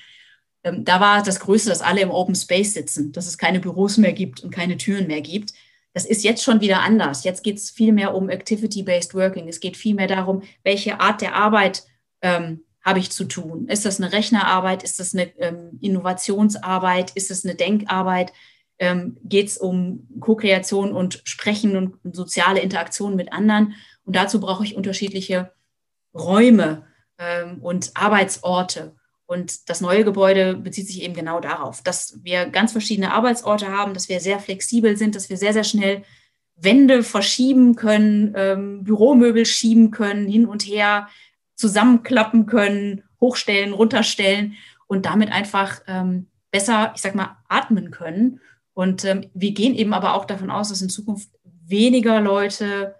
ähm, 0.63 0.85
da 0.85 0.99
war 0.99 1.23
das 1.23 1.39
Größte, 1.39 1.69
dass 1.69 1.81
alle 1.81 2.01
im 2.01 2.11
Open 2.11 2.35
Space 2.35 2.73
sitzen, 2.73 3.11
dass 3.11 3.27
es 3.27 3.37
keine 3.37 3.59
Büros 3.59 3.97
mehr 3.97 4.13
gibt 4.13 4.41
und 4.41 4.51
keine 4.51 4.77
Türen 4.77 5.07
mehr 5.07 5.21
gibt. 5.21 5.53
Das 5.93 6.05
ist 6.05 6.23
jetzt 6.23 6.43
schon 6.43 6.61
wieder 6.61 6.81
anders. 6.81 7.23
Jetzt 7.23 7.43
geht 7.43 7.57
es 7.57 7.69
viel 7.69 7.93
mehr 7.93 8.15
um 8.15 8.29
Activity-Based 8.29 9.13
Working. 9.13 9.47
Es 9.47 9.59
geht 9.59 9.77
viel 9.77 9.93
mehr 9.93 10.07
darum, 10.07 10.41
welche 10.63 10.99
Art 10.99 11.21
der 11.21 11.35
Arbeit 11.35 11.83
ähm, 12.21 12.63
habe 12.83 12.99
ich 12.99 13.11
zu 13.11 13.25
tun. 13.25 13.67
Ist 13.67 13.85
das 13.85 14.01
eine 14.01 14.11
Rechnerarbeit? 14.11 14.83
Ist 14.83 14.99
das 14.99 15.13
eine 15.13 15.25
ähm, 15.37 15.77
Innovationsarbeit? 15.81 17.11
Ist 17.11 17.29
das 17.29 17.45
eine 17.45 17.55
Denkarbeit? 17.55 18.33
Ähm, 18.79 19.17
geht 19.23 19.47
es 19.47 19.57
um 19.57 20.07
Co-Kreation 20.19 20.93
und 20.93 21.21
Sprechen 21.25 21.77
und 21.77 22.15
soziale 22.15 22.59
Interaktion 22.59 23.15
mit 23.15 23.31
anderen? 23.31 23.75
Und 24.03 24.15
dazu 24.15 24.39
brauche 24.39 24.65
ich 24.65 24.75
unterschiedliche 24.75 25.53
Räume 26.13 26.87
ähm, 27.19 27.59
und 27.61 27.91
Arbeitsorte. 27.93 28.95
Und 29.25 29.69
das 29.69 29.81
neue 29.81 30.03
Gebäude 30.03 30.55
bezieht 30.55 30.87
sich 30.87 31.01
eben 31.01 31.13
genau 31.13 31.39
darauf, 31.39 31.81
dass 31.81 32.19
wir 32.23 32.45
ganz 32.47 32.71
verschiedene 32.71 33.13
Arbeitsorte 33.13 33.69
haben, 33.69 33.93
dass 33.93 34.09
wir 34.09 34.19
sehr 34.19 34.39
flexibel 34.39 34.97
sind, 34.97 35.15
dass 35.15 35.29
wir 35.29 35.37
sehr, 35.37 35.53
sehr 35.53 35.63
schnell 35.63 36.03
Wände 36.55 37.03
verschieben 37.03 37.75
können, 37.75 38.33
ähm, 38.35 38.83
Büromöbel 38.83 39.45
schieben 39.45 39.91
können, 39.91 40.27
hin 40.27 40.45
und 40.45 40.63
her 40.63 41.07
zusammenklappen 41.55 42.45
können, 42.45 43.03
hochstellen, 43.19 43.73
runterstellen 43.73 44.55
und 44.87 45.05
damit 45.05 45.31
einfach 45.31 45.81
ähm, 45.87 46.27
besser, 46.51 46.91
ich 46.95 47.01
sag 47.01 47.15
mal, 47.15 47.37
atmen 47.47 47.91
können. 47.91 48.39
Und 48.73 49.05
ähm, 49.05 49.29
wir 49.33 49.51
gehen 49.51 49.73
eben 49.73 49.93
aber 49.93 50.15
auch 50.15 50.25
davon 50.25 50.51
aus, 50.51 50.69
dass 50.69 50.81
in 50.81 50.89
Zukunft 50.89 51.29
weniger 51.65 52.19
Leute 52.19 52.95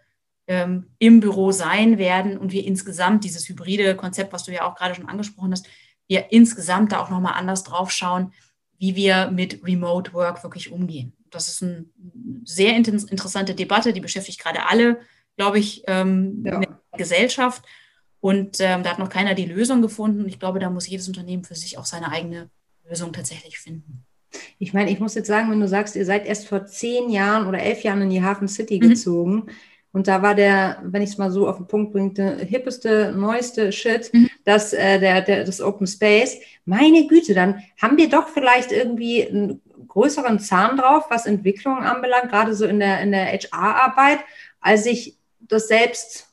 ähm, 0.48 0.88
im 1.00 1.20
Büro 1.20 1.52
sein 1.52 1.98
werden 1.98 2.38
und 2.38 2.52
wir 2.52 2.66
insgesamt 2.66 3.24
dieses 3.24 3.48
hybride 3.48 3.96
Konzept, 3.96 4.34
was 4.34 4.44
du 4.44 4.52
ja 4.52 4.66
auch 4.66 4.76
gerade 4.76 4.96
schon 4.96 5.08
angesprochen 5.08 5.52
hast, 5.52 5.68
wir 6.08 6.32
insgesamt 6.32 6.92
da 6.92 7.00
auch 7.00 7.10
nochmal 7.10 7.34
anders 7.34 7.64
drauf 7.64 7.92
schauen, 7.92 8.34
wie 8.78 8.96
wir 8.96 9.32
mit 9.32 9.64
Remote 9.64 10.14
Work 10.14 10.44
wirklich 10.44 10.72
umgehen. 10.72 11.14
Das 11.30 11.48
ist 11.48 11.64
eine 11.64 11.86
sehr 12.44 12.76
interessante 12.76 13.56
Debatte, 13.56 13.94
die 13.94 14.02
beschäftigt 14.02 14.40
gerade 14.40 14.68
alle, 14.68 15.00
glaube 15.38 15.60
ich, 15.60 15.84
ähm, 15.88 16.44
ja. 16.46 16.56
in 16.56 16.62
der 16.62 16.80
Gesellschaft. 16.98 17.64
Und 18.20 18.60
ähm, 18.60 18.84
da 18.84 18.92
hat 18.92 19.00
noch 19.00 19.10
keiner 19.10 19.34
die 19.34 19.46
Lösung 19.46 19.82
gefunden. 19.82 20.28
Ich 20.28 20.40
glaube, 20.40 20.60
da 20.60 20.70
muss 20.70 20.88
jedes 20.88 21.08
Unternehmen 21.08 21.44
für 21.44 21.56
sich 21.56 21.78
auch 21.78 21.86
seine 21.86 22.12
eigene 22.12 22.50
Lösung 22.88 23.12
tatsächlich 23.14 23.60
finden. 23.60 24.06
Ich 24.60 24.74
meine, 24.74 24.92
ich 24.92 25.00
muss 25.00 25.16
jetzt 25.16 25.28
sagen, 25.28 25.52
wenn 25.52 25.60
du 25.60 25.68
sagst, 25.68 25.96
ihr 25.96 26.06
seid 26.06 26.26
erst 26.26 26.48
vor 26.48 26.66
zehn 26.66 27.10
Jahren 27.10 27.48
oder 27.48 27.60
elf 27.60 27.84
Jahren 27.84 28.02
in 28.02 28.10
die 28.10 28.24
Hafen 28.24 28.48
City 28.48 28.80
mhm. 28.82 28.90
Und 29.94 30.08
da 30.08 30.24
war 30.24 30.34
der, 30.34 30.80
wenn 30.84 31.04
ich 31.04 31.12
es 31.12 31.18
mal 31.20 31.32
so 31.32 31.48
auf 31.48 31.58
den 31.58 31.68
Punkt 31.68 31.94
bringe, 31.94 32.38
hippeste, 32.38 33.14
neueste 33.16 33.72
Shit, 33.72 34.12
mhm. 34.12 34.28
das, 34.44 34.74
äh, 34.74 35.00
der, 35.00 35.22
der, 35.22 35.44
das 35.44 35.62
Open 35.62 35.86
Space. 35.86 36.40
Meine 36.66 37.06
Güte, 37.06 37.36
dann 37.36 37.62
haben 37.80 37.98
wir 37.98 38.10
doch 38.10 38.28
vielleicht 38.28 38.72
irgendwie 38.72 39.28
einen 39.28 39.62
größeren 39.88 40.40
Zahn 40.40 40.78
drauf, 40.78 41.06
was 41.10 41.28
Entwicklungen 41.28 41.84
anbelangt, 41.84 42.32
gerade 42.32 42.56
so 42.56 42.66
in 42.66 42.80
der, 42.80 43.02
in 43.02 43.12
der 43.12 43.28
HR-Arbeit, 43.28 44.20
als 44.60 44.88
ich 44.88 45.16
das 45.42 45.68
selbst 45.68 46.28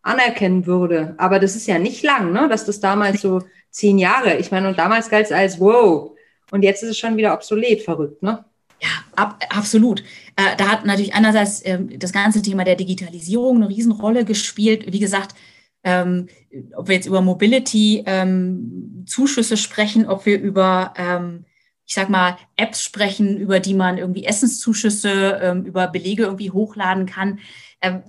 anerkennen 0.00 0.64
würde. 0.64 1.14
Aber 1.18 1.38
das 1.38 1.54
ist 1.54 1.66
ja 1.66 1.78
nicht 1.78 2.02
lang, 2.02 2.32
ne? 2.32 2.48
dass 2.48 2.64
das 2.64 2.80
damals 2.80 3.20
so 3.20 3.42
zehn 3.68 3.98
Jahre, 3.98 4.38
ich 4.38 4.50
meine, 4.50 4.68
und 4.68 4.78
damals 4.78 5.10
galt 5.10 5.26
es 5.26 5.32
als 5.32 5.60
wow. 5.60 6.16
Und 6.50 6.62
jetzt 6.62 6.82
ist 6.82 6.90
es 6.90 6.98
schon 6.98 7.18
wieder 7.18 7.34
obsolet, 7.34 7.82
verrückt, 7.82 8.22
ne? 8.22 8.44
Ja, 8.80 8.88
ab, 9.16 9.42
absolut. 9.50 10.02
Äh, 10.36 10.56
da 10.56 10.68
hat 10.68 10.84
natürlich 10.84 11.14
einerseits 11.14 11.62
äh, 11.62 11.78
das 11.98 12.12
ganze 12.12 12.42
Thema 12.42 12.62
der 12.64 12.76
Digitalisierung 12.76 13.56
eine 13.56 13.68
Riesenrolle 13.68 14.24
gespielt. 14.24 14.92
Wie 14.92 15.00
gesagt, 15.00 15.34
ähm, 15.82 16.28
ob 16.74 16.88
wir 16.88 16.94
jetzt 16.96 17.06
über 17.06 17.22
Mobility-Zuschüsse 17.22 19.54
ähm, 19.54 19.58
sprechen, 19.58 20.06
ob 20.06 20.26
wir 20.26 20.38
über, 20.40 20.92
ähm, 20.96 21.44
ich 21.86 21.94
sag 21.94 22.10
mal, 22.10 22.36
Apps 22.56 22.82
sprechen, 22.82 23.38
über 23.38 23.60
die 23.60 23.74
man 23.74 23.96
irgendwie 23.96 24.24
Essenszuschüsse, 24.24 25.40
ähm, 25.42 25.64
über 25.64 25.86
Belege 25.86 26.24
irgendwie 26.24 26.50
hochladen 26.50 27.06
kann. 27.06 27.38
Ähm, 27.80 28.02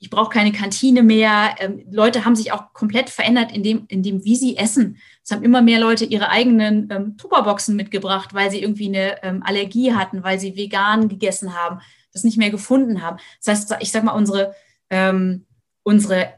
ich 0.00 0.10
brauche 0.10 0.30
keine 0.30 0.52
Kantine 0.52 1.02
mehr. 1.02 1.54
Ähm, 1.58 1.84
Leute 1.90 2.24
haben 2.24 2.36
sich 2.36 2.52
auch 2.52 2.72
komplett 2.72 3.10
verändert 3.10 3.52
in 3.52 3.62
dem, 3.62 3.84
in 3.88 4.02
dem, 4.02 4.24
wie 4.24 4.36
sie 4.36 4.56
essen. 4.56 4.98
Es 5.22 5.30
haben 5.30 5.44
immer 5.44 5.62
mehr 5.62 5.78
Leute 5.78 6.04
ihre 6.04 6.28
eigenen 6.28 6.88
ähm, 6.90 7.16
Tupperboxen 7.16 7.76
mitgebracht, 7.76 8.34
weil 8.34 8.50
sie 8.50 8.62
irgendwie 8.62 8.88
eine 8.88 9.22
ähm, 9.22 9.42
Allergie 9.42 9.92
hatten, 9.94 10.22
weil 10.22 10.40
sie 10.40 10.56
vegan 10.56 11.08
gegessen 11.08 11.54
haben, 11.54 11.80
das 12.12 12.24
nicht 12.24 12.38
mehr 12.38 12.50
gefunden 12.50 13.02
haben. 13.02 13.18
Das 13.44 13.70
heißt, 13.70 13.76
ich 13.80 13.92
sag 13.92 14.04
mal, 14.04 14.12
unsere, 14.12 14.54
ähm, 14.90 15.46
unsere 15.82 16.34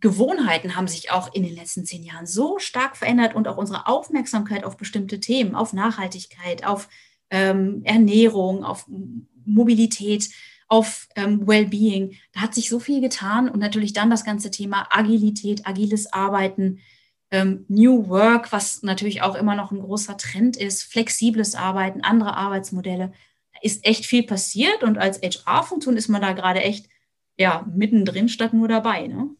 Gewohnheiten 0.00 0.76
haben 0.76 0.88
sich 0.88 1.10
auch 1.10 1.34
in 1.34 1.42
den 1.42 1.54
letzten 1.54 1.84
zehn 1.84 2.04
Jahren 2.04 2.26
so 2.26 2.58
stark 2.58 2.96
verändert 2.96 3.34
und 3.34 3.48
auch 3.48 3.56
unsere 3.56 3.86
Aufmerksamkeit 3.86 4.64
auf 4.64 4.76
bestimmte 4.76 5.20
Themen, 5.20 5.54
auf 5.54 5.72
Nachhaltigkeit, 5.72 6.64
auf 6.66 6.88
ähm, 7.30 7.82
Ernährung, 7.84 8.64
auf 8.64 8.86
Mobilität, 9.44 10.30
auf 10.68 11.08
ähm, 11.16 11.46
Wellbeing. 11.46 12.16
Da 12.32 12.40
hat 12.40 12.54
sich 12.54 12.68
so 12.68 12.78
viel 12.80 13.00
getan 13.00 13.48
und 13.48 13.60
natürlich 13.60 13.92
dann 13.92 14.10
das 14.10 14.24
ganze 14.24 14.50
Thema 14.50 14.88
Agilität, 14.90 15.66
agiles 15.66 16.12
Arbeiten, 16.12 16.80
ähm, 17.30 17.64
New 17.68 18.08
Work, 18.08 18.52
was 18.52 18.82
natürlich 18.82 19.22
auch 19.22 19.34
immer 19.34 19.54
noch 19.54 19.72
ein 19.72 19.80
großer 19.80 20.16
Trend 20.16 20.56
ist, 20.56 20.82
flexibles 20.84 21.54
Arbeiten, 21.54 22.02
andere 22.02 22.36
Arbeitsmodelle. 22.36 23.12
Da 23.52 23.58
ist 23.62 23.84
echt 23.84 24.06
viel 24.06 24.24
passiert 24.24 24.82
und 24.82 24.98
als 24.98 25.20
HR-Funktion 25.20 25.96
ist 25.96 26.08
man 26.08 26.22
da 26.22 26.32
gerade 26.32 26.60
echt 26.60 26.88
ja, 27.36 27.66
mittendrin 27.74 28.28
statt 28.28 28.54
nur 28.54 28.68
dabei. 28.68 29.06
Ne? 29.06 29.30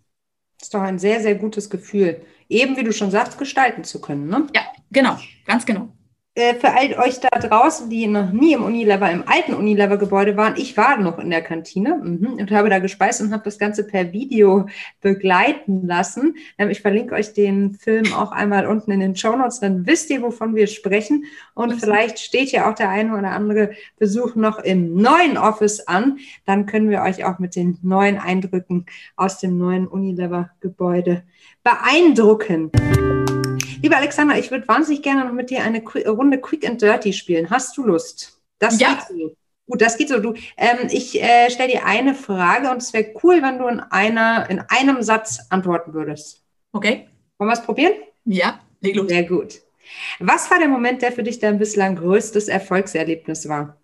Das 0.59 0.68
ist 0.68 0.74
doch 0.74 0.81
ein 0.81 0.99
sehr, 0.99 1.20
sehr 1.20 1.35
gutes 1.35 1.70
Gefühl, 1.70 2.20
eben 2.49 2.77
wie 2.77 2.85
du 2.85 2.93
schon 2.93 3.11
sagst, 3.11 3.39
gestalten 3.39 3.85
zu 3.85 4.01
können. 4.01 4.29
Ne? 4.29 4.47
Ja, 4.55 4.62
genau, 4.91 5.18
ganz 5.45 5.64
genau. 5.66 5.95
Äh, 6.37 6.55
für 6.55 6.68
all 6.68 6.93
euch 6.99 7.18
da 7.18 7.30
draußen, 7.30 7.89
die 7.89 8.07
noch 8.07 8.30
nie 8.30 8.53
im 8.53 8.62
Unilever, 8.62 9.11
im 9.11 9.26
alten 9.26 9.55
Unilever-Gebäude 9.55 10.37
waren, 10.37 10.57
ich 10.59 10.76
war 10.76 10.99
noch 10.99 11.18
in 11.18 11.30
der 11.30 11.41
Kantine 11.41 11.97
mhm, 11.97 12.34
und 12.39 12.51
habe 12.51 12.68
da 12.68 12.78
gespeist 12.78 13.22
und 13.22 13.32
habe 13.32 13.45
das 13.45 13.59
Ganze 13.59 13.84
per 13.84 14.12
Video 14.12 14.66
begleiten 15.01 15.87
lassen. 15.87 16.37
Ähm, 16.59 16.68
ich 16.68 16.82
verlinke 16.82 17.14
euch 17.14 17.32
den 17.32 17.72
Film 17.72 18.12
auch 18.12 18.32
einmal 18.32 18.66
unten 18.66 18.91
in 18.91 19.01
den 19.01 19.16
Show 19.16 19.34
Notes, 19.34 19.61
dann 19.61 19.87
wisst 19.87 20.11
ihr, 20.11 20.20
wovon 20.20 20.55
wir 20.55 20.66
sprechen. 20.66 21.24
Und 21.55 21.80
vielleicht 21.80 22.18
steht 22.18 22.53
ja 22.53 22.70
auch 22.70 22.74
der 22.74 22.91
eine 22.91 23.16
oder 23.16 23.30
andere 23.30 23.70
Besuch 23.99 24.34
noch 24.34 24.59
im 24.59 24.95
neuen 24.95 25.39
Office 25.39 25.80
an. 25.89 26.18
Dann 26.45 26.66
können 26.66 26.91
wir 26.91 27.01
euch 27.01 27.24
auch 27.24 27.39
mit 27.39 27.57
den 27.57 27.78
neuen 27.80 28.18
Eindrücken 28.18 28.84
aus 29.16 29.39
dem 29.39 29.57
neuen 29.57 29.89
Unilever-Gebäude 29.89 31.22
beeindrucken. 31.64 32.70
Liebe 33.87 33.99
Alexandra, 33.99 34.37
ich 34.37 34.51
würde 34.51 34.66
wahnsinnig 34.66 35.01
gerne 35.01 35.24
noch 35.24 35.32
mit 35.32 35.49
dir 35.49 35.62
eine 35.62 35.80
Runde 35.80 36.41
Quick 36.41 36.68
and 36.68 36.82
Dirty 36.82 37.12
spielen. 37.12 37.51
Hast 37.51 37.76
du 37.76 37.84
Lust? 37.84 38.37
Das 38.59 38.80
ja. 38.80 38.95
geht 38.95 39.16
so. 39.16 39.37
Gut, 39.68 39.80
das 39.80 39.97
geht 39.97 40.09
so. 40.09 40.18
Du, 40.18 40.34
ähm, 40.57 40.89
ich 40.91 41.22
äh, 41.22 41.49
stelle 41.53 41.70
dir 41.70 41.87
eine 41.87 42.16
Frage 42.16 42.68
und 42.68 42.78
es 42.78 42.93
wäre 42.93 43.14
cool, 43.22 43.43
wenn 43.43 43.61
du 43.61 43.68
in, 43.68 43.78
einer, 43.78 44.51
in 44.51 44.59
einem 44.59 45.03
Satz 45.03 45.39
antworten 45.51 45.95
würdest. 45.95 46.43
Okay. 46.72 47.07
Wollen 47.39 47.49
wir 47.49 47.53
es 47.55 47.62
probieren? 47.62 47.93
Ja, 48.24 48.59
leg 48.80 48.97
los. 48.97 49.07
Sehr 49.07 49.22
gut. 49.22 49.61
Was 50.18 50.51
war 50.51 50.59
der 50.59 50.66
Moment, 50.66 51.03
der 51.03 51.12
für 51.12 51.22
dich 51.22 51.39
dein 51.39 51.61
bislang 51.61 51.95
größtes 51.95 52.49
Erfolgserlebnis 52.49 53.49
war? 53.49 53.76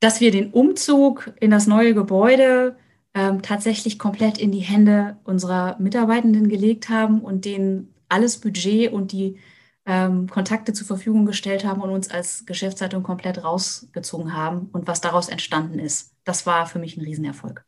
Dass 0.00 0.22
wir 0.22 0.30
den 0.30 0.50
Umzug 0.50 1.30
in 1.40 1.50
das 1.50 1.66
neue 1.66 1.92
Gebäude 1.92 2.78
ähm, 3.16 3.40
tatsächlich 3.40 3.98
komplett 3.98 4.36
in 4.36 4.52
die 4.52 4.60
Hände 4.60 5.16
unserer 5.24 5.76
Mitarbeitenden 5.78 6.50
gelegt 6.50 6.90
haben 6.90 7.22
und 7.22 7.46
denen 7.46 7.94
alles 8.10 8.38
Budget 8.38 8.92
und 8.92 9.10
die 9.10 9.38
ähm, 9.86 10.28
Kontakte 10.28 10.74
zur 10.74 10.86
Verfügung 10.86 11.24
gestellt 11.24 11.64
haben 11.64 11.80
und 11.80 11.88
uns 11.88 12.10
als 12.10 12.44
Geschäftsleitung 12.44 13.02
komplett 13.02 13.42
rausgezogen 13.42 14.34
haben 14.34 14.68
und 14.70 14.86
was 14.86 15.00
daraus 15.00 15.30
entstanden 15.30 15.78
ist. 15.78 16.12
Das 16.24 16.44
war 16.44 16.66
für 16.66 16.78
mich 16.78 16.98
ein 16.98 17.04
Riesenerfolg. 17.04 17.64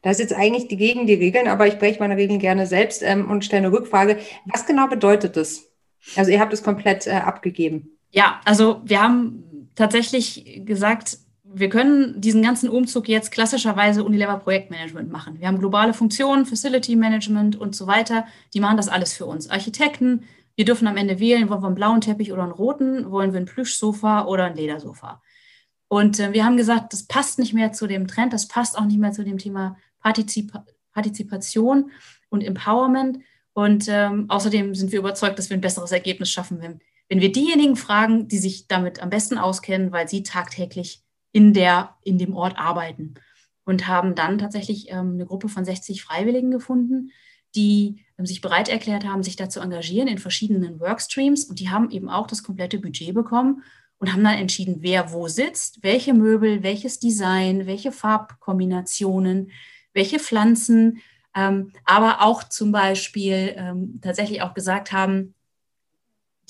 Das 0.00 0.12
ist 0.12 0.30
jetzt 0.30 0.34
eigentlich 0.34 0.68
die, 0.68 0.78
gegen 0.78 1.06
die 1.06 1.14
Regeln, 1.14 1.46
aber 1.46 1.66
ich 1.66 1.78
breche 1.78 2.00
meine 2.00 2.16
Regeln 2.16 2.38
gerne 2.38 2.66
selbst 2.66 3.02
ähm, 3.02 3.30
und 3.30 3.44
stelle 3.44 3.66
eine 3.66 3.76
Rückfrage. 3.76 4.18
Was 4.46 4.64
genau 4.64 4.88
bedeutet 4.88 5.36
das? 5.36 5.64
Also 6.16 6.30
ihr 6.30 6.40
habt 6.40 6.54
es 6.54 6.62
komplett 6.62 7.06
äh, 7.06 7.10
abgegeben. 7.10 7.98
Ja, 8.10 8.40
also 8.46 8.80
wir 8.84 9.02
haben 9.02 9.70
tatsächlich 9.74 10.62
gesagt, 10.64 11.18
wir 11.52 11.68
können 11.68 12.20
diesen 12.20 12.42
ganzen 12.42 12.68
Umzug 12.68 13.08
jetzt 13.08 13.32
klassischerweise 13.32 14.04
Unilever 14.04 14.38
Projektmanagement 14.38 15.10
machen. 15.10 15.40
Wir 15.40 15.48
haben 15.48 15.58
globale 15.58 15.94
Funktionen, 15.94 16.46
Facility 16.46 16.94
Management 16.96 17.56
und 17.56 17.74
so 17.74 17.86
weiter. 17.86 18.26
Die 18.54 18.60
machen 18.60 18.76
das 18.76 18.88
alles 18.88 19.12
für 19.14 19.26
uns. 19.26 19.50
Architekten, 19.50 20.24
wir 20.54 20.64
dürfen 20.64 20.86
am 20.86 20.96
Ende 20.96 21.18
wählen, 21.18 21.48
wollen 21.48 21.62
wir 21.62 21.66
einen 21.66 21.74
blauen 21.74 22.00
Teppich 22.00 22.32
oder 22.32 22.44
einen 22.44 22.52
roten, 22.52 23.10
wollen 23.10 23.32
wir 23.32 23.40
ein 23.40 23.46
Plüschsofa 23.46 24.26
oder 24.26 24.44
ein 24.44 24.54
Ledersofa. 24.54 25.22
Und 25.88 26.20
äh, 26.20 26.32
wir 26.32 26.44
haben 26.44 26.56
gesagt, 26.56 26.92
das 26.92 27.04
passt 27.04 27.38
nicht 27.38 27.52
mehr 27.52 27.72
zu 27.72 27.88
dem 27.88 28.06
Trend, 28.06 28.32
das 28.32 28.46
passt 28.46 28.78
auch 28.78 28.84
nicht 28.84 29.00
mehr 29.00 29.12
zu 29.12 29.24
dem 29.24 29.38
Thema 29.38 29.76
Partizip 30.00 30.52
Partizipation 30.92 31.90
und 32.28 32.42
Empowerment. 32.42 33.18
Und 33.52 33.86
ähm, 33.88 34.26
außerdem 34.28 34.74
sind 34.74 34.92
wir 34.92 35.00
überzeugt, 35.00 35.38
dass 35.38 35.50
wir 35.50 35.56
ein 35.56 35.60
besseres 35.60 35.92
Ergebnis 35.92 36.30
schaffen, 36.30 36.60
wenn, 36.60 36.80
wenn 37.08 37.20
wir 37.20 37.32
diejenigen 37.32 37.76
fragen, 37.76 38.28
die 38.28 38.38
sich 38.38 38.68
damit 38.68 39.02
am 39.02 39.10
besten 39.10 39.38
auskennen, 39.38 39.92
weil 39.92 40.08
sie 40.08 40.22
tagtäglich 40.22 41.02
in, 41.32 41.52
der, 41.52 41.96
in 42.02 42.18
dem 42.18 42.34
Ort 42.34 42.58
arbeiten. 42.58 43.14
Und 43.64 43.86
haben 43.86 44.14
dann 44.14 44.38
tatsächlich 44.38 44.90
ähm, 44.90 45.14
eine 45.14 45.26
Gruppe 45.26 45.48
von 45.48 45.64
60 45.64 46.02
Freiwilligen 46.02 46.50
gefunden, 46.50 47.12
die 47.54 48.04
ähm, 48.18 48.26
sich 48.26 48.40
bereit 48.40 48.68
erklärt 48.68 49.04
haben, 49.04 49.22
sich 49.22 49.36
da 49.36 49.48
zu 49.48 49.60
engagieren 49.60 50.08
in 50.08 50.18
verschiedenen 50.18 50.80
Workstreams. 50.80 51.44
Und 51.44 51.60
die 51.60 51.68
haben 51.68 51.90
eben 51.90 52.08
auch 52.08 52.26
das 52.26 52.42
komplette 52.42 52.78
Budget 52.78 53.14
bekommen 53.14 53.62
und 53.98 54.12
haben 54.12 54.24
dann 54.24 54.38
entschieden, 54.38 54.78
wer 54.80 55.12
wo 55.12 55.28
sitzt, 55.28 55.82
welche 55.82 56.14
Möbel, 56.14 56.62
welches 56.62 56.98
Design, 56.98 57.66
welche 57.66 57.92
Farbkombinationen, 57.92 59.52
welche 59.92 60.18
Pflanzen, 60.18 61.00
ähm, 61.34 61.72
aber 61.84 62.22
auch 62.22 62.42
zum 62.44 62.72
Beispiel 62.72 63.54
ähm, 63.56 64.00
tatsächlich 64.02 64.42
auch 64.42 64.54
gesagt 64.54 64.90
haben, 64.90 65.34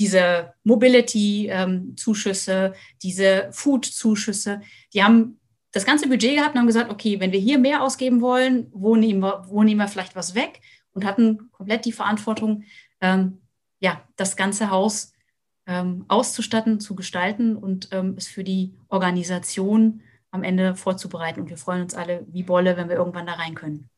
diese 0.01 0.55
Mobility-Zuschüsse, 0.65 2.75
diese 3.03 3.51
Food-Zuschüsse, 3.53 4.63
die 4.95 5.05
haben 5.05 5.39
das 5.73 5.85
ganze 5.85 6.09
Budget 6.09 6.37
gehabt 6.37 6.55
und 6.55 6.61
haben 6.61 6.67
gesagt, 6.67 6.91
okay, 6.91 7.21
wenn 7.21 7.33
wir 7.33 7.39
hier 7.39 7.59
mehr 7.59 7.83
ausgeben 7.83 8.23
wollen, 8.23 8.69
wo 8.73 8.97
nehmen 8.97 9.21
wir, 9.21 9.45
wo 9.49 9.63
nehmen 9.63 9.79
wir 9.79 9.89
vielleicht 9.89 10.17
was 10.17 10.35
weg? 10.35 10.63
Und 10.93 11.05
hatten 11.05 11.51
komplett 11.53 11.85
die 11.85 11.93
Verantwortung, 11.93 12.65
ähm, 13.03 13.43
ja, 13.79 14.03
das 14.17 14.37
ganze 14.37 14.71
Haus 14.71 15.13
ähm, 15.67 16.07
auszustatten, 16.09 16.81
zu 16.81 16.95
gestalten 16.97 17.55
und 17.55 17.91
ähm, 17.93 18.15
es 18.17 18.27
für 18.27 18.43
die 18.43 18.75
Organisation 18.89 20.01
am 20.31 20.43
Ende 20.43 20.77
vorzubereiten. 20.77 21.41
Und 21.41 21.51
wir 21.51 21.59
freuen 21.59 21.83
uns 21.83 21.95
alle 21.95 22.27
wie 22.29 22.43
Bolle, 22.43 22.79
wenn 22.79 22.89
wir 22.89 22.97
irgendwann 22.97 23.27
da 23.27 23.35
rein 23.35 23.55
können. 23.55 23.91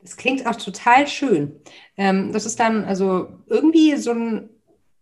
Das 0.00 0.16
klingt 0.16 0.46
auch 0.46 0.56
total 0.56 1.08
schön. 1.08 1.60
Ähm, 1.96 2.32
das 2.32 2.46
ist 2.46 2.60
dann 2.60 2.84
also 2.84 3.28
irgendwie 3.46 3.96
so 3.96 4.12
ein 4.12 4.50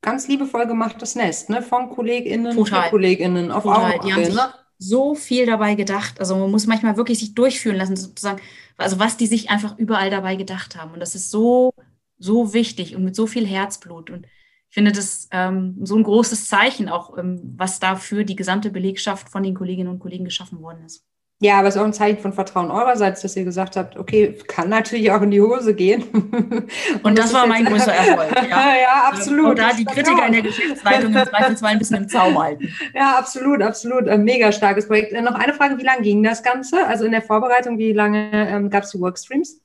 ganz 0.01 0.29
liebevoll 0.29 0.67
gemachtes 0.67 1.15
Nest, 1.15 1.51
ne? 1.51 1.63
Von 1.63 1.91
KollegInnen 1.91 2.55
Total. 2.55 2.85
für 2.85 2.91
KollegInnen 2.91 3.51
auf 3.51 3.65
Total. 3.65 3.95
Augenhöhe. 3.95 4.01
Die 4.07 4.13
haben 4.13 4.25
sich 4.25 4.35
ne? 4.35 4.55
so 4.79 5.15
viel 5.15 5.47
dabei 5.47 5.75
gedacht. 5.75 6.21
Also 6.21 6.37
man 6.37 6.51
muss 6.51 6.67
manchmal 6.67 6.97
wirklich 6.97 7.19
sich 7.19 7.35
durchführen 7.35 7.77
lassen, 7.77 7.97
sozusagen, 7.97 8.41
also 8.77 8.99
was 8.99 9.17
die 9.17 9.27
sich 9.27 9.51
einfach 9.51 9.77
überall 9.79 10.11
dabei 10.11 10.37
gedacht 10.37 10.77
haben. 10.77 10.93
Und 10.93 11.01
das 11.01 11.15
ist 11.15 11.31
so, 11.31 11.73
so 12.19 12.55
wichtig 12.55 12.95
und 12.95 13.05
mit 13.05 13.17
so 13.17 13.27
viel 13.27 13.47
Herzblut. 13.47 14.11
Und 14.11 14.27
ich 14.69 14.75
finde 14.75 14.93
das 14.93 15.29
ähm, 15.33 15.79
so 15.83 15.97
ein 15.97 16.05
großes 16.05 16.47
Zeichen 16.47 16.89
auch, 16.89 17.19
ähm, 17.19 17.55
was 17.57 17.81
da 17.81 17.97
für 17.97 18.25
die 18.25 18.37
gesamte 18.37 18.71
Belegschaft 18.71 19.29
von 19.29 19.43
den 19.43 19.55
Kolleginnen 19.55 19.89
und 19.89 19.99
Kollegen 19.99 20.25
geschaffen 20.25 20.61
worden 20.61 20.85
ist. 20.85 21.05
Ja, 21.41 21.61
aber 21.61 21.69
es 21.69 21.77
ist 21.77 21.81
auch 21.81 21.85
ein 21.85 21.93
Zeichen 21.93 22.21
von 22.21 22.33
Vertrauen 22.33 22.69
eurerseits, 22.69 23.23
dass 23.23 23.37
ihr 23.37 23.45
gesagt 23.45 23.77
habt, 23.77 23.97
okay, 23.97 24.37
kann 24.49 24.69
natürlich 24.69 25.13
auch 25.13 25.23
in 25.23 25.31
die 25.31 25.41
Hose 25.41 25.73
gehen. 25.73 26.03
Und, 26.13 27.05
und 27.05 27.19
das, 27.19 27.27
das 27.27 27.35
war 27.35 27.47
mein 27.47 27.65
größter 27.67 27.93
Erfolg. 27.93 28.35
Ja, 28.49 28.75
ja 28.75 29.09
absolut. 29.09 29.51
Und 29.51 29.59
da 29.59 29.73
die 29.73 29.85
Kritiker 29.85 30.27
in 30.27 30.33
der 30.33 30.43
Geschäftsleitung 30.43 31.15
im 31.15 31.25
Zweifelsfall 31.27 31.71
ein 31.71 31.79
bisschen 31.79 31.97
im 31.99 32.09
Zaum 32.09 32.39
halten. 32.39 32.69
Ja, 32.95 33.19
absolut, 33.19 33.63
absolut. 33.63 34.07
Mega 34.19 34.51
starkes 34.51 34.89
Projekt. 34.89 35.13
Äh, 35.13 35.23
noch 35.23 35.35
eine 35.35 35.55
Frage, 35.55 35.79
wie 35.79 35.85
lange 35.85 36.03
ging 36.03 36.23
das 36.23 36.43
Ganze? 36.43 36.87
Also 36.87 37.05
in 37.05 37.13
der 37.13 37.23
Vorbereitung, 37.23 37.79
wie 37.79 37.93
lange 37.93 38.31
ähm, 38.33 38.71
gab 38.71 38.85
es 38.85 38.91
die 38.91 39.01
Workstreams? 39.01 39.61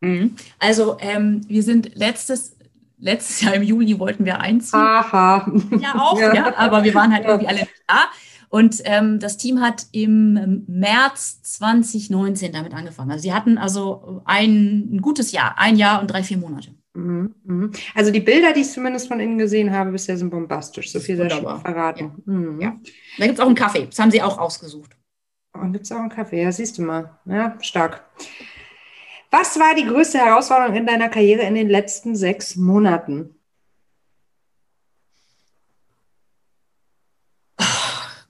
Mhm. 0.00 0.36
Also 0.58 0.96
ähm, 1.00 1.42
wir 1.46 1.62
sind 1.62 1.94
letztes 1.94 2.56
letztes 2.98 3.42
Jahr 3.42 3.54
im 3.54 3.62
Juli 3.62 3.98
wollten 3.98 4.24
wir 4.24 4.40
einziehen. 4.40 4.80
Aha. 4.80 5.50
Ja, 5.78 5.94
auch, 5.94 6.18
ja. 6.18 6.34
ja. 6.34 6.56
aber 6.56 6.82
wir 6.84 6.94
waren 6.94 7.12
halt 7.12 7.26
irgendwie 7.26 7.48
alle 7.48 7.68
da. 7.86 8.06
Und 8.48 8.80
ähm, 8.84 9.18
das 9.18 9.36
Team 9.36 9.60
hat 9.60 9.86
im 9.92 10.64
März 10.66 11.42
2019 11.42 12.52
damit 12.52 12.74
angefangen. 12.74 13.10
Also 13.10 13.22
sie 13.22 13.34
hatten 13.34 13.58
also 13.58 14.22
ein, 14.24 14.88
ein 14.92 15.02
gutes 15.02 15.32
Jahr, 15.32 15.54
ein 15.58 15.76
Jahr 15.76 16.00
und 16.00 16.08
drei, 16.08 16.22
vier 16.22 16.38
Monate. 16.38 16.70
Mhm, 16.94 17.34
mhm. 17.44 17.72
Also 17.94 18.10
die 18.10 18.20
Bilder, 18.20 18.52
die 18.52 18.62
ich 18.62 18.70
zumindest 18.70 19.08
von 19.08 19.20
innen 19.20 19.38
gesehen 19.38 19.72
habe, 19.72 19.92
bisher 19.92 20.16
sind 20.16 20.30
bombastisch. 20.30 20.90
So 20.90 20.98
viel 21.00 21.16
sei 21.16 21.28
schon 21.28 21.60
verraten. 21.60 22.22
Ja. 22.26 22.32
Mhm. 22.32 22.60
ja. 22.60 22.76
Da 23.18 23.26
gibt 23.26 23.38
es 23.38 23.40
auch 23.40 23.46
einen 23.46 23.54
Kaffee. 23.54 23.86
Das 23.86 23.98
haben 23.98 24.10
sie 24.10 24.22
auch 24.22 24.38
ausgesucht. 24.38 24.96
Und 25.52 25.72
gibt 25.72 25.84
es 25.84 25.92
auch 25.92 25.98
einen 25.98 26.08
Kaffee. 26.08 26.42
Ja, 26.42 26.52
siehst 26.52 26.78
du 26.78 26.82
mal. 26.82 27.18
Ja, 27.26 27.56
stark. 27.60 28.04
Was 29.30 29.58
war 29.58 29.74
die 29.74 29.84
größte 29.84 30.18
Herausforderung 30.18 30.74
in 30.74 30.86
deiner 30.86 31.08
Karriere 31.08 31.42
in 31.42 31.54
den 31.54 31.68
letzten 31.68 32.16
sechs 32.16 32.56
Monaten? 32.56 33.37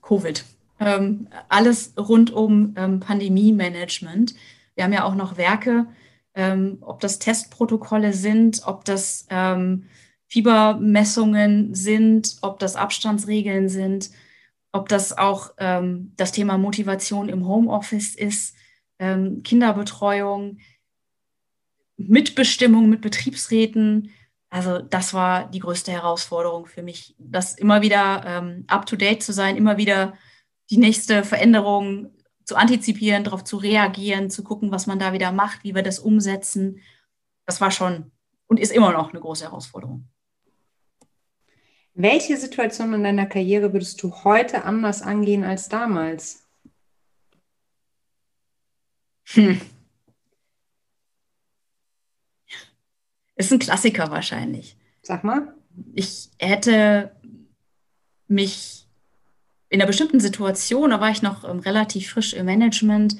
Covid. 0.09 0.43
Ähm, 0.79 1.27
alles 1.49 1.93
rund 1.97 2.31
um 2.31 2.73
ähm, 2.77 2.99
Pandemie-Management. 2.99 4.33
Wir 4.73 4.83
haben 4.83 4.93
ja 4.93 5.03
auch 5.03 5.13
noch 5.13 5.37
Werke, 5.37 5.85
ähm, 6.33 6.79
ob 6.81 6.99
das 6.99 7.19
Testprotokolle 7.19 8.13
sind, 8.13 8.63
ob 8.65 8.85
das 8.85 9.27
ähm, 9.29 9.85
Fiebermessungen 10.25 11.75
sind, 11.75 12.37
ob 12.41 12.57
das 12.57 12.75
Abstandsregeln 12.75 13.69
sind, 13.69 14.09
ob 14.71 14.89
das 14.89 15.15
auch 15.15 15.51
ähm, 15.59 16.13
das 16.17 16.31
Thema 16.31 16.57
Motivation 16.57 17.29
im 17.29 17.47
Homeoffice 17.47 18.15
ist, 18.15 18.55
ähm, 18.97 19.43
Kinderbetreuung, 19.43 20.57
Mitbestimmung 21.97 22.89
mit 22.89 23.01
Betriebsräten. 23.01 24.11
Also 24.49 24.79
das 24.79 25.13
war 25.13 25.45
die 25.49 25.59
größte 25.59 25.91
Herausforderung 25.91 26.65
für 26.65 26.81
mich, 26.81 27.15
das 27.19 27.53
immer 27.53 27.81
wieder 27.81 28.23
ähm, 28.25 28.65
up-to-date 28.67 29.21
zu 29.21 29.31
sein, 29.31 29.57
immer 29.57 29.77
wieder 29.77 30.13
die 30.71 30.77
nächste 30.77 31.23
Veränderung 31.23 32.11
zu 32.45 32.55
antizipieren, 32.55 33.23
darauf 33.23 33.43
zu 33.43 33.57
reagieren, 33.57 34.31
zu 34.31 34.43
gucken, 34.43 34.71
was 34.71 34.87
man 34.87 34.97
da 34.97 35.13
wieder 35.13 35.31
macht, 35.31 35.63
wie 35.63 35.75
wir 35.75 35.83
das 35.83 35.99
umsetzen. 35.99 36.81
Das 37.45 37.61
war 37.61 37.69
schon 37.69 38.11
und 38.47 38.59
ist 38.59 38.71
immer 38.71 38.91
noch 38.91 39.11
eine 39.11 39.19
große 39.19 39.45
Herausforderung. 39.45 40.07
Welche 41.93 42.37
Situation 42.37 42.93
in 42.93 43.03
deiner 43.03 43.27
Karriere 43.27 43.73
würdest 43.73 44.01
du 44.01 44.11
heute 44.23 44.63
anders 44.63 45.01
angehen 45.01 45.43
als 45.43 45.69
damals? 45.69 46.47
Hm. 49.25 49.61
Ist 53.39 53.53
ein 53.53 53.59
Klassiker 53.59 54.11
wahrscheinlich. 54.11 54.75
Sag 55.01 55.23
mal. 55.23 55.55
Ich 55.93 56.29
hätte 56.39 57.11
mich 58.27 58.85
in 59.69 59.79
einer 59.79 59.87
bestimmten 59.87 60.19
Situation, 60.19 60.89
da 60.89 60.99
war 60.99 61.09
ich 61.09 61.21
noch 61.21 61.47
ähm, 61.49 61.59
relativ 61.59 62.09
frisch 62.09 62.33
im 62.33 62.45
Management, 62.45 63.15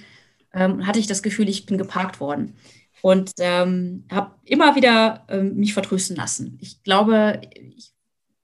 ähm, 0.54 0.86
hatte 0.86 1.00
ich 1.00 1.08
das 1.08 1.24
Gefühl, 1.24 1.48
ich 1.48 1.66
bin 1.66 1.78
geparkt 1.78 2.20
worden 2.20 2.56
und 3.02 3.32
ähm, 3.38 4.04
habe 4.12 4.36
immer 4.44 4.76
wieder 4.76 5.26
ähm, 5.30 5.56
mich 5.56 5.74
vertrösten 5.74 6.18
lassen. 6.18 6.58
Ich 6.60 6.84
glaube, 6.84 7.40
ich 7.54 7.94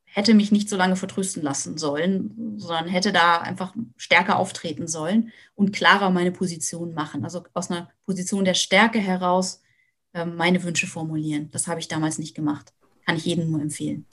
hätte 0.05 0.33
mich 0.33 0.53
nicht 0.53 0.69
so 0.69 0.77
lange 0.77 0.95
vertrösten 0.95 1.43
lassen 1.43 1.77
sollen, 1.77 2.55
sondern 2.57 2.87
hätte 2.87 3.11
da 3.11 3.39
einfach 3.39 3.75
stärker 3.97 4.39
auftreten 4.39 4.87
sollen 4.87 5.33
und 5.55 5.73
klarer 5.73 6.09
meine 6.09 6.31
Position 6.31 6.93
machen. 6.93 7.25
Also 7.25 7.43
aus 7.53 7.69
einer 7.69 7.89
Position 8.05 8.45
der 8.45 8.53
Stärke 8.53 8.99
heraus 8.99 9.59
meine 10.23 10.63
Wünsche 10.63 10.87
formulieren. 10.87 11.49
Das 11.51 11.67
habe 11.67 11.81
ich 11.81 11.89
damals 11.89 12.19
nicht 12.19 12.35
gemacht. 12.35 12.73
Kann 13.05 13.17
ich 13.17 13.25
jedem 13.25 13.51
nur 13.51 13.61
empfehlen. 13.61 14.05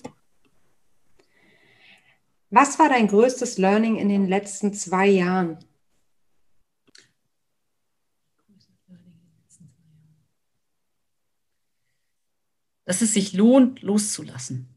Was 2.51 2.79
war 2.79 2.89
dein 2.89 3.09
größtes 3.09 3.57
Learning 3.57 3.97
in 3.97 4.09
den 4.09 4.29
letzten 4.29 4.75
zwei 4.75 5.07
Jahren? 5.07 5.59
Dass 12.85 13.01
es 13.01 13.15
sich 13.15 13.33
lohnt, 13.33 13.81
loszulassen. 13.83 14.69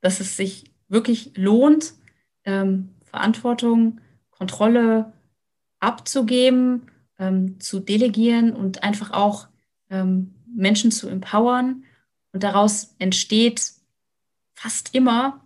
Dass 0.00 0.20
es 0.20 0.36
sich 0.36 0.72
wirklich 0.88 1.36
lohnt, 1.36 1.94
ähm, 2.44 2.94
Verantwortung, 3.04 4.00
Kontrolle 4.30 5.12
abzugeben, 5.78 6.90
ähm, 7.18 7.58
zu 7.60 7.80
delegieren 7.80 8.52
und 8.52 8.82
einfach 8.82 9.12
auch 9.12 9.48
ähm, 9.88 10.35
Menschen 10.56 10.90
zu 10.90 11.08
empowern. 11.08 11.84
Und 12.32 12.42
daraus 12.42 12.94
entsteht 12.98 13.72
fast 14.54 14.94
immer 14.94 15.44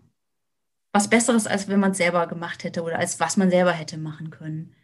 was 0.92 1.08
Besseres, 1.08 1.46
als 1.46 1.68
wenn 1.68 1.80
man 1.80 1.92
es 1.92 1.98
selber 1.98 2.26
gemacht 2.26 2.64
hätte 2.64 2.82
oder 2.82 2.98
als 2.98 3.20
was 3.20 3.36
man 3.36 3.50
selber 3.50 3.72
hätte 3.72 3.96
machen 3.96 4.30
können. 4.30 4.74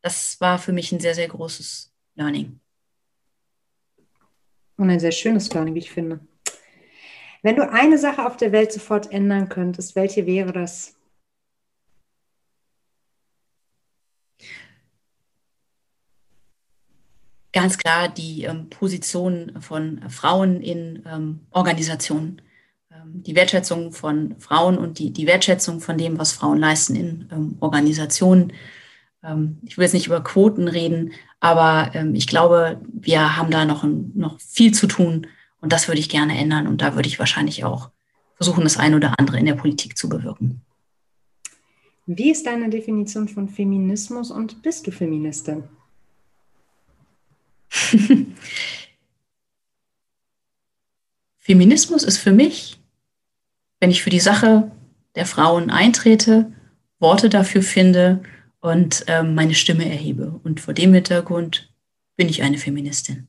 Das 0.00 0.40
war 0.40 0.58
für 0.58 0.72
mich 0.72 0.90
ein 0.90 1.00
sehr, 1.00 1.14
sehr 1.14 1.28
großes 1.28 1.92
Learning. 2.14 2.60
Und 4.76 4.90
ein 4.90 5.00
sehr 5.00 5.12
schönes 5.12 5.52
Learning, 5.52 5.74
wie 5.74 5.80
ich 5.80 5.92
finde. 5.92 6.20
Wenn 7.42 7.56
du 7.56 7.70
eine 7.70 7.98
Sache 7.98 8.26
auf 8.26 8.36
der 8.36 8.52
Welt 8.52 8.72
sofort 8.72 9.12
ändern 9.12 9.48
könntest, 9.48 9.94
welche 9.94 10.26
wäre 10.26 10.52
das? 10.52 10.96
Ganz 17.52 17.78
klar 17.78 18.08
die 18.08 18.44
ähm, 18.44 18.70
Position 18.70 19.52
von 19.60 20.08
Frauen 20.08 20.60
in 20.60 21.02
ähm, 21.06 21.40
Organisationen 21.50 22.40
ähm, 23.02 23.22
die 23.22 23.34
Wertschätzung 23.34 23.92
von 23.92 24.36
Frauen 24.38 24.78
und 24.78 24.98
die, 24.98 25.12
die 25.12 25.26
Wertschätzung 25.26 25.80
von 25.80 25.98
dem, 25.98 26.18
was 26.18 26.32
Frauen 26.32 26.58
leisten 26.58 26.96
in 26.96 27.28
ähm, 27.32 27.56
Organisationen. 27.60 28.52
Ähm, 29.22 29.58
ich 29.64 29.78
will 29.78 29.84
jetzt 29.84 29.94
nicht 29.94 30.06
über 30.06 30.22
Quoten 30.22 30.68
reden, 30.68 31.12
aber 31.40 31.90
ähm, 31.94 32.14
ich 32.14 32.26
glaube, 32.26 32.80
wir 32.92 33.36
haben 33.36 33.50
da 33.50 33.64
noch, 33.64 33.84
ein, 33.84 34.12
noch 34.14 34.40
viel 34.40 34.72
zu 34.72 34.86
tun 34.86 35.26
und 35.60 35.72
das 35.72 35.88
würde 35.88 36.00
ich 36.00 36.08
gerne 36.08 36.36
ändern 36.36 36.66
und 36.66 36.82
da 36.82 36.94
würde 36.94 37.08
ich 37.08 37.18
wahrscheinlich 37.18 37.64
auch 37.64 37.90
versuchen, 38.36 38.64
das 38.64 38.76
eine 38.76 38.96
oder 38.96 39.14
andere 39.18 39.38
in 39.38 39.46
der 39.46 39.54
Politik 39.54 39.96
zu 39.96 40.08
bewirken. 40.08 40.62
Wie 42.06 42.30
ist 42.30 42.46
deine 42.46 42.68
Definition 42.68 43.28
von 43.28 43.48
Feminismus 43.48 44.30
und 44.30 44.62
bist 44.62 44.86
du 44.86 44.90
Feministin? 44.90 45.64
Feminismus 51.38 52.04
ist 52.04 52.18
für 52.18 52.32
mich 52.32 52.78
wenn 53.82 53.90
ich 53.90 54.04
für 54.04 54.10
die 54.10 54.20
Sache 54.20 54.70
der 55.16 55.26
Frauen 55.26 55.68
eintrete, 55.68 56.52
Worte 57.00 57.28
dafür 57.28 57.62
finde 57.62 58.22
und 58.60 59.04
äh, 59.08 59.24
meine 59.24 59.54
Stimme 59.54 59.84
erhebe. 59.84 60.40
Und 60.44 60.60
vor 60.60 60.72
dem 60.72 60.94
Hintergrund 60.94 61.74
bin 62.16 62.28
ich 62.28 62.44
eine 62.44 62.58
Feministin. 62.58 63.26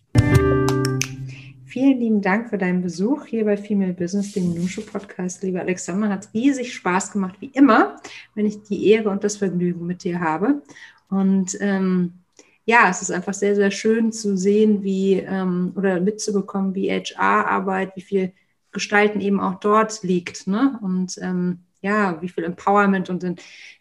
Vielen 1.65 1.99
lieben 1.99 2.21
Dank 2.21 2.51
für 2.51 2.59
deinen 2.59 2.83
Besuch 2.83 3.25
hier 3.25 3.45
bei 3.45 3.57
Female 3.57 3.93
Business, 3.93 4.33
dem 4.33 4.53
Nushu 4.53 4.81
Podcast. 4.81 5.41
Liebe 5.41 5.59
Alexander, 5.59 6.09
hat 6.09 6.29
riesig 6.35 6.71
Spaß 6.75 7.13
gemacht, 7.13 7.37
wie 7.39 7.49
immer, 7.55 7.95
wenn 8.35 8.45
ich 8.45 8.61
die 8.61 8.91
Ehre 8.91 9.09
und 9.09 9.23
das 9.23 9.37
Vergnügen 9.37 9.87
mit 9.87 10.03
dir 10.03 10.19
habe. 10.19 10.61
Und 11.09 11.57
ähm, 11.61 12.13
ja, 12.65 12.89
es 12.89 13.01
ist 13.01 13.11
einfach 13.11 13.33
sehr, 13.33 13.55
sehr 13.55 13.71
schön 13.71 14.11
zu 14.11 14.37
sehen, 14.37 14.83
wie 14.83 15.15
ähm, 15.15 15.73
oder 15.75 15.99
mitzubekommen, 15.99 16.75
wie 16.75 16.89
HR-Arbeit, 16.89 17.95
wie 17.95 18.01
viel 18.01 18.33
Gestalten 18.71 19.21
eben 19.21 19.39
auch 19.39 19.59
dort 19.59 20.03
liegt. 20.03 20.47
Ne? 20.47 20.79
Und 20.81 21.17
ähm, 21.21 21.59
ja, 21.81 22.21
wie 22.21 22.29
viel 22.29 22.45
Empowerment 22.45 23.09
und 23.09 23.25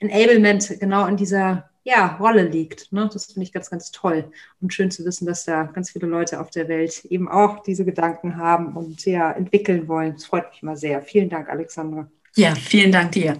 Enablement 0.01 0.81
genau 0.81 1.07
in 1.07 1.17
dieser 1.17 1.71
ja, 1.85 2.17
Rolle 2.17 2.45
liegt. 2.45 2.93
Ne? 2.93 3.09
Das 3.13 3.27
finde 3.27 3.45
ich 3.45 3.53
ganz, 3.53 3.71
ganz 3.71 3.91
toll. 3.91 4.31
Und 4.61 4.75
schön 4.75 4.91
zu 4.91 5.05
wissen, 5.05 5.27
dass 5.27 5.45
da 5.45 5.65
ganz 5.65 5.91
viele 5.91 6.07
Leute 6.07 6.41
auf 6.41 6.51
der 6.51 6.69
Welt 6.69 7.05
eben 7.07 7.29
auch 7.29 7.63
diese 7.63 7.85
Gedanken 7.85 8.37
haben 8.37 8.77
und 8.77 9.05
ja, 9.05 9.33
entwickeln 9.33 9.89
wollen. 9.89 10.15
Das 10.15 10.27
freut 10.27 10.51
mich 10.51 10.63
immer 10.63 10.77
sehr. 10.77 11.03
Vielen 11.03 11.29
Dank, 11.29 11.49
Alexandra. 11.49 12.09
Ja, 12.35 12.55
vielen 12.55 12.93
Dank 12.93 13.13
dir. 13.13 13.37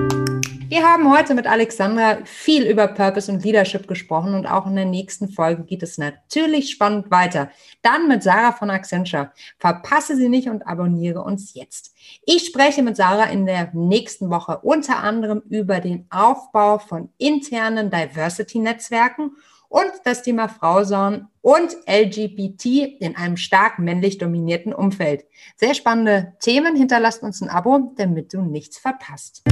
Wir 0.70 0.82
haben 0.82 1.10
heute 1.10 1.34
mit 1.34 1.46
Alexandra 1.46 2.18
viel 2.24 2.64
über 2.64 2.88
Purpose 2.88 3.32
und 3.32 3.42
Leadership 3.42 3.88
gesprochen 3.88 4.34
und 4.34 4.44
auch 4.44 4.66
in 4.66 4.76
der 4.76 4.84
nächsten 4.84 5.30
Folge 5.30 5.62
geht 5.64 5.82
es 5.82 5.96
natürlich 5.96 6.70
spannend 6.70 7.10
weiter. 7.10 7.50
Dann 7.80 8.06
mit 8.06 8.22
Sarah 8.22 8.52
von 8.52 8.68
Accenture. 8.68 9.32
Verpasse 9.58 10.14
sie 10.14 10.28
nicht 10.28 10.50
und 10.50 10.66
abonniere 10.66 11.22
uns 11.22 11.54
jetzt. 11.54 11.94
Ich 12.26 12.44
spreche 12.44 12.82
mit 12.82 12.98
Sarah 12.98 13.30
in 13.30 13.46
der 13.46 13.70
nächsten 13.72 14.28
Woche 14.28 14.58
unter 14.58 14.98
anderem 14.98 15.40
über 15.48 15.80
den 15.80 16.06
Aufbau 16.10 16.78
von 16.78 17.08
internen 17.16 17.90
Diversity-Netzwerken 17.90 19.30
und 19.70 19.90
das 20.04 20.22
Thema 20.22 20.48
Frausein 20.48 21.28
und 21.40 21.78
LGBT 21.86 22.66
in 23.00 23.16
einem 23.16 23.38
stark 23.38 23.78
männlich 23.78 24.18
dominierten 24.18 24.74
Umfeld. 24.74 25.24
Sehr 25.56 25.72
spannende 25.72 26.34
Themen. 26.40 26.76
Hinterlasst 26.76 27.22
uns 27.22 27.40
ein 27.40 27.48
Abo, 27.48 27.94
damit 27.96 28.34
du 28.34 28.42
nichts 28.42 28.76
verpasst. 28.76 29.44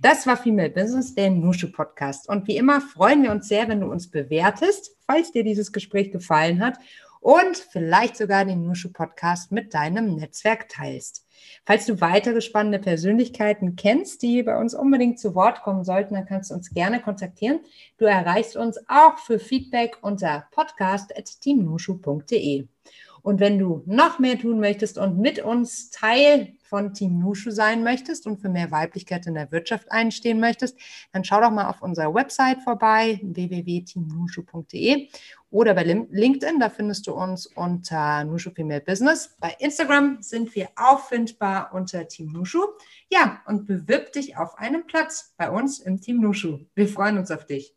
Das 0.00 0.26
war 0.26 0.36
Female 0.36 0.70
Business, 0.70 1.14
der 1.14 1.30
Nushu 1.30 1.70
Podcast. 1.70 2.28
Und 2.28 2.46
wie 2.46 2.56
immer 2.56 2.80
freuen 2.80 3.22
wir 3.22 3.30
uns 3.30 3.48
sehr, 3.48 3.68
wenn 3.68 3.80
du 3.80 3.90
uns 3.90 4.10
bewertest, 4.10 4.96
falls 5.06 5.32
dir 5.32 5.44
dieses 5.44 5.72
Gespräch 5.72 6.12
gefallen 6.12 6.64
hat. 6.64 6.78
und 7.20 7.58
vielleicht 7.58 8.16
sogar 8.16 8.46
den 8.46 8.64
Nushu 8.64 8.90
Podcast 8.90 9.52
mit 9.52 9.74
deinem 9.74 10.16
Netzwerk 10.16 10.70
teilst. 10.70 11.26
Falls 11.64 11.86
du 11.86 12.00
weitere 12.00 12.40
spannende 12.40 12.78
Persönlichkeiten 12.78 13.76
kennst, 13.76 14.22
die 14.22 14.42
bei 14.42 14.58
uns 14.58 14.74
unbedingt 14.74 15.20
zu 15.20 15.34
Wort 15.34 15.62
kommen 15.62 15.84
sollten, 15.84 16.14
dann 16.14 16.24
kannst 16.26 16.50
du 16.50 16.54
uns 16.54 16.72
gerne 16.72 17.00
kontaktieren. 17.00 17.60
Du 17.98 18.06
erreichst 18.06 18.56
uns 18.56 18.78
auch 18.88 19.18
für 19.18 19.38
Feedback 19.38 19.98
unter 20.02 20.46
podcast.teamnushu.de. 20.52 22.66
Und 23.22 23.40
wenn 23.40 23.58
du 23.58 23.82
noch 23.86 24.18
mehr 24.18 24.38
tun 24.38 24.60
möchtest 24.60 24.98
und 24.98 25.18
mit 25.18 25.38
uns 25.40 25.90
Teil 25.90 26.54
von 26.62 26.94
Team 26.94 27.18
Nushu 27.18 27.50
sein 27.50 27.82
möchtest 27.82 28.26
und 28.26 28.40
für 28.40 28.48
mehr 28.48 28.70
Weiblichkeit 28.70 29.26
in 29.26 29.34
der 29.34 29.50
Wirtschaft 29.50 29.90
einstehen 29.90 30.38
möchtest, 30.38 30.78
dann 31.12 31.24
schau 31.24 31.40
doch 31.40 31.50
mal 31.50 31.68
auf 31.68 31.82
unserer 31.82 32.14
Website 32.14 32.62
vorbei, 32.62 33.20
www.teamnushu.de 33.22 35.08
oder 35.50 35.74
bei 35.74 35.82
LinkedIn, 35.82 36.60
da 36.60 36.70
findest 36.70 37.08
du 37.08 37.12
uns 37.12 37.46
unter 37.46 38.22
Nushu 38.24 38.52
Female 38.52 38.80
Business. 38.80 39.36
Bei 39.40 39.56
Instagram 39.58 40.18
sind 40.20 40.54
wir 40.54 40.68
auffindbar 40.76 41.74
unter 41.74 42.06
Team 42.06 42.32
Nushu. 42.32 42.60
Ja, 43.10 43.42
und 43.46 43.66
bewirb 43.66 44.12
dich 44.12 44.36
auf 44.36 44.56
einen 44.58 44.86
Platz 44.86 45.34
bei 45.36 45.50
uns 45.50 45.80
im 45.80 46.00
Team 46.00 46.20
Nushu. 46.20 46.60
Wir 46.76 46.86
freuen 46.86 47.18
uns 47.18 47.32
auf 47.32 47.46
dich. 47.46 47.74